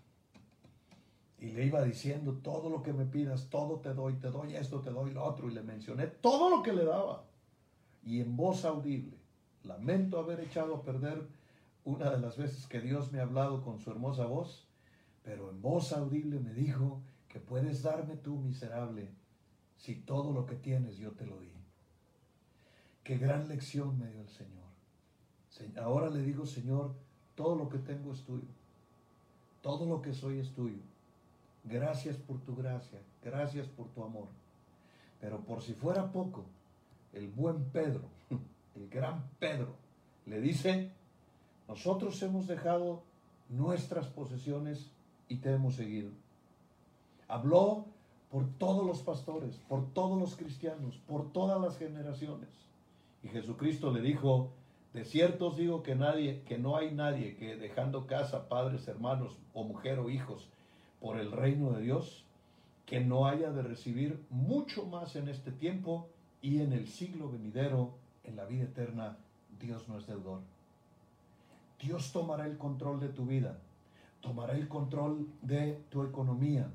Y 1.39 1.51
le 1.51 1.67
iba 1.67 1.83
diciendo, 1.83 2.39
todo 2.43 2.71
lo 2.71 2.83
que 2.83 2.93
me 2.93 3.05
pidas, 3.05 3.51
todo 3.51 3.81
te 3.81 3.93
doy, 3.93 4.15
te 4.15 4.31
doy 4.31 4.57
esto, 4.57 4.81
te 4.81 4.91
doy 4.91 5.13
lo 5.13 5.23
otro. 5.23 5.51
Y 5.51 5.55
le 5.55 5.63
mencioné 5.63 6.07
todo 6.07 6.49
lo 6.49 6.63
que 6.63 6.73
le 6.73 6.85
daba. 6.85 7.25
Y 8.05 8.21
en 8.21 8.37
voz 8.37 8.65
audible, 8.65 9.16
lamento 9.67 10.19
haber 10.19 10.41
echado 10.41 10.77
a 10.77 10.83
perder 10.83 11.27
una 11.85 12.11
de 12.11 12.19
las 12.19 12.37
veces 12.37 12.67
que 12.67 12.81
Dios 12.81 13.13
me 13.13 13.21
ha 13.21 13.23
hablado 13.23 13.63
con 13.63 13.79
su 13.79 13.91
hermosa 13.91 14.27
voz, 14.27 14.67
pero 15.23 15.51
en 15.51 15.61
voz 15.63 15.93
audible 15.93 16.41
me 16.41 16.53
dijo 16.53 17.01
que 17.29 17.41
puedes 17.41 17.83
darme 17.83 18.17
tú, 18.17 18.39
miserable, 18.39 19.09
si 19.77 19.95
todo 19.95 20.33
lo 20.33 20.47
que 20.47 20.57
tienes 20.57 20.97
yo 20.97 21.13
te 21.13 21.27
lo 21.27 21.39
di. 21.41 21.53
Qué 23.05 23.19
gran 23.19 23.49
lección 23.49 23.99
me 23.99 24.11
dio 24.11 24.21
el 24.21 24.29
Señor. 24.29 24.67
Ahora 25.81 26.11
le 26.11 26.23
digo, 26.23 26.45
Señor, 26.45 26.95
todo 27.35 27.55
lo 27.55 27.69
que 27.69 27.79
tengo 27.79 28.13
es 28.13 28.23
tuyo. 28.25 28.49
Todo 29.63 29.87
lo 29.87 30.03
que 30.03 30.13
soy 30.13 30.39
es 30.39 30.53
tuyo. 30.53 30.83
Gracias 31.65 32.17
por 32.17 32.41
tu 32.41 32.55
gracia, 32.55 33.01
gracias 33.23 33.67
por 33.69 33.89
tu 33.89 34.03
amor. 34.05 34.29
Pero 35.21 35.41
por 35.41 35.63
si 35.63 35.73
fuera 35.73 36.13
poco, 36.13 36.45
el 37.13 37.29
buen 37.29 37.65
Pedro, 37.67 38.03
el 38.77 38.89
gran 38.89 39.25
Pedro, 39.39 39.75
le 40.27 40.41
dice, 40.41 40.91
nosotros 41.69 42.23
hemos 42.23 42.47
dejado 42.47 43.03
nuestras 43.49 44.07
posesiones 44.07 44.91
y 45.29 45.37
te 45.37 45.53
hemos 45.53 45.75
seguido. 45.75 46.11
Habló 47.29 47.87
por 48.31 48.49
todos 48.59 48.87
los 48.87 49.03
pastores, 49.03 49.57
por 49.69 49.93
todos 49.93 50.19
los 50.19 50.37
cristianos, 50.37 50.97
por 51.07 51.33
todas 51.33 51.61
las 51.61 51.79
generaciones. 51.79 52.49
Y 53.23 53.29
Jesucristo 53.29 53.93
le 53.93 54.01
dijo, 54.01 54.51
de 54.93 55.05
cierto 55.05 55.49
os 55.49 55.57
digo 55.57 55.83
que 55.83 55.95
nadie, 55.95 56.43
que 56.43 56.59
no 56.59 56.77
hay 56.77 56.93
nadie 56.93 57.37
que 57.37 57.57
dejando 57.57 58.07
casa, 58.07 58.49
padres, 58.49 58.89
hermanos 58.89 59.37
o 59.55 59.65
mujer 59.65 59.99
o 59.99 60.11
hijos, 60.11 60.49
por 61.01 61.19
el 61.19 61.33
reino 61.33 61.73
de 61.73 61.83
Dios, 61.83 62.25
que 62.85 63.01
no 63.01 63.27
haya 63.27 63.51
de 63.51 63.63
recibir 63.63 64.25
mucho 64.31 64.87
más 64.87 65.17
en 65.17 65.29
este 65.29 65.51
tiempo 65.51 66.09
y 66.41 66.61
en 66.61 66.73
el 66.73 66.87
siglo 66.87 67.31
venidero, 67.31 67.95
en 68.27 68.37
la 68.37 68.45
vida 68.45 68.65
eterna, 68.65 69.17
Dios 69.61 69.89
no 69.89 69.99
es 69.99 70.07
deudor. 70.07 70.41
Dios 71.81 72.13
tomará 72.13 72.47
el 72.47 72.59
control 72.59 73.01
de 73.01 73.09
tu 73.09 73.27
vida, 73.27 73.59
tomará 74.21 74.55
el 74.55 74.69
control 74.69 75.29
de 75.43 75.83
tu 75.91 76.03
economía, 76.03 76.69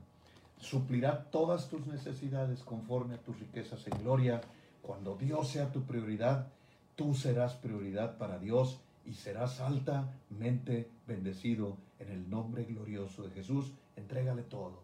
suplirá 0.57 1.25
todas 1.31 1.69
tus 1.69 1.87
necesidades 1.87 2.63
conforme 2.63 3.15
a 3.15 3.21
tus 3.21 3.39
riquezas 3.39 3.85
en 3.87 3.99
gloria. 4.03 4.41
Cuando 4.81 5.15
Dios 5.15 5.49
sea 5.49 5.71
tu 5.71 5.83
prioridad, 5.83 6.47
tú 6.95 7.13
serás 7.15 7.53
prioridad 7.55 8.17
para 8.17 8.39
Dios 8.39 8.79
y 9.05 9.13
serás 9.13 9.59
altamente 9.59 10.89
bendecido 11.07 11.77
en 11.99 12.09
el 12.09 12.29
nombre 12.29 12.65
glorioso 12.65 13.23
de 13.23 13.31
Jesús 13.31 13.71
entrégale 13.95 14.43
todo. 14.43 14.81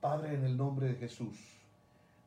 Padre, 0.00 0.34
en 0.34 0.44
el 0.44 0.56
nombre 0.56 0.88
de 0.88 0.94
Jesús, 0.94 1.36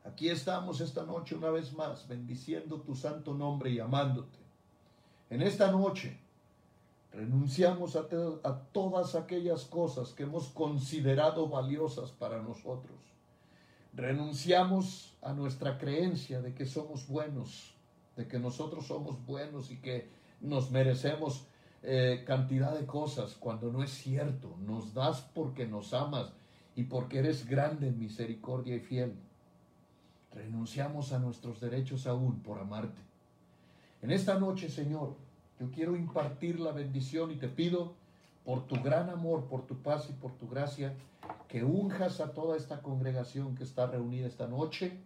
aquí 0.04 0.30
estamos 0.30 0.82
esta 0.82 1.04
noche 1.04 1.36
una 1.36 1.50
vez 1.50 1.74
más, 1.74 2.08
bendiciendo 2.08 2.82
tu 2.82 2.96
santo 2.96 3.34
nombre 3.34 3.70
y 3.72 3.80
amándote. 3.80 4.40
En 5.30 5.42
esta 5.42 5.72
noche 5.72 6.20
Renunciamos 7.14 7.96
a, 7.96 8.10
to- 8.10 8.42
a 8.44 8.58
todas 8.72 9.14
aquellas 9.14 9.66
cosas 9.66 10.14
que 10.14 10.24
hemos 10.24 10.48
considerado 10.48 11.48
valiosas 11.48 12.10
para 12.10 12.42
nosotros. 12.42 12.98
Renunciamos 13.94 15.14
a 15.22 15.34
nuestra 15.34 15.78
creencia 15.78 16.42
de 16.42 16.56
que 16.56 16.66
somos 16.66 17.08
buenos, 17.08 17.76
de 18.18 18.28
que 18.28 18.40
nosotros 18.40 18.88
somos 18.88 19.24
buenos 19.28 19.70
y 19.70 19.78
que 19.78 20.10
nos 20.42 20.72
merecemos 20.72 21.46
eh, 21.84 22.24
cantidad 22.26 22.76
de 22.76 22.88
cosas 22.88 23.36
cuando 23.40 23.72
no 23.72 23.84
es 23.84 23.92
cierto. 23.92 24.56
Nos 24.66 24.96
das 24.96 25.22
porque 25.36 25.68
nos 25.68 25.94
amas 25.94 26.34
y 26.76 26.86
porque 26.86 27.20
eres 27.20 27.46
grande 27.46 27.90
en 27.90 28.00
misericordia 28.00 28.76
y 28.76 28.80
fiel. 28.80 29.14
Renunciamos 30.34 31.14
a 31.14 31.20
nuestros 31.20 31.60
derechos 31.60 32.08
aún 32.08 32.40
por 32.40 32.60
amarte. 32.60 33.02
En 34.02 34.12
esta 34.12 34.40
noche, 34.40 34.70
Señor, 34.70 35.16
yo 35.60 35.70
quiero 35.72 35.96
impartir 35.96 36.60
la 36.60 36.72
bendición 36.72 37.32
y 37.32 37.36
te 37.36 37.48
pido 37.48 37.94
por 38.44 38.68
tu 38.68 38.82
gran 38.82 39.10
amor, 39.10 39.46
por 39.46 39.66
tu 39.66 39.78
paz 39.78 40.10
y 40.10 40.14
por 40.14 40.34
tu 40.34 40.50
gracia, 40.50 40.94
que 41.48 41.64
unjas 41.64 42.20
a 42.20 42.34
toda 42.34 42.58
esta 42.58 42.82
congregación 42.82 43.56
que 43.56 43.64
está 43.64 43.88
reunida 43.88 44.28
esta 44.28 44.48
noche 44.48 44.98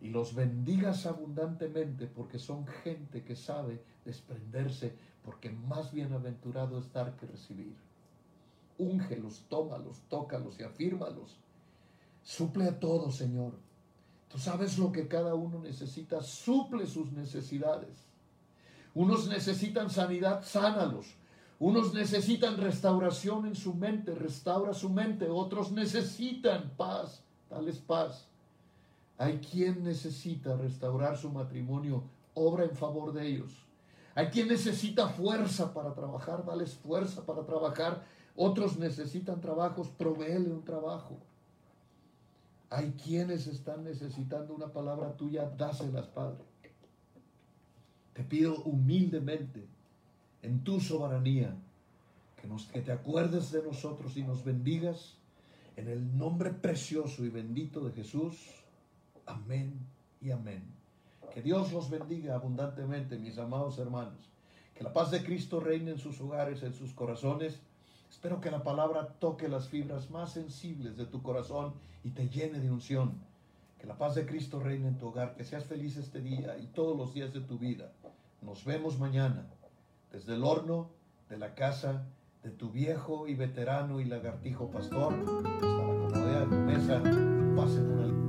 y 0.00 0.08
los 0.08 0.34
bendigas 0.34 1.06
abundantemente 1.06 2.06
porque 2.06 2.38
son 2.38 2.66
gente 2.66 3.22
que 3.22 3.36
sabe 3.36 3.80
desprenderse, 4.04 4.94
porque 5.24 5.50
más 5.50 5.92
bienaventurado 5.92 6.78
es 6.78 6.92
dar 6.92 7.16
que 7.16 7.26
recibir. 7.26 7.74
Úngelos, 8.76 9.44
tómalos, 9.48 10.02
tócalos 10.10 10.58
y 10.60 10.64
afírmalos. 10.64 11.38
Suple 12.22 12.66
a 12.68 12.78
todos, 12.78 13.16
Señor. 13.16 13.52
Tú 14.34 14.40
sabes 14.40 14.78
lo 14.78 14.90
que 14.90 15.06
cada 15.06 15.36
uno 15.36 15.60
necesita, 15.60 16.20
suple 16.20 16.88
sus 16.88 17.12
necesidades. 17.12 18.08
Unos 18.92 19.28
necesitan 19.28 19.90
sanidad, 19.90 20.42
sánalos. 20.42 21.06
Unos 21.60 21.94
necesitan 21.94 22.56
restauración 22.56 23.46
en 23.46 23.54
su 23.54 23.74
mente, 23.74 24.12
restaura 24.12 24.74
su 24.74 24.90
mente. 24.90 25.30
Otros 25.30 25.70
necesitan 25.70 26.72
paz, 26.76 27.22
dales 27.48 27.78
paz. 27.78 28.26
Hay 29.18 29.38
quien 29.38 29.84
necesita 29.84 30.56
restaurar 30.56 31.16
su 31.16 31.30
matrimonio, 31.30 32.02
obra 32.34 32.64
en 32.64 32.74
favor 32.74 33.12
de 33.12 33.28
ellos. 33.28 33.52
Hay 34.16 34.30
quien 34.30 34.48
necesita 34.48 35.06
fuerza 35.10 35.72
para 35.72 35.94
trabajar, 35.94 36.44
dales 36.44 36.74
fuerza 36.74 37.24
para 37.24 37.46
trabajar. 37.46 38.04
Otros 38.34 38.78
necesitan 38.78 39.40
trabajos, 39.40 39.90
proveele 39.90 40.50
un 40.50 40.64
trabajo. 40.64 41.20
Hay 42.74 42.90
quienes 42.92 43.46
están 43.46 43.84
necesitando 43.84 44.52
una 44.52 44.72
palabra 44.72 45.16
tuya, 45.16 45.48
dáselas, 45.56 46.08
Padre. 46.08 46.42
Te 48.14 48.24
pido 48.24 48.56
humildemente, 48.64 49.68
en 50.42 50.64
tu 50.64 50.80
soberanía, 50.80 51.54
que, 52.40 52.48
nos, 52.48 52.66
que 52.66 52.80
te 52.80 52.90
acuerdes 52.90 53.52
de 53.52 53.62
nosotros 53.62 54.16
y 54.16 54.24
nos 54.24 54.44
bendigas 54.44 55.14
en 55.76 55.88
el 55.88 56.18
nombre 56.18 56.50
precioso 56.50 57.24
y 57.24 57.28
bendito 57.28 57.80
de 57.80 57.92
Jesús. 57.92 58.36
Amén 59.24 59.78
y 60.20 60.32
amén. 60.32 60.64
Que 61.32 61.42
Dios 61.42 61.72
los 61.72 61.90
bendiga 61.90 62.34
abundantemente, 62.34 63.18
mis 63.18 63.38
amados 63.38 63.78
hermanos. 63.78 64.18
Que 64.74 64.82
la 64.82 64.92
paz 64.92 65.12
de 65.12 65.22
Cristo 65.22 65.60
reine 65.60 65.92
en 65.92 65.98
sus 65.98 66.20
hogares, 66.20 66.64
en 66.64 66.74
sus 66.74 66.92
corazones. 66.92 67.60
Espero 68.14 68.40
que 68.40 68.52
la 68.52 68.62
palabra 68.62 69.08
toque 69.18 69.48
las 69.48 69.68
fibras 69.68 70.08
más 70.08 70.32
sensibles 70.32 70.96
de 70.96 71.04
tu 71.04 71.20
corazón 71.20 71.74
y 72.04 72.10
te 72.10 72.28
llene 72.28 72.60
de 72.60 72.70
unción. 72.70 73.20
Que 73.76 73.88
la 73.88 73.98
paz 73.98 74.14
de 74.14 74.24
Cristo 74.24 74.60
reine 74.60 74.86
en 74.86 74.98
tu 74.98 75.08
hogar, 75.08 75.34
que 75.34 75.42
seas 75.42 75.64
feliz 75.64 75.96
este 75.96 76.20
día 76.20 76.56
y 76.56 76.68
todos 76.68 76.96
los 76.96 77.12
días 77.12 77.34
de 77.34 77.40
tu 77.40 77.58
vida. 77.58 77.92
Nos 78.40 78.64
vemos 78.64 79.00
mañana 79.00 79.50
desde 80.12 80.36
el 80.36 80.44
horno 80.44 80.90
de 81.28 81.38
la 81.38 81.56
casa 81.56 82.06
de 82.44 82.50
tu 82.50 82.70
viejo 82.70 83.26
y 83.26 83.34
veterano 83.34 84.00
y 84.00 84.04
lagartijo 84.04 84.70
pastor 84.70 85.12
hasta 85.14 85.66
la 85.66 85.76
comodidad 85.76 86.46
de 86.46 86.56
tu 86.56 86.62
mesa. 86.62 87.02
Pasen 87.56 87.90
una 87.90 88.23